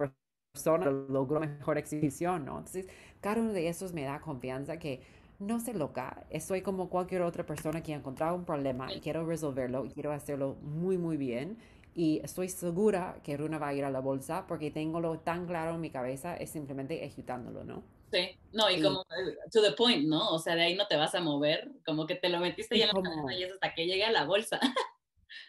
persona, 0.53 0.91
logró 0.91 1.39
mejor 1.39 1.77
exhibición, 1.79 2.45
¿no? 2.45 2.59
Entonces, 2.59 2.87
cada 3.19 3.41
uno 3.41 3.51
de 3.53 3.67
esos 3.67 3.93
me 3.93 4.03
da 4.03 4.19
confianza 4.21 4.77
que 4.77 5.01
no 5.39 5.59
se 5.59 5.73
loca, 5.73 6.25
estoy 6.29 6.61
como 6.61 6.89
cualquier 6.89 7.21
otra 7.23 7.45
persona 7.45 7.81
que 7.81 7.93
ha 7.93 7.97
encontrado 7.97 8.35
un 8.35 8.45
problema 8.45 8.93
y 8.93 8.99
quiero 8.99 9.25
resolverlo 9.25 9.85
y 9.85 9.89
quiero 9.89 10.11
hacerlo 10.11 10.57
muy, 10.61 10.97
muy 10.97 11.17
bien. 11.17 11.57
Y 11.95 12.21
estoy 12.23 12.49
segura 12.49 13.17
que 13.23 13.35
Runa 13.37 13.57
va 13.57 13.69
a 13.69 13.73
ir 13.73 13.83
a 13.85 13.89
la 13.89 13.99
bolsa 13.99 14.45
porque 14.47 14.69
tengo 14.71 14.99
lo 15.01 15.19
tan 15.19 15.47
claro 15.47 15.75
en 15.75 15.81
mi 15.81 15.89
cabeza, 15.89 16.35
es 16.35 16.51
simplemente 16.51 17.03
ejecutándolo, 17.03 17.63
¿no? 17.63 17.98
Sí, 18.11 18.39
no, 18.53 18.69
y 18.69 18.81
como 18.81 19.01
eh, 19.01 19.37
to 19.51 19.61
the 19.61 19.73
point, 19.73 20.07
¿no? 20.07 20.29
O 20.29 20.39
sea, 20.39 20.55
de 20.55 20.63
ahí 20.63 20.75
no 20.75 20.87
te 20.87 20.95
vas 20.95 21.13
a 21.13 21.21
mover, 21.21 21.71
como 21.85 22.07
que 22.07 22.15
te 22.15 22.29
lo 22.29 22.39
metiste 22.39 22.77
ya 22.77 22.85
en 22.85 22.95
la 22.95 23.01
cabeza 23.01 23.33
y 23.33 23.43
es 23.43 23.53
hasta 23.53 23.73
que 23.73 23.85
llegue 23.85 24.03
a 24.03 24.11
la 24.11 24.25
bolsa. 24.25 24.59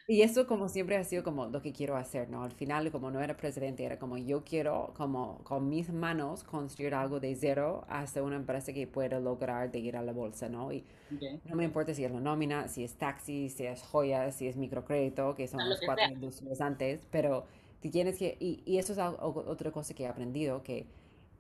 Y 0.06 0.22
eso 0.22 0.46
como 0.46 0.68
siempre 0.68 0.96
ha 0.96 1.04
sido 1.04 1.22
como 1.22 1.46
lo 1.46 1.62
que 1.62 1.72
quiero 1.72 1.96
hacer, 1.96 2.28
¿no? 2.28 2.42
Al 2.42 2.50
final, 2.52 2.90
como 2.90 3.11
no 3.11 3.20
era 3.20 3.36
presidente, 3.36 3.84
era 3.84 3.98
como 3.98 4.18
yo 4.18 4.44
quiero 4.44 4.92
como 4.96 5.42
con 5.44 5.68
mis 5.68 5.90
manos 5.90 6.44
construir 6.44 6.94
algo 6.94 7.20
de 7.20 7.34
cero 7.34 7.84
hasta 7.88 8.22
una 8.22 8.36
empresa 8.36 8.72
que 8.72 8.86
pueda 8.86 9.20
lograr 9.20 9.70
de 9.70 9.78
ir 9.78 9.96
a 9.96 10.02
la 10.02 10.12
bolsa, 10.12 10.48
¿no? 10.48 10.72
Y 10.72 10.84
no 11.44 11.56
me 11.56 11.64
importa 11.64 11.94
si 11.94 12.04
es 12.04 12.11
la 12.11 12.20
nómina, 12.20 12.68
si 12.68 12.84
es 12.84 12.94
taxi, 12.96 13.48
si 13.48 13.66
es 13.66 13.82
joyas, 13.82 14.34
si 14.36 14.48
es 14.48 14.56
microcrédito, 14.56 15.34
que 15.34 15.48
son 15.48 15.68
los 15.68 15.80
cuatro 15.80 16.06
industrias 16.11 16.61
antes, 16.61 17.06
pero 17.11 17.46
tienes 17.80 18.18
que, 18.18 18.36
y, 18.40 18.62
y 18.66 18.78
eso 18.78 18.92
es 18.92 18.98
algo, 18.98 19.44
otra 19.46 19.70
cosa 19.70 19.94
que 19.94 20.02
he 20.04 20.06
aprendido, 20.08 20.62
que 20.62 20.86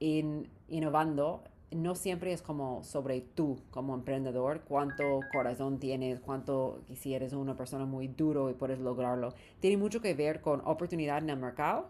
in, 0.00 0.48
innovando 0.68 1.44
no 1.70 1.94
siempre 1.94 2.32
es 2.32 2.42
como 2.42 2.82
sobre 2.82 3.20
tú 3.20 3.60
como 3.70 3.94
emprendedor, 3.94 4.62
cuánto 4.62 5.20
corazón 5.32 5.78
tienes, 5.78 6.20
cuánto, 6.20 6.82
si 6.94 7.14
eres 7.14 7.32
una 7.32 7.56
persona 7.56 7.84
muy 7.84 8.08
duro 8.08 8.50
y 8.50 8.54
puedes 8.54 8.80
lograrlo. 8.80 9.34
Tiene 9.60 9.76
mucho 9.76 10.00
que 10.00 10.14
ver 10.14 10.40
con 10.40 10.60
oportunidad 10.64 11.18
en 11.18 11.30
el 11.30 11.36
mercado 11.36 11.88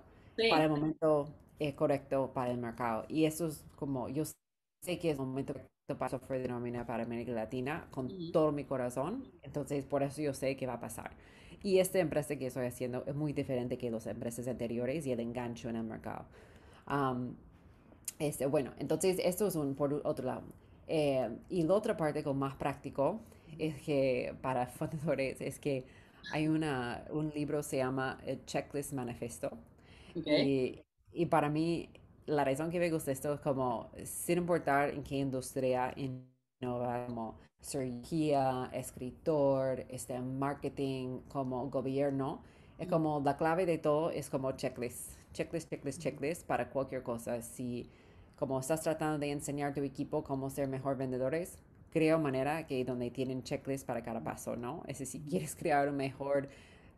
para 0.51 0.65
el 0.65 0.71
momento 0.71 1.29
eh, 1.59 1.75
correcto 1.75 2.31
para 2.35 2.51
el 2.51 2.59
mercado. 2.59 3.05
Y 3.09 3.25
eso 3.25 3.47
es 3.47 3.65
como, 3.77 4.09
yo 4.09 4.25
sé 4.25 4.99
que 4.99 5.11
es 5.11 5.19
el 5.19 5.27
momento 5.27 5.55
correcto 5.55 5.99
para 5.99 6.11
software 6.11 6.43
de 6.47 6.85
para 6.85 7.03
América 7.03 7.33
Latina 7.33 7.89
con 7.91 8.11
todo 8.33 8.53
mi 8.53 8.65
corazón. 8.65 9.25
Entonces, 9.43 9.87
por 9.87 10.03
eso 10.03 10.21
yo 10.21 10.35
sé 10.35 10.57
que 10.57 10.67
va 10.67 10.75
a 10.75 10.81
pasar. 10.81 11.13
Y 11.63 11.79
esta 11.79 11.99
empresa 11.99 12.37
que 12.37 12.47
estoy 12.47 12.67
haciendo 12.67 13.05
es 13.07 13.15
muy 13.15 13.33
diferente 13.33 13.77
que 13.77 13.91
las 13.91 14.07
empresas 14.07 14.47
anteriores 14.49 15.07
y 15.07 15.13
el 15.13 15.21
engancho 15.21 15.69
en 15.69 15.77
el 15.77 15.85
mercado. 15.85 16.27
Este, 18.21 18.45
bueno, 18.45 18.73
entonces 18.79 19.19
esto 19.25 19.49
es 19.49 19.57
un 19.57 19.75
por 19.75 19.95
otro 20.05 20.27
lado. 20.27 20.43
Eh, 20.87 21.29
y 21.49 21.63
la 21.63 21.75
otra 21.75 21.97
parte 21.97 22.23
con 22.23 22.39
más 22.39 22.55
práctico 22.55 23.21
es 23.59 23.81
que 23.81 24.35
para 24.43 24.67
fundadores 24.79 25.41
es 25.41 25.59
que 25.59 25.85
hay 26.33 26.47
una, 26.47 27.05
un 27.11 27.31
libro 27.31 27.63
se 27.63 27.79
llama 27.79 28.19
el 28.27 28.45
Checklist 28.45 28.93
Manifesto. 28.93 29.51
Y, 30.15 30.83
y, 31.13 31.27
para 31.27 31.49
mí 31.49 31.89
la 32.27 32.45
razón 32.45 32.71
que 32.71 32.79
me 32.79 32.91
gusta 32.91 33.13
esto 33.13 33.35
es 33.35 33.41
como, 33.41 33.91
sin 34.05 34.39
importar 34.39 34.91
en 34.91 35.03
qué 35.03 35.17
industria 35.17 35.95
innova, 35.97 37.07
como 37.07 37.39
cirugía, 37.61 38.69
escritor, 38.73 39.87
este, 39.89 40.21
marketing, 40.21 41.21
como 41.29 41.71
gobierno, 41.71 42.43
es 42.79 42.89
como 42.89 43.21
la 43.25 43.37
clave 43.37 43.67
de 43.67 43.79
todo 43.79 44.11
es 44.11 44.29
como 44.29 44.53
checklist, 44.53 45.13
checklist, 45.33 45.71
checklist, 45.71 46.03
checklist 46.03 46.47
para 46.47 46.71
cualquier 46.71 47.03
cosa. 47.03 47.41
Si 47.43 47.89
como 48.41 48.59
estás 48.59 48.81
tratando 48.81 49.19
de 49.19 49.31
enseñar 49.31 49.73
a 49.73 49.75
tu 49.75 49.83
equipo 49.83 50.25
cómo 50.25 50.49
ser 50.49 50.67
mejor 50.67 50.97
vendedores, 50.97 51.59
crea 51.91 52.17
manera 52.17 52.67
que 52.67 52.83
donde 52.87 53.11
tienen 53.11 53.43
checklist 53.43 53.87
para 53.87 54.03
cada 54.03 54.25
paso, 54.25 54.57
¿no? 54.57 54.83
Es 54.87 54.99
decir, 54.99 55.21
si 55.21 55.29
quieres 55.29 55.55
crear 55.55 55.91
un 55.91 55.97
mejor, 55.97 56.49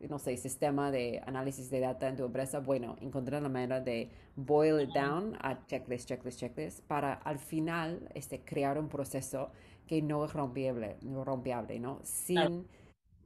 no 0.07 0.19
sé, 0.19 0.37
sistema 0.37 0.89
de 0.89 1.21
análisis 1.25 1.69
de 1.69 1.81
data 1.81 2.07
en 2.07 2.15
tu 2.15 2.23
empresa, 2.23 2.59
bueno, 2.59 2.95
encontrar 3.01 3.41
la 3.41 3.49
manera 3.49 3.81
de 3.81 4.09
boil 4.37 4.81
it 4.81 4.91
down 4.95 5.35
a 5.41 5.67
checklist, 5.67 6.07
checklist, 6.07 6.39
checklist, 6.39 6.79
para 6.87 7.13
al 7.13 7.39
final 7.39 8.09
este, 8.13 8.39
crear 8.39 8.77
un 8.79 8.87
proceso 8.87 9.51
que 9.85 10.01
no 10.01 10.23
es 10.23 10.31
rompible, 10.31 10.95
no 11.01 11.25
rompiable, 11.25 11.77
¿no? 11.77 11.99
Sin 12.03 12.69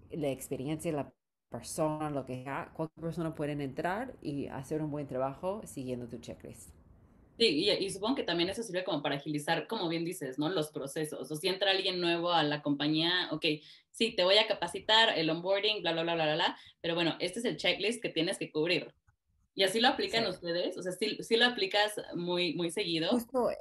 la 0.10 0.30
experiencia 0.30 0.90
de 0.90 0.98
la 0.98 1.14
persona, 1.52 2.10
lo 2.10 2.26
que 2.26 2.44
sea, 2.44 2.72
cualquier 2.74 3.04
persona 3.04 3.36
puede 3.36 3.52
entrar 3.52 4.16
y 4.24 4.48
hacer 4.48 4.82
un 4.82 4.90
buen 4.90 5.06
trabajo 5.06 5.62
siguiendo 5.66 6.08
tu 6.08 6.18
checklist. 6.18 6.77
Sí, 7.38 7.70
y, 7.70 7.90
supongo 7.92 8.16
que 8.16 8.24
también 8.24 8.50
eso 8.50 8.64
sirve 8.64 8.84
como 8.84 9.04
para 9.04 9.16
agilizar, 9.16 9.68
como 9.68 9.88
bien 9.90 10.04
dices, 10.04 10.40
¿no? 10.40 10.50
Los 10.50 10.72
procesos. 10.72 11.30
O 11.30 11.36
si 11.36 11.48
entra 11.48 11.70
alguien 11.70 12.02
nuevo 12.02 12.32
a 12.32 12.42
la 12.42 12.64
compañía, 12.64 13.30
ok, 13.32 13.46
sí, 13.92 14.12
te 14.16 14.24
voy 14.24 14.38
a 14.40 14.48
capacitar, 14.48 15.18
el 15.18 15.30
onboarding, 15.30 15.82
bla, 15.82 15.92
bla, 15.92 16.02
bla, 16.02 16.16
bla, 16.16 16.26
bla, 16.26 16.36
bla, 16.36 16.58
pero 16.82 16.96
bueno, 16.96 17.16
este 17.20 17.40
es 17.40 17.46
el 17.46 17.58
checklist 17.58 18.02
que 18.02 18.10
tienes 18.10 18.40
que 18.40 18.52
cubrir. 18.52 18.92
¿Y 19.54 19.64
así 19.64 19.80
lo 19.80 19.88
aplican 19.88 20.26
ustedes? 20.26 20.78
O 20.78 20.84
sea, 20.84 20.92
¿sí, 20.94 21.38
lo 21.38 21.46
aplicas 21.46 21.94
muy, 22.16 22.56
muy 22.56 22.72
seguido? 22.72 23.10
Justo 23.10 23.52
eh, 23.52 23.56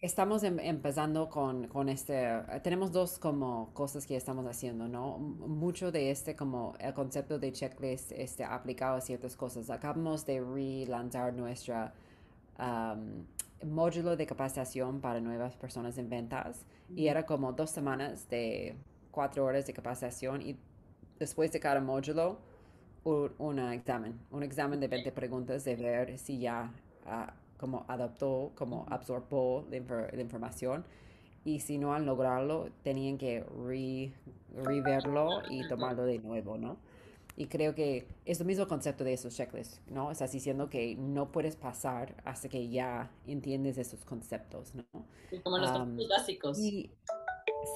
estamos 0.00 0.44
em, 0.44 0.60
empezando 0.60 1.28
con, 1.28 1.66
con, 1.66 1.88
este, 1.88 2.28
tenemos 2.62 2.92
dos 2.92 3.18
como 3.18 3.74
cosas 3.74 4.06
que 4.06 4.14
estamos 4.14 4.46
haciendo, 4.46 4.86
¿no? 4.86 5.18
Mucho 5.18 5.90
de 5.90 6.12
este 6.12 6.36
como 6.36 6.74
el 6.78 6.94
concepto 6.94 7.40
de 7.40 7.52
checklist 7.52 8.12
este, 8.12 8.44
aplicado 8.44 8.96
a 8.96 9.00
ciertas 9.00 9.36
cosas. 9.36 9.70
Acabamos 9.70 10.24
de 10.24 10.40
relanzar 10.40 11.34
nuestra 11.34 11.94
módulo 13.66 14.16
de 14.16 14.26
capacitación 14.26 15.00
para 15.00 15.20
nuevas 15.20 15.56
personas 15.56 15.98
en 15.98 16.08
ventas. 16.08 16.64
Y 16.94 17.08
era 17.08 17.26
como 17.26 17.52
dos 17.52 17.70
semanas 17.70 18.28
de 18.28 18.76
cuatro 19.10 19.44
horas 19.44 19.66
de 19.66 19.72
capacitación 19.72 20.42
y 20.42 20.56
después 21.18 21.52
de 21.52 21.60
cada 21.60 21.80
módulo 21.80 22.38
un, 23.04 23.58
examen, 23.58 24.18
un 24.30 24.42
examen 24.42 24.80
de 24.80 24.88
20 24.88 25.12
preguntas 25.12 25.64
de 25.64 25.76
ver 25.76 26.18
si 26.18 26.38
ya 26.38 26.70
uh, 27.06 27.30
como 27.58 27.84
adaptó, 27.88 28.52
como 28.54 28.86
absorbió 28.88 29.64
la, 29.70 30.20
información. 30.20 30.84
Y 31.44 31.60
si 31.60 31.78
no 31.78 31.94
han 31.94 32.04
logrado 32.04 32.68
tenían 32.82 33.16
que 33.16 33.44
reverlo 34.54 35.42
y 35.48 35.66
tomarlo 35.68 36.04
de 36.04 36.18
nuevo, 36.18 36.58
¿no? 36.58 36.76
Y 37.38 37.46
creo 37.46 37.72
que 37.72 38.04
es 38.24 38.40
el 38.40 38.46
mismo 38.48 38.66
concepto 38.66 39.04
de 39.04 39.12
esos 39.12 39.32
checklists, 39.32 39.80
¿no? 39.86 40.10
Estás 40.10 40.32
diciendo 40.32 40.68
que 40.68 40.96
no 40.96 41.30
puedes 41.30 41.54
pasar 41.54 42.16
hasta 42.24 42.48
que 42.48 42.68
ya 42.68 43.12
entiendes 43.28 43.78
esos 43.78 44.04
conceptos, 44.04 44.74
¿no? 44.74 44.84
como 45.44 45.58
los 45.58 45.70
conceptos 45.70 46.08
básicos. 46.08 46.58
Y, 46.58 46.90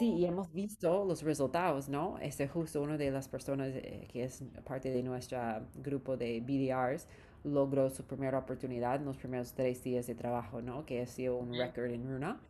sí, 0.01 0.15
y 0.15 0.25
hemos 0.25 0.53
visto 0.53 1.05
los 1.05 1.23
resultados, 1.23 1.89
¿no? 1.89 2.19
Este 2.19 2.49
justo 2.49 2.83
una 2.83 2.97
de 2.97 3.13
las 3.13 3.29
personas 3.29 3.71
eh, 3.73 4.09
que 4.11 4.25
es 4.25 4.43
parte 4.65 4.91
de 4.91 5.01
nuestro 5.05 5.39
grupo 5.77 6.17
de 6.17 6.41
BDRs 6.41 7.07
logró 7.45 7.89
su 7.89 8.03
primera 8.03 8.39
oportunidad 8.39 8.97
en 8.97 9.05
los 9.05 9.17
primeros 9.17 9.53
tres 9.53 9.81
días 9.85 10.09
de 10.09 10.17
trabajo, 10.17 10.61
¿no? 10.61 10.85
Que 10.85 11.03
ha 11.03 11.07
sido 11.07 11.37
un 11.37 11.55
récord 11.55 11.93
en 11.93 12.11
Runa. 12.11 12.41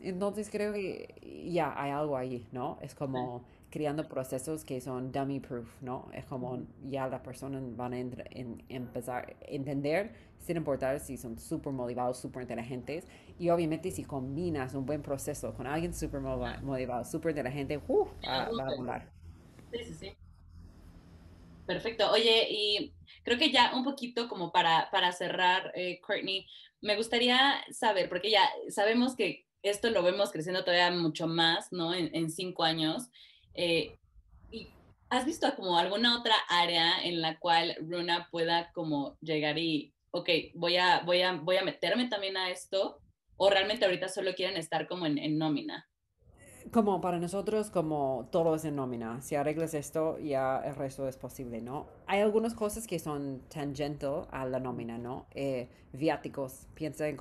entonces 0.00 0.50
creo 0.50 0.72
que 0.72 1.46
ya 1.52 1.72
hay 1.80 1.92
algo 1.92 2.16
ahí, 2.16 2.48
¿no? 2.50 2.78
Es 2.82 2.96
como 2.96 3.44
creando 3.70 4.08
procesos 4.08 4.64
que 4.64 4.80
son 4.80 5.12
dummy 5.12 5.40
proof, 5.40 5.68
¿no? 5.80 6.10
Es 6.12 6.24
como 6.24 6.62
ya 6.82 7.06
las 7.06 7.20
personas 7.20 7.62
van 7.76 7.92
a 7.94 7.98
empezar 7.98 9.36
a 9.40 9.44
entender 9.46 10.12
sin 10.38 10.56
importar 10.56 11.00
si 11.00 11.16
son 11.16 11.38
súper 11.38 11.72
motivados, 11.72 12.18
súper 12.20 12.42
inteligentes. 12.42 13.06
Y 13.38 13.50
obviamente 13.50 13.90
si 13.90 14.04
combinas 14.04 14.74
un 14.74 14.86
buen 14.86 15.02
proceso 15.02 15.54
con 15.54 15.66
alguien 15.66 15.94
súper 15.94 16.20
motivado, 16.20 17.04
súper 17.04 17.30
inteligente, 17.30 17.80
uh, 17.88 18.08
va, 18.26 18.44
a 18.44 18.76
volar. 18.76 19.12
Sí, 19.72 19.84
sí, 19.84 19.94
sí. 19.94 20.12
Perfecto. 21.66 22.10
Oye, 22.10 22.48
y 22.50 22.94
creo 23.22 23.38
que 23.38 23.52
ya 23.52 23.72
un 23.74 23.84
poquito 23.84 24.28
como 24.28 24.50
para, 24.50 24.90
para 24.90 25.12
cerrar, 25.12 25.70
eh, 25.74 26.00
Courtney, 26.00 26.46
me 26.80 26.96
gustaría 26.96 27.62
saber, 27.70 28.08
porque 28.08 28.30
ya 28.30 28.48
sabemos 28.70 29.14
que 29.14 29.46
esto 29.62 29.90
lo 29.90 30.02
vemos 30.02 30.32
creciendo 30.32 30.64
todavía 30.64 30.90
mucho 30.90 31.26
más, 31.26 31.72
¿no? 31.72 31.94
En, 31.94 32.30
cinco 32.30 32.64
años. 32.64 33.08
Eh, 33.54 33.98
¿Y 34.50 34.68
has 35.08 35.24
visto 35.24 35.46
como 35.56 35.76
alguna 35.76 36.18
otra 36.18 36.34
área 36.48 37.02
en 37.02 37.20
la 37.20 37.38
cual 37.38 37.76
Runa 37.80 38.28
pueda 38.30 38.70
como 38.72 39.16
llegar 39.20 39.58
y, 39.58 39.94
ok, 40.10 40.28
voy 40.54 40.76
a, 40.76 41.00
voy 41.00 41.22
a, 41.22 41.32
voy 41.32 41.56
a 41.56 41.64
meterme 41.64 42.08
también 42.08 42.36
a 42.36 42.50
esto? 42.50 43.00
¿O 43.36 43.50
realmente 43.50 43.84
ahorita 43.84 44.08
solo 44.08 44.34
quieren 44.34 44.56
estar 44.56 44.86
como 44.86 45.06
en 45.06 45.38
nómina? 45.38 45.90
como 46.70 47.00
para 47.00 47.18
nosotros, 47.18 47.70
como 47.70 48.28
todo 48.30 48.54
es 48.54 48.64
en 48.64 48.76
nómina. 48.76 49.20
Si 49.22 49.34
arreglas 49.34 49.74
esto, 49.74 50.18
ya 50.18 50.62
el 50.64 50.76
resto 50.76 51.08
es 51.08 51.16
posible, 51.16 51.60
¿no? 51.60 51.88
Hay 52.06 52.20
algunas 52.20 52.54
cosas 52.54 52.86
que 52.86 52.98
son 52.98 53.42
tangentes 53.48 54.10
a 54.30 54.44
la 54.46 54.60
nómina, 54.60 54.98
¿no? 54.98 55.26
Eh, 55.32 55.68
viáticos. 55.92 56.66
Piensa 56.74 57.08
en 57.08 57.16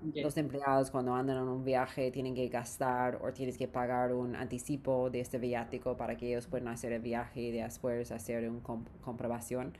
como 0.00 0.12
los 0.22 0.36
empleados 0.36 0.90
cuando 0.90 1.14
andan 1.14 1.38
en 1.38 1.48
un 1.48 1.64
viaje 1.64 2.10
tienen 2.10 2.34
que 2.34 2.48
gastar 2.48 3.20
o 3.22 3.32
tienes 3.32 3.58
que 3.58 3.68
pagar 3.68 4.12
un 4.14 4.36
anticipo 4.36 5.10
de 5.10 5.20
este 5.20 5.38
viático 5.38 5.96
para 5.96 6.16
que 6.16 6.28
ellos 6.28 6.46
puedan 6.46 6.68
hacer 6.68 6.92
el 6.92 7.02
viaje 7.02 7.40
y 7.40 7.50
después 7.52 8.10
hacer 8.12 8.48
una 8.48 8.60
comprobación. 9.02 9.74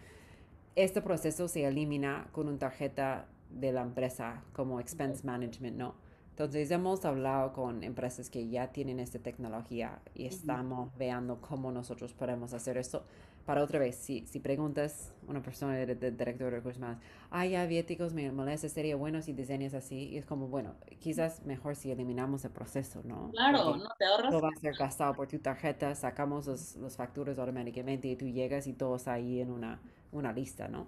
Este 0.76 1.02
proceso 1.02 1.48
se 1.48 1.64
elimina 1.64 2.28
con 2.32 2.48
una 2.48 2.58
tarjeta 2.58 3.26
de 3.50 3.72
la 3.72 3.82
empresa 3.82 4.44
como 4.52 4.80
expense 4.80 5.26
management, 5.26 5.76
¿no? 5.76 5.94
Entonces 6.30 6.70
hemos 6.70 7.04
hablado 7.04 7.52
con 7.52 7.82
empresas 7.82 8.30
que 8.30 8.48
ya 8.48 8.68
tienen 8.70 9.00
esta 9.00 9.18
tecnología 9.18 10.00
y 10.14 10.26
estamos 10.26 10.96
viendo 10.96 11.40
cómo 11.40 11.72
nosotros 11.72 12.14
podemos 12.14 12.52
hacer 12.52 12.76
esto. 12.78 13.04
Para 13.48 13.62
otra 13.62 13.78
vez, 13.78 13.96
si, 13.96 14.26
si 14.26 14.40
preguntas 14.40 15.14
a 15.26 15.30
una 15.30 15.40
persona 15.40 15.74
de, 15.74 15.86
director 15.94 16.20
de 16.26 16.50
recursos 16.50 16.76
humanos, 16.76 16.98
ay, 17.30 17.52
ya 17.52 17.64
viéticos 17.64 18.12
me 18.12 18.30
molesta, 18.30 18.68
sería 18.68 18.94
bueno 18.94 19.22
si 19.22 19.32
diseñas 19.32 19.72
así. 19.72 20.10
Y 20.10 20.18
es 20.18 20.26
como, 20.26 20.48
bueno, 20.48 20.74
quizás 20.98 21.42
mejor 21.46 21.74
si 21.74 21.90
eliminamos 21.90 22.44
el 22.44 22.50
proceso, 22.50 23.00
¿no? 23.04 23.30
Claro, 23.30 23.78
no 23.78 23.88
te 23.98 24.04
ahorras. 24.04 24.32
Todo 24.32 24.42
va 24.42 24.50
a 24.54 24.60
ser 24.60 24.74
gastado 24.74 25.14
por 25.14 25.28
tu 25.28 25.38
tarjeta, 25.38 25.94
sacamos 25.94 26.46
los, 26.46 26.76
los 26.76 26.94
facturas 26.94 27.38
automáticamente 27.38 28.08
y 28.08 28.16
tú 28.16 28.26
llegas 28.26 28.66
y 28.66 28.74
todo 28.74 28.96
está 28.96 29.14
ahí 29.14 29.40
en 29.40 29.50
una, 29.50 29.80
una 30.12 30.30
lista, 30.30 30.68
¿no? 30.68 30.86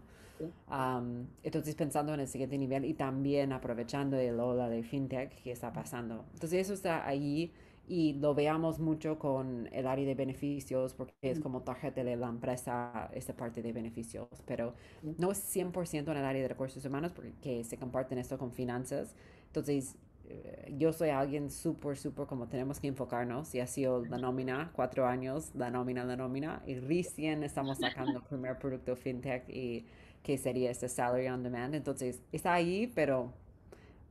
entonces 1.43 1.75
pensando 1.75 2.15
en 2.15 2.21
el 2.21 2.27
siguiente 2.29 2.57
nivel 2.57 2.87
y 2.87 2.95
también 2.95 3.53
aprovechando 3.53 4.17
el 4.17 4.41
ola 4.41 4.71
de 4.71 4.83
fintech 4.83 5.31
que 5.43 5.53
está 5.53 5.73
pasando. 5.73 6.25
Entonces 6.33 6.61
eso 6.61 6.73
está 6.75 7.07
ahí 7.07 7.53
y 7.91 8.13
lo 8.13 8.37
veamos 8.37 8.79
mucho 8.79 9.19
con 9.19 9.69
el 9.73 9.85
área 9.89 10.07
de 10.07 10.15
beneficios 10.15 10.95
porque 10.95 11.13
es 11.23 11.41
como 11.41 11.63
tarjeta 11.63 12.05
de 12.05 12.15
la 12.15 12.29
empresa 12.29 13.11
esta 13.13 13.35
parte 13.35 13.63
de 13.63 13.73
beneficios, 13.73 14.29
pero 14.47 14.75
no 15.19 15.33
es 15.33 15.57
100% 15.57 16.13
en 16.13 16.17
el 16.17 16.25
área 16.25 16.41
de 16.41 16.47
recursos 16.47 16.85
humanos 16.85 17.11
porque 17.11 17.65
se 17.65 17.77
comparten 17.79 18.19
esto 18.19 18.39
con 18.39 18.53
finanzas. 18.53 19.17
Entonces 19.47 19.97
eh, 20.29 20.73
yo 20.79 20.93
soy 20.93 21.09
alguien 21.09 21.51
súper, 21.51 21.97
súper 21.97 22.29
como 22.29 22.47
tenemos 22.47 22.79
que 22.79 22.87
enfocarnos 22.87 23.53
y 23.57 23.61
ha 23.61 23.67
sido 23.67 24.05
la 24.07 24.19
nómina, 24.19 24.71
cuatro 24.73 25.05
años, 25.09 25.51
la 25.57 25.73
nómina, 25.73 26.05
la 26.05 26.15
nómina 26.15 26.63
y 26.69 26.77
recién 26.79 27.43
estamos 27.43 27.79
sacando 27.79 28.19
el 28.19 28.25
primer 28.25 28.57
producto 28.61 28.95
fintech 28.95 29.49
y 29.49 29.85
que 30.23 30.39
sería 30.39 30.71
este 30.71 30.89
salary 30.89 31.27
on 31.27 31.43
demand. 31.43 31.75
Entonces, 31.75 32.23
está 32.31 32.55
ahí, 32.55 32.87
pero... 32.95 33.33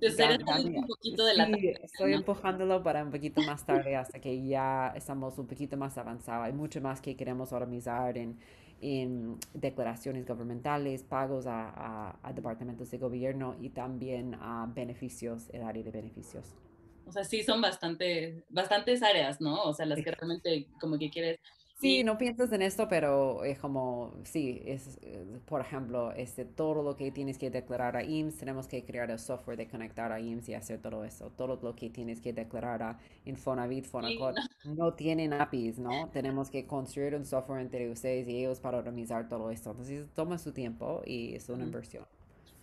un 0.01 0.87
poquito 0.87 1.25
de 1.25 1.33
la 1.35 1.45
estoy 1.83 2.13
empujándolo 2.13 2.81
para 2.83 3.03
un 3.03 3.11
poquito 3.11 3.41
más 3.41 3.65
tarde 3.65 3.95
hasta 3.95 4.19
que 4.19 4.45
ya 4.45 4.93
estamos 4.95 5.37
un 5.37 5.47
poquito 5.47 5.77
más 5.77 5.97
avanzados. 5.97 6.45
Hay 6.45 6.53
mucho 6.53 6.81
más 6.81 7.01
que 7.01 7.15
queremos 7.15 7.51
organizar 7.51 8.17
en, 8.17 8.39
en 8.81 9.37
declaraciones 9.53 10.25
gubernamentales, 10.25 11.03
pagos 11.03 11.47
a, 11.47 12.17
a, 12.23 12.33
departamentos 12.33 12.89
de 12.91 12.97
gobierno 12.97 13.55
y 13.59 13.69
también 13.69 14.35
a 14.35 14.69
beneficios, 14.73 15.49
el 15.51 15.63
área 15.63 15.83
de 15.83 15.91
beneficios. 15.91 16.55
O 17.05 17.11
sea, 17.11 17.23
sí 17.23 17.43
son 17.43 17.59
bastante, 17.59 18.43
bastantes 18.49 19.01
áreas, 19.01 19.41
¿no? 19.41 19.63
O 19.63 19.73
sea, 19.73 19.85
las 19.85 19.99
que 20.01 20.11
realmente 20.11 20.67
como 20.79 20.97
que 20.99 21.09
quieres 21.09 21.39
Sí, 21.80 22.03
no 22.03 22.17
piensas 22.17 22.51
en 22.51 22.61
esto, 22.61 22.89
pero 22.89 23.45
es 23.45 23.57
como, 23.57 24.13
sí, 24.23 24.61
es, 24.65 24.99
eh, 25.01 25.25
por 25.45 25.61
ejemplo, 25.61 26.11
este, 26.11 26.43
todo 26.43 26.84
lo 26.84 26.97
que 26.97 27.09
tienes 27.09 27.38
que 27.38 27.49
declarar 27.49 27.95
a 27.95 28.03
IMSS, 28.03 28.38
tenemos 28.38 28.67
que 28.67 28.84
crear 28.84 29.09
el 29.09 29.17
software 29.17 29.55
de 29.55 29.69
conectar 29.69 30.11
a 30.11 30.19
IMSS 30.19 30.49
y 30.49 30.53
hacer 30.55 30.82
todo 30.82 31.05
eso. 31.05 31.32
Todo 31.38 31.57
lo 31.61 31.75
que 31.77 31.89
tienes 31.89 32.19
que 32.19 32.34
declarar 32.34 32.84
a 32.84 32.99
Infonavit, 33.23 33.86
Fonacot, 33.86 34.36
no. 34.65 34.93
tienen 34.93 35.32
APIs, 35.32 35.80
¿no? 35.80 36.09
Tenemos 36.11 36.49
que 36.49 36.67
construir 36.67 37.15
un 37.15 37.23
software 37.23 37.61
entre 37.61 37.89
ustedes 37.89 38.27
y 38.27 38.39
ellos 38.39 38.59
para 38.59 38.77
organizar 38.77 39.30
todo 39.30 39.49
esto. 39.49 39.71
Entonces, 39.71 40.05
toma 40.13 40.38
su 40.38 40.51
tiempo 40.51 41.01
y 41.05 41.36
es 41.36 41.47
una 41.47 41.63
inversión. 41.63 42.05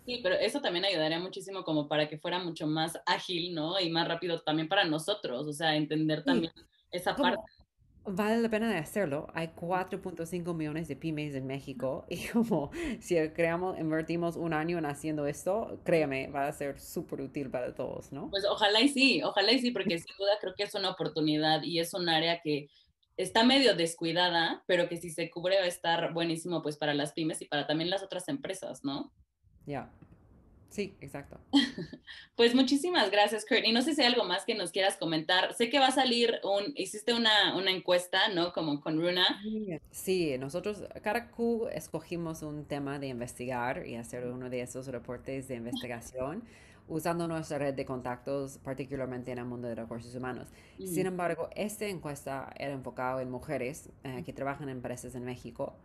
Sí, 0.05 0.19
pero 0.21 0.35
eso 0.35 0.61
también 0.61 0.85
ayudaría 0.85 1.19
muchísimo 1.19 1.63
como 1.63 1.87
para 1.87 2.07
que 2.07 2.19
fuera 2.19 2.37
mucho 2.37 2.67
más 2.67 2.99
ágil, 3.07 3.55
¿no? 3.55 3.79
Y 3.79 3.89
más 3.89 4.07
rápido 4.07 4.41
también 4.41 4.67
para 4.67 4.85
nosotros, 4.85 5.47
o 5.47 5.53
sea, 5.53 5.75
entender 5.75 6.23
también 6.23 6.53
esa 6.91 7.15
parte 7.15 7.41
vale 8.07 8.41
la 8.41 8.49
pena 8.49 8.69
de 8.69 8.77
hacerlo. 8.77 9.27
Hay 9.33 9.47
4.5 9.49 10.53
millones 10.53 10.87
de 10.87 10.95
pymes 10.95 11.35
en 11.35 11.45
México 11.45 12.05
y 12.09 12.27
como 12.33 12.71
si 12.99 13.15
creamos, 13.29 13.77
invertimos 13.79 14.35
un 14.35 14.53
año 14.53 14.77
en 14.77 14.85
haciendo 14.85 15.27
esto, 15.27 15.79
créeme, 15.83 16.27
va 16.27 16.47
a 16.47 16.51
ser 16.53 16.79
súper 16.79 17.21
útil 17.21 17.49
para 17.49 17.75
todos, 17.75 18.11
¿no? 18.11 18.29
Pues 18.29 18.45
ojalá 18.45 18.81
y 18.81 18.89
sí, 18.89 19.21
ojalá 19.23 19.51
y 19.51 19.59
sí, 19.59 19.71
porque 19.71 19.99
sin 19.99 20.15
duda 20.17 20.31
creo 20.39 20.53
que 20.55 20.63
es 20.63 20.73
una 20.73 20.91
oportunidad 20.91 21.61
y 21.63 21.79
es 21.79 21.93
un 21.93 22.09
área 22.09 22.41
que 22.41 22.69
está 23.17 23.43
medio 23.43 23.75
descuidada, 23.75 24.63
pero 24.67 24.87
que 24.87 24.97
si 24.97 25.09
se 25.09 25.29
cubre 25.29 25.57
va 25.57 25.65
a 25.65 25.67
estar 25.67 26.13
buenísimo 26.13 26.61
pues 26.61 26.77
para 26.77 26.93
las 26.93 27.13
pymes 27.13 27.41
y 27.41 27.45
para 27.45 27.67
también 27.67 27.89
las 27.89 28.03
otras 28.03 28.27
empresas, 28.29 28.83
¿no? 28.83 29.11
Ya. 29.65 29.91
Sí, 30.69 30.95
exacto. 31.01 31.39
Pues 32.35 32.53
muchísimas 32.53 33.09
gracias, 33.09 33.45
Kurt. 33.47 33.65
Y 33.65 33.71
no 33.71 33.81
sé 33.81 33.95
si 33.95 34.01
hay 34.01 34.07
algo 34.13 34.23
más 34.23 34.45
que 34.45 34.53
nos 34.53 34.71
quieras 34.71 34.95
comentar. 34.95 35.55
Sé 35.55 35.71
que 35.71 35.79
va 35.79 35.87
a 35.87 35.91
salir 35.91 36.39
un, 36.43 36.71
hiciste 36.75 37.15
una, 37.15 37.57
una 37.57 37.71
encuesta, 37.71 38.29
¿no? 38.29 38.53
Como 38.53 38.79
con 38.79 39.01
Runa. 39.01 39.41
Sí, 39.89 40.37
nosotros, 40.37 40.83
cada 41.01 41.31
Q 41.31 41.67
escogimos 41.71 42.43
un 42.43 42.65
tema 42.65 42.99
de 42.99 43.07
investigar 43.07 43.87
y 43.87 43.95
hacer 43.95 44.27
uno 44.27 44.51
de 44.51 44.61
esos 44.61 44.85
reportes 44.87 45.47
de 45.47 45.55
investigación 45.55 46.43
usando 46.87 47.27
nuestra 47.27 47.57
red 47.57 47.73
de 47.73 47.85
contactos, 47.85 48.59
particularmente 48.59 49.31
en 49.31 49.39
el 49.39 49.45
mundo 49.45 49.67
de 49.67 49.75
recursos 49.75 50.13
humanos. 50.15 50.47
Sin 50.77 51.05
embargo, 51.05 51.49
esta 51.55 51.85
encuesta 51.85 52.53
era 52.57 52.71
enfocada 52.71 53.21
en 53.21 53.29
mujeres 53.29 53.89
eh, 54.03 54.23
que 54.25 54.31
trabajan 54.31 54.69
en 54.69 54.77
empresas 54.77 55.15
en 55.15 55.25
México 55.25 55.75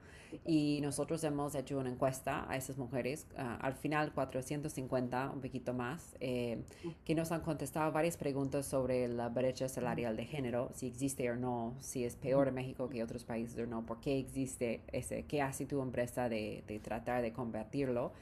y 0.47 0.81
nosotros 0.83 1.23
hemos 1.25 1.55
hecho 1.55 1.79
una 1.79 1.91
encuesta 1.91 2.47
a 2.51 2.57
esas 2.57 2.79
mujeres, 2.79 3.27
ah, 3.37 3.59
al 3.61 3.75
final 3.75 4.13
450, 4.13 5.31
un 5.35 5.41
poquito 5.41 5.75
más, 5.75 6.15
eh, 6.21 6.63
que 7.05 7.15
nos 7.15 7.33
han 7.33 7.41
contestado 7.41 7.93
varias 7.93 8.17
preguntas 8.17 8.67
sobre 8.67 9.09
la 9.09 9.29
brecha 9.29 9.69
salarial 9.69 10.17
de 10.17 10.25
género, 10.25 10.71
si 10.75 10.87
existe 10.87 11.31
o 11.31 11.37
no, 11.37 11.75
si 11.81 12.05
es 12.05 12.17
peor 12.17 12.49
en 12.49 12.55
México 12.55 12.89
que 12.89 13.03
otros 13.03 13.25
países 13.25 13.59
o 13.59 13.67
no, 13.67 13.85
por 13.85 14.01
qué 14.01 14.19
existe 14.19 14.81
ese, 14.93 15.25
qué 15.25 15.43
hace 15.43 15.67
tu 15.67 15.81
empresa 15.83 16.29
de, 16.29 16.65
de 16.67 16.79
tratar 16.79 17.23
de 17.23 17.33
convertirlo. 17.33 18.13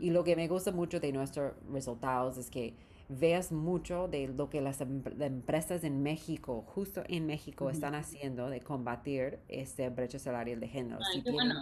Y 0.00 0.10
lo 0.10 0.22
que 0.22 0.36
me 0.36 0.46
gusta 0.46 0.70
mucho 0.70 1.00
de 1.00 1.12
nuestros 1.12 1.52
resultados 1.72 2.38
es 2.38 2.48
que 2.48 2.74
veas 3.08 3.52
mucho 3.52 4.08
de 4.08 4.28
lo 4.28 4.50
que 4.50 4.60
las 4.60 4.80
em, 4.80 5.02
empresas 5.20 5.84
en 5.84 6.02
México, 6.02 6.64
justo 6.66 7.02
en 7.08 7.26
México, 7.26 7.70
están 7.70 7.94
haciendo 7.94 8.48
de 8.48 8.60
combatir 8.60 9.38
este 9.48 9.88
brecha 9.90 10.18
salarial 10.18 10.60
de 10.60 10.68
género. 10.68 11.00
si 11.12 11.22
tienen 11.22 11.56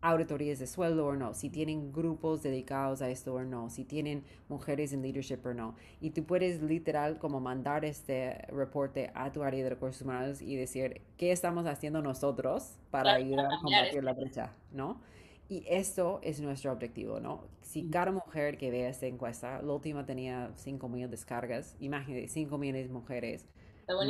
auditorías 0.00 0.58
de 0.58 0.66
sueldo 0.66 1.06
o 1.06 1.14
no, 1.14 1.34
si 1.34 1.50
tienen 1.50 1.92
grupos 1.92 2.42
dedicados 2.42 3.02
a 3.02 3.10
esto 3.10 3.34
o 3.34 3.42
no, 3.42 3.68
si 3.68 3.84
tienen 3.84 4.24
mujeres 4.48 4.92
en 4.92 5.02
leadership 5.02 5.40
o 5.44 5.54
no. 5.54 5.74
Y 6.00 6.10
tú 6.10 6.24
puedes 6.24 6.62
literal 6.62 7.18
como 7.18 7.40
mandar 7.40 7.84
este 7.84 8.46
reporte 8.48 9.10
a 9.14 9.32
tu 9.32 9.42
área 9.42 9.64
de 9.64 9.70
recursos 9.70 10.02
humanos 10.02 10.40
y 10.40 10.56
decir, 10.56 11.02
¿qué 11.16 11.32
estamos 11.32 11.66
haciendo 11.66 12.00
nosotros 12.00 12.76
para 12.90 13.14
ayudar 13.14 13.46
a 13.52 13.58
combatir 13.60 14.04
la 14.04 14.12
brecha? 14.12 14.52
¿No? 14.72 15.00
Y 15.48 15.64
esto 15.66 16.20
es 16.22 16.40
nuestro 16.40 16.72
objetivo, 16.72 17.20
¿no? 17.20 17.48
Si 17.62 17.88
cada 17.88 18.12
mujer 18.12 18.58
que 18.58 18.70
vea 18.70 18.90
esta 18.90 19.06
encuesta, 19.06 19.62
la 19.62 19.72
última 19.72 20.04
tenía 20.04 20.52
5 20.56 20.88
millones 20.88 21.10
de 21.10 21.16
descargas, 21.16 21.76
imagínate, 21.80 22.28
5 22.28 22.58
millones 22.58 22.88
de 22.88 22.92
mujeres 22.92 23.46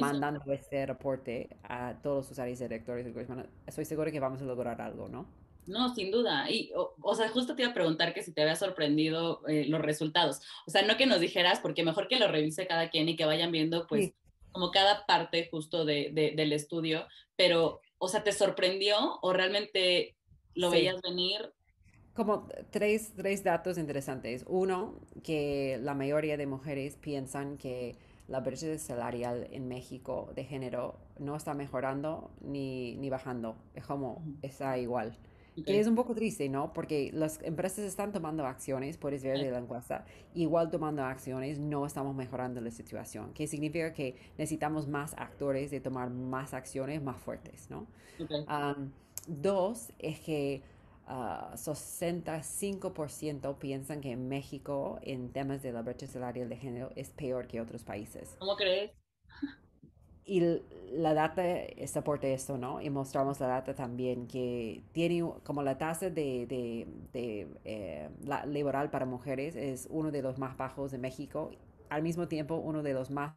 mandando 0.00 0.42
este 0.52 0.84
reporte 0.86 1.56
a 1.62 1.94
todos 2.02 2.26
sus 2.26 2.40
áreas 2.40 2.58
directores, 2.58 3.06
estoy 3.66 3.84
seguro 3.84 4.10
que 4.10 4.18
vamos 4.18 4.42
a 4.42 4.44
lograr 4.44 4.80
algo, 4.80 5.08
¿no? 5.08 5.28
No, 5.68 5.94
sin 5.94 6.10
duda. 6.10 6.50
Y, 6.50 6.72
o, 6.74 7.14
sea, 7.14 7.28
justo 7.28 7.54
te 7.54 7.62
iba 7.62 7.70
a 7.70 7.74
preguntar 7.74 8.14
que 8.14 8.22
si 8.22 8.32
te 8.32 8.42
había 8.42 8.56
sorprendido 8.56 9.46
eh, 9.46 9.66
los 9.68 9.82
resultados. 9.82 10.40
O 10.66 10.70
sea, 10.70 10.82
no 10.82 10.96
que 10.96 11.06
nos 11.06 11.20
dijeras, 11.20 11.60
porque 11.60 11.84
mejor 11.84 12.08
que 12.08 12.18
lo 12.18 12.26
revise 12.26 12.66
cada 12.66 12.88
quien 12.88 13.08
y 13.08 13.16
que 13.16 13.26
vayan 13.26 13.52
viendo, 13.52 13.86
pues, 13.86 14.12
como 14.50 14.70
cada 14.70 15.04
parte 15.04 15.46
justo 15.50 15.84
de, 15.84 16.10
del 16.34 16.52
estudio, 16.52 17.06
pero, 17.36 17.80
o 17.98 18.08
sea, 18.08 18.24
¿te 18.24 18.32
sorprendió 18.32 19.18
o 19.20 19.32
realmente 19.34 20.16
¿Lo 20.58 20.70
veías 20.70 21.00
venir? 21.02 21.52
Como 22.14 22.48
tres, 22.70 23.12
tres 23.16 23.44
datos 23.44 23.78
interesantes. 23.78 24.44
Uno, 24.48 25.00
que 25.22 25.78
la 25.80 25.94
mayoría 25.94 26.36
de 26.36 26.46
mujeres 26.46 26.96
piensan 26.96 27.58
que 27.58 27.96
la 28.26 28.40
brecha 28.40 28.76
salarial 28.78 29.46
en 29.52 29.68
México 29.68 30.30
de 30.34 30.44
género 30.44 30.98
no 31.18 31.36
está 31.36 31.54
mejorando 31.54 32.30
ni, 32.40 32.96
ni 32.96 33.08
bajando, 33.08 33.56
es 33.74 33.86
como 33.86 34.22
está 34.42 34.78
igual. 34.78 35.16
Que 35.66 35.80
es 35.80 35.88
un 35.88 35.96
poco 35.96 36.14
triste, 36.14 36.48
¿no? 36.48 36.72
Porque 36.72 37.10
las 37.12 37.42
empresas 37.42 37.84
están 37.84 38.12
tomando 38.12 38.46
acciones, 38.46 38.96
puedes 38.96 39.24
ver 39.24 39.38
de 39.40 39.50
la 39.50 39.58
encuesta, 39.58 40.04
igual 40.32 40.70
tomando 40.70 41.02
acciones 41.02 41.58
no 41.58 41.84
estamos 41.84 42.14
mejorando 42.14 42.60
la 42.60 42.70
situación, 42.70 43.32
que 43.32 43.48
significa 43.48 43.92
que 43.92 44.14
necesitamos 44.38 44.86
más 44.86 45.14
actores 45.14 45.72
de 45.72 45.80
tomar 45.80 46.10
más 46.10 46.54
acciones 46.54 47.02
más 47.02 47.20
fuertes, 47.20 47.68
¿no? 47.70 47.88
Dos, 49.28 49.92
es 49.98 50.18
que 50.20 50.62
65% 51.06 53.40
ah, 53.44 53.58
piensan 53.58 54.00
que 54.00 54.12
en 54.12 54.28
México 54.28 54.98
en 55.02 55.30
temas 55.32 55.60
de 55.62 55.72
la 55.72 55.82
brecha 55.82 56.06
salarial 56.06 56.48
de 56.48 56.56
género 56.56 56.90
es 56.96 57.10
peor 57.10 57.46
que 57.46 57.60
otros 57.60 57.84
países. 57.84 58.34
¿Cómo 58.38 58.56
crees? 58.56 58.92
Y 60.24 60.40
la 60.92 61.14
data 61.14 61.42
soporta 61.86 62.26
esto, 62.26 62.58
¿no? 62.58 62.80
Y 62.82 62.90
mostramos 62.90 63.38
la 63.40 63.46
data 63.46 63.74
también 63.74 64.26
que 64.26 64.82
tiene 64.92 65.24
como 65.42 65.62
la 65.62 65.78
tasa 65.78 66.10
de, 66.10 66.46
de, 66.46 66.86
de 67.14 67.48
eh, 67.64 68.10
la, 68.24 68.44
laboral 68.44 68.90
para 68.90 69.06
mujeres 69.06 69.56
es 69.56 69.88
uno 69.90 70.10
de 70.10 70.20
los 70.20 70.36
más 70.36 70.58
bajos 70.58 70.90
de 70.90 70.98
México, 70.98 71.52
al 71.88 72.02
mismo 72.02 72.28
tiempo 72.28 72.56
uno 72.56 72.82
de 72.82 72.92
los 72.92 73.10
más 73.10 73.36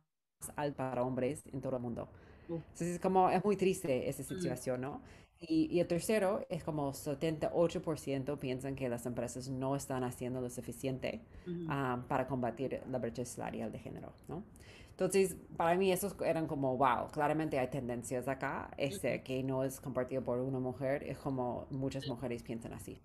altos 0.58 0.76
para 0.76 1.04
hombres 1.04 1.48
en 1.54 1.62
todo 1.62 1.78
el 1.78 1.82
mundo. 1.82 2.10
Entonces 2.50 2.96
es 2.96 3.00
como, 3.00 3.30
es 3.30 3.46
muy 3.46 3.56
triste 3.56 4.10
esa 4.10 4.24
situación, 4.24 4.82
¿no? 4.82 5.02
Y, 5.44 5.80
el 5.80 5.88
tercero 5.88 6.46
es 6.50 6.64
como 6.64 6.94
78% 6.94 8.38
piensan 8.38 8.76
que 8.76 8.88
las 8.90 9.08
empresas 9.08 9.50
no 9.50 9.76
están 9.76 10.04
haciendo 10.04 10.40
lo 10.40 10.50
suficiente 10.52 11.22
ah, 11.68 12.06
para 12.08 12.28
combatir 12.28 12.82
la 12.92 13.00
brecha 13.00 13.26
salarial 13.26 13.72
de 13.72 13.80
género, 13.80 14.14
¿no? 14.28 14.44
Entonces, 14.92 15.36
para 15.58 15.76
mí 15.76 15.92
esos 15.92 16.16
eran 16.24 16.46
como, 16.46 16.78
wow, 16.78 17.10
claramente 17.12 17.58
hay 17.58 17.70
tendencias 17.70 18.28
acá, 18.28 18.70
este, 18.78 19.24
que 19.24 19.42
no 19.42 19.64
es 19.64 19.82
compartido 19.82 20.24
por 20.24 20.38
una 20.38 20.60
mujer, 20.60 21.02
es 21.04 21.18
como 21.18 21.66
muchas 21.72 22.08
mujeres 22.08 22.44
piensan 22.44 22.74
así. 22.74 23.02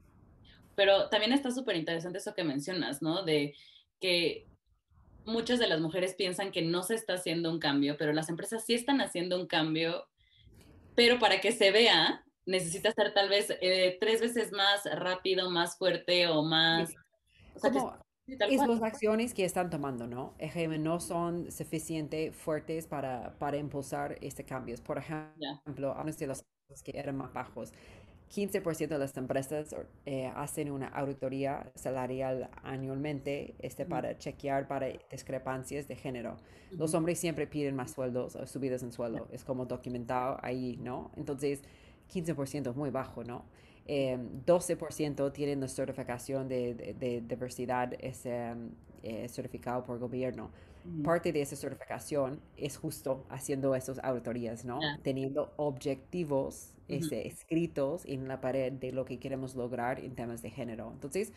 Pero 0.75 1.09
también 1.09 1.33
está 1.33 1.51
súper 1.51 1.77
interesante 1.77 2.19
eso 2.19 2.35
que 2.35 2.45
mencionas, 2.45 3.01
¿no? 3.01 3.23
De 3.23 3.55
que 3.99 4.47
muchas 5.25 5.59
de 5.59 5.69
las 5.69 5.81
mujeres 5.81 6.15
piensan 6.15 6.53
que 6.53 6.61
no 6.61 6.83
se 6.83 6.97
está 6.97 7.15
haciendo 7.15 7.51
un 7.51 7.59
cambio, 7.59 7.97
pero 7.99 8.13
las 8.13 8.29
empresas 8.29 8.67
sí 8.67 8.75
están 8.75 9.01
haciendo 9.01 9.41
un 9.41 9.47
cambio, 9.47 10.07
pero 10.95 11.19
para 11.19 11.41
que 11.41 11.51
se 11.51 11.71
vea, 11.71 12.26
necesita 12.47 12.93
ser 12.93 13.13
tal 13.13 13.29
vez 13.29 13.49
eh, 13.61 13.99
tres 14.01 14.21
veces 14.21 14.53
más 14.53 14.85
rápido, 14.85 15.51
más 15.51 15.77
fuerte 15.77 16.27
o 16.29 16.43
más... 16.43 16.95
O 17.55 17.59
sea, 17.59 17.71
es 18.27 18.67
las 18.67 18.83
acciones 18.83 19.35
que 19.35 19.45
están 19.45 19.71
tomando, 19.71 20.07
¿no? 20.07 20.35
no 20.79 21.01
son 21.01 21.51
suficientemente 21.53 22.33
fuertes 22.33 22.87
para, 22.87 23.39
para 23.39 23.57
impulsar 23.57 24.19
este 24.21 24.45
cambio. 24.45 24.75
Por 24.85 24.99
ejemplo, 24.99 25.93
algunos 25.93 26.19
de 26.19 26.27
los 26.27 26.45
que 26.83 26.99
eran 26.99 27.17
más 27.17 27.33
bajos, 27.33 27.73
15% 28.35 28.89
de 28.89 28.99
las 28.99 29.17
empresas 29.17 29.75
eh, 30.05 30.31
hacen 30.35 30.73
una 30.73 30.89
auditoría 30.89 31.71
salarial 31.77 32.51
anualmente 32.65 33.55
este, 33.61 33.87
para 33.87 34.19
chequear 34.19 34.67
para 34.67 34.89
discrepancias 35.11 35.87
de 35.87 35.95
género. 35.95 36.37
Los 36.73 36.95
hombres 36.95 37.21
siempre 37.21 37.47
piden 37.47 37.77
más 37.77 37.93
sueldos 37.93 38.35
o 38.35 38.47
subidas 38.47 38.83
en 38.83 38.91
sueldo. 38.91 39.29
Es 39.31 39.45
como 39.45 39.67
documentado 39.67 40.39
ahí, 40.43 40.77
¿no? 40.79 41.13
Entonces, 41.17 41.63
15% 42.13 42.71
es 42.71 42.77
muy 42.77 42.91
bajo, 42.91 43.25
¿no? 43.25 43.45
12% 43.87 45.27
em, 45.27 45.33
tienen 45.33 45.61
la 45.61 45.69
certificación 45.69 46.49
de, 46.49 47.23
diversidad 47.27 47.93
es, 47.99 48.27
em, 48.27 48.71
eh, 49.03 49.29
certificado 49.29 49.85
por 49.85 49.99
gobierno. 49.99 50.51
Parte 51.03 51.33
de 51.33 51.41
esa 51.41 51.57
certificación 51.57 52.41
es 52.57 52.77
justo 52.77 53.25
haciendo 53.29 53.75
esas 53.75 53.99
auditorías, 54.05 54.65
¿no? 54.65 54.79
Teniendo 55.03 55.53
objetivos 55.57 56.77
este, 56.87 57.27
escritos 57.27 58.05
en 58.07 58.29
la 58.29 58.41
pared 58.41 58.73
de 58.73 58.93
lo 58.93 59.05
que 59.05 59.19
queremos 59.19 59.57
lograr 59.57 59.99
en 59.99 60.15
temas 60.15 60.43
de 60.43 60.51
género. 60.51 60.93
Entonces, 60.93 61.33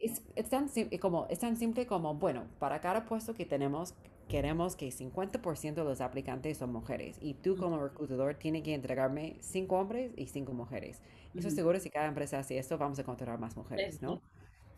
es, 0.00 0.48
tan, 0.48 0.68
como, 1.00 1.26
es 1.30 1.38
tan 1.38 1.56
simple 1.56 1.86
como, 1.86 2.14
bueno, 2.14 2.46
para 2.58 2.80
cada 2.80 3.04
puesto 3.04 3.34
que 3.34 3.46
tenemos, 3.46 3.94
queremos 4.30 4.76
que 4.76 4.88
50% 4.88 5.74
de 5.74 5.84
los 5.84 6.00
aplicantes 6.00 6.58
son 6.58 6.72
mujeres 6.72 7.18
y 7.20 7.34
tú 7.34 7.56
como 7.56 7.82
reclutador 7.82 8.36
tienes 8.36 8.62
que 8.62 8.74
entregarme 8.74 9.36
5 9.40 9.76
hombres 9.76 10.12
y 10.16 10.26
5 10.26 10.52
mujeres. 10.52 11.02
Eso 11.34 11.48
es 11.48 11.54
seguro 11.54 11.78
si 11.80 11.90
cada 11.90 12.06
empresa 12.06 12.38
hace 12.38 12.56
esto, 12.56 12.78
vamos 12.78 12.98
a 12.98 13.02
encontrar 13.02 13.38
más 13.38 13.56
mujeres, 13.56 14.00
¿no? 14.00 14.22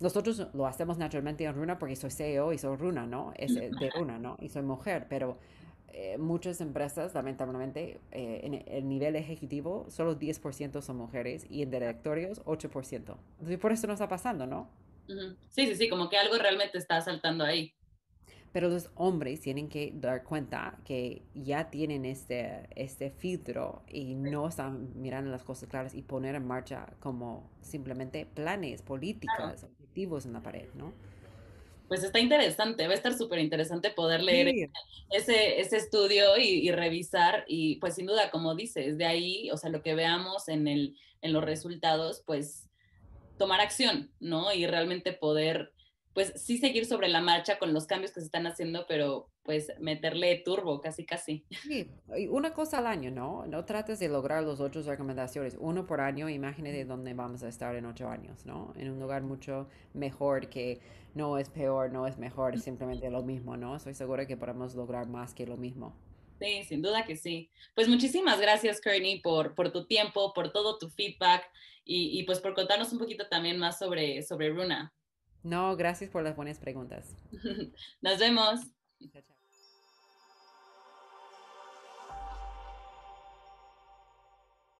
Nosotros 0.01 0.49
lo 0.55 0.67
hacemos 0.67 0.99
naturalmente 0.99 1.45
en 1.45 1.55
Runa 1.55 1.79
porque 1.79 1.95
soy 1.97 2.11
CEO 2.11 2.53
y 2.53 2.59
soy 2.59 2.77
Runa, 2.77 3.07
¿no? 3.07 3.33
Es 3.37 3.55
eh, 3.55 3.71
de 3.79 3.91
Runa, 3.91 4.19
¿no? 4.19 4.37
Y 4.41 4.49
soy 4.49 4.63
mujer, 4.63 5.07
pero 5.09 5.39
eh, 5.93 6.17
muchas 6.19 6.61
empresas, 6.61 7.15
lamentablemente, 7.15 8.01
eh, 8.11 8.41
en 8.43 8.55
el 8.67 8.89
nivel 8.89 9.15
ejecutivo, 9.17 9.87
solo 9.91 10.19
10% 10.19 10.81
son 10.81 10.97
mujeres 10.97 11.47
y 11.49 11.63
en 11.63 11.71
directorios, 11.71 12.43
8%. 12.45 12.95
Entonces, 12.95 13.59
por 13.59 13.71
eso 13.71 13.87
no 13.87 13.93
está 13.93 14.09
pasando, 14.09 14.47
¿no? 14.47 14.69
Sí, 15.07 15.67
sí, 15.67 15.75
sí, 15.75 15.89
como 15.89 16.09
que 16.09 16.17
algo 16.17 16.37
realmente 16.39 16.79
está 16.79 17.01
saltando 17.03 17.45
ahí. 17.45 17.75
Pero 18.53 18.69
los 18.69 18.91
hombres 18.97 19.41
tienen 19.41 19.69
que 19.69 19.93
dar 19.95 20.25
cuenta 20.25 20.79
que 20.85 21.23
ya 21.35 21.71
tienen 21.71 22.05
este, 22.05 22.69
este 22.77 23.11
filtro 23.11 23.83
y 23.89 24.15
no 24.15 24.47
están 24.49 24.91
mirando 25.01 25.31
las 25.31 25.43
cosas 25.43 25.69
claras 25.69 25.95
y 25.95 26.03
poner 26.03 26.35
en 26.35 26.47
marcha 26.47 26.87
como 27.01 27.51
simplemente 27.63 28.27
planes, 28.27 28.83
políticas, 28.83 29.65
objetivos 29.65 30.27
en 30.27 30.35
la 30.35 30.43
pared, 30.43 30.69
¿no? 30.75 30.93
Pues 31.89 32.05
está 32.05 32.21
interesante, 32.21 32.87
va 32.87 32.93
a 32.93 32.97
estar 32.97 33.15
súper 33.15 33.39
interesante 33.39 33.91
poder 33.91 34.23
leer 34.23 34.71
ese, 35.11 35.61
ese 35.61 35.77
estudio 35.77 36.39
y, 36.39 36.67
y, 36.67 36.71
revisar 36.71 37.45
y 37.47 37.77
pues 37.77 37.97
sin 37.97 38.07
duda, 38.07 38.31
como 38.31 38.55
dices, 38.55 38.97
de 38.97 39.05
ahí, 39.05 39.51
o 39.51 39.59
sea, 39.59 39.69
lo 39.69 39.83
que 39.83 39.95
veamos 39.95 40.49
en, 40.49 40.69
el, 40.69 40.97
en 41.21 41.33
los 41.35 41.45
resultados, 41.45 42.23
pues 42.27 42.71
tomar 43.37 43.61
acción, 43.61 44.11
¿no? 44.21 44.55
Y 44.55 44.67
realmente 44.67 45.13
poder 45.13 45.73
pues 46.15 46.33
sí 46.37 46.59
seguir 46.59 46.85
sobre 46.87 47.09
la 47.09 47.21
marcha 47.21 47.59
con 47.59 47.73
los 47.73 47.87
cambios 47.87 48.13
que 48.13 48.21
se 48.21 48.27
están 48.27 48.47
haciendo, 48.47 48.85
pero 48.87 49.31
pues 49.43 49.73
meterle 49.81 50.37
turbo, 50.45 50.81
casi, 50.81 51.05
casi. 51.05 51.45
Sí, 51.63 51.89
una 52.31 52.53
cosa 52.53 52.79
al 52.79 52.87
año, 52.87 53.11
¿no? 53.11 53.47
No 53.47 53.65
trates 53.65 53.99
de 53.99 54.09
lograr 54.09 54.43
los 54.43 54.61
ocho 54.61 54.83
recomendaciones, 54.83 55.57
uno 55.59 55.87
por 55.87 56.01
año, 56.01 56.29
imagínate 56.29 56.85
dónde 56.85 57.15
vamos 57.15 57.43
a 57.43 57.49
estar 57.49 57.75
en 57.75 57.87
ocho 57.87 58.09
años, 58.09 58.45
¿no? 58.45 58.73
En 58.77 58.91
un 58.91 59.01
lugar 59.01 59.23
mucho 59.23 59.69
mejor 59.95 60.49
que 60.49 60.81
no 61.15 61.39
es 61.39 61.49
peor, 61.49 61.93
no 61.93 62.07
es 62.07 62.19
mejor, 62.19 62.55
es 62.55 62.63
simplemente 62.63 63.11
lo 63.11 63.23
mismo, 63.23 63.57
¿no? 63.57 63.77
Estoy 63.77 63.95
segura 63.95 64.27
que 64.27 64.37
podemos 64.37 64.75
lograr 64.75 65.09
más 65.09 65.35
que 65.35 65.47
lo 65.47 65.57
mismo. 65.57 65.97
Sí, 66.41 66.65
sin 66.65 66.83
duda 66.83 67.05
que 67.05 67.17
sí. 67.17 67.51
Pues 67.75 67.89
muchísimas 67.89 68.41
gracias, 68.41 68.81
Kearney, 68.81 69.21
por, 69.21 69.55
por 69.55 69.71
tu 69.71 69.87
tiempo, 69.87 70.33
por 70.35 70.53
todo 70.53 70.77
tu 70.77 70.89
feedback 70.89 71.45
y, 71.85 72.19
y 72.19 72.25
pues 72.25 72.41
por 72.41 72.55
contarnos 72.55 72.93
un 72.93 72.99
poquito 72.99 73.29
también 73.29 73.59
más 73.59 73.79
sobre, 73.79 74.23
sobre 74.23 74.51
Runa. 74.51 74.93
No, 75.43 75.77
gracias 75.77 76.11
por 76.11 76.23
las 76.23 76.37
buenas 76.37 76.59
preguntas. 76.59 77.17
Nos 78.01 78.19
vemos. 78.19 78.61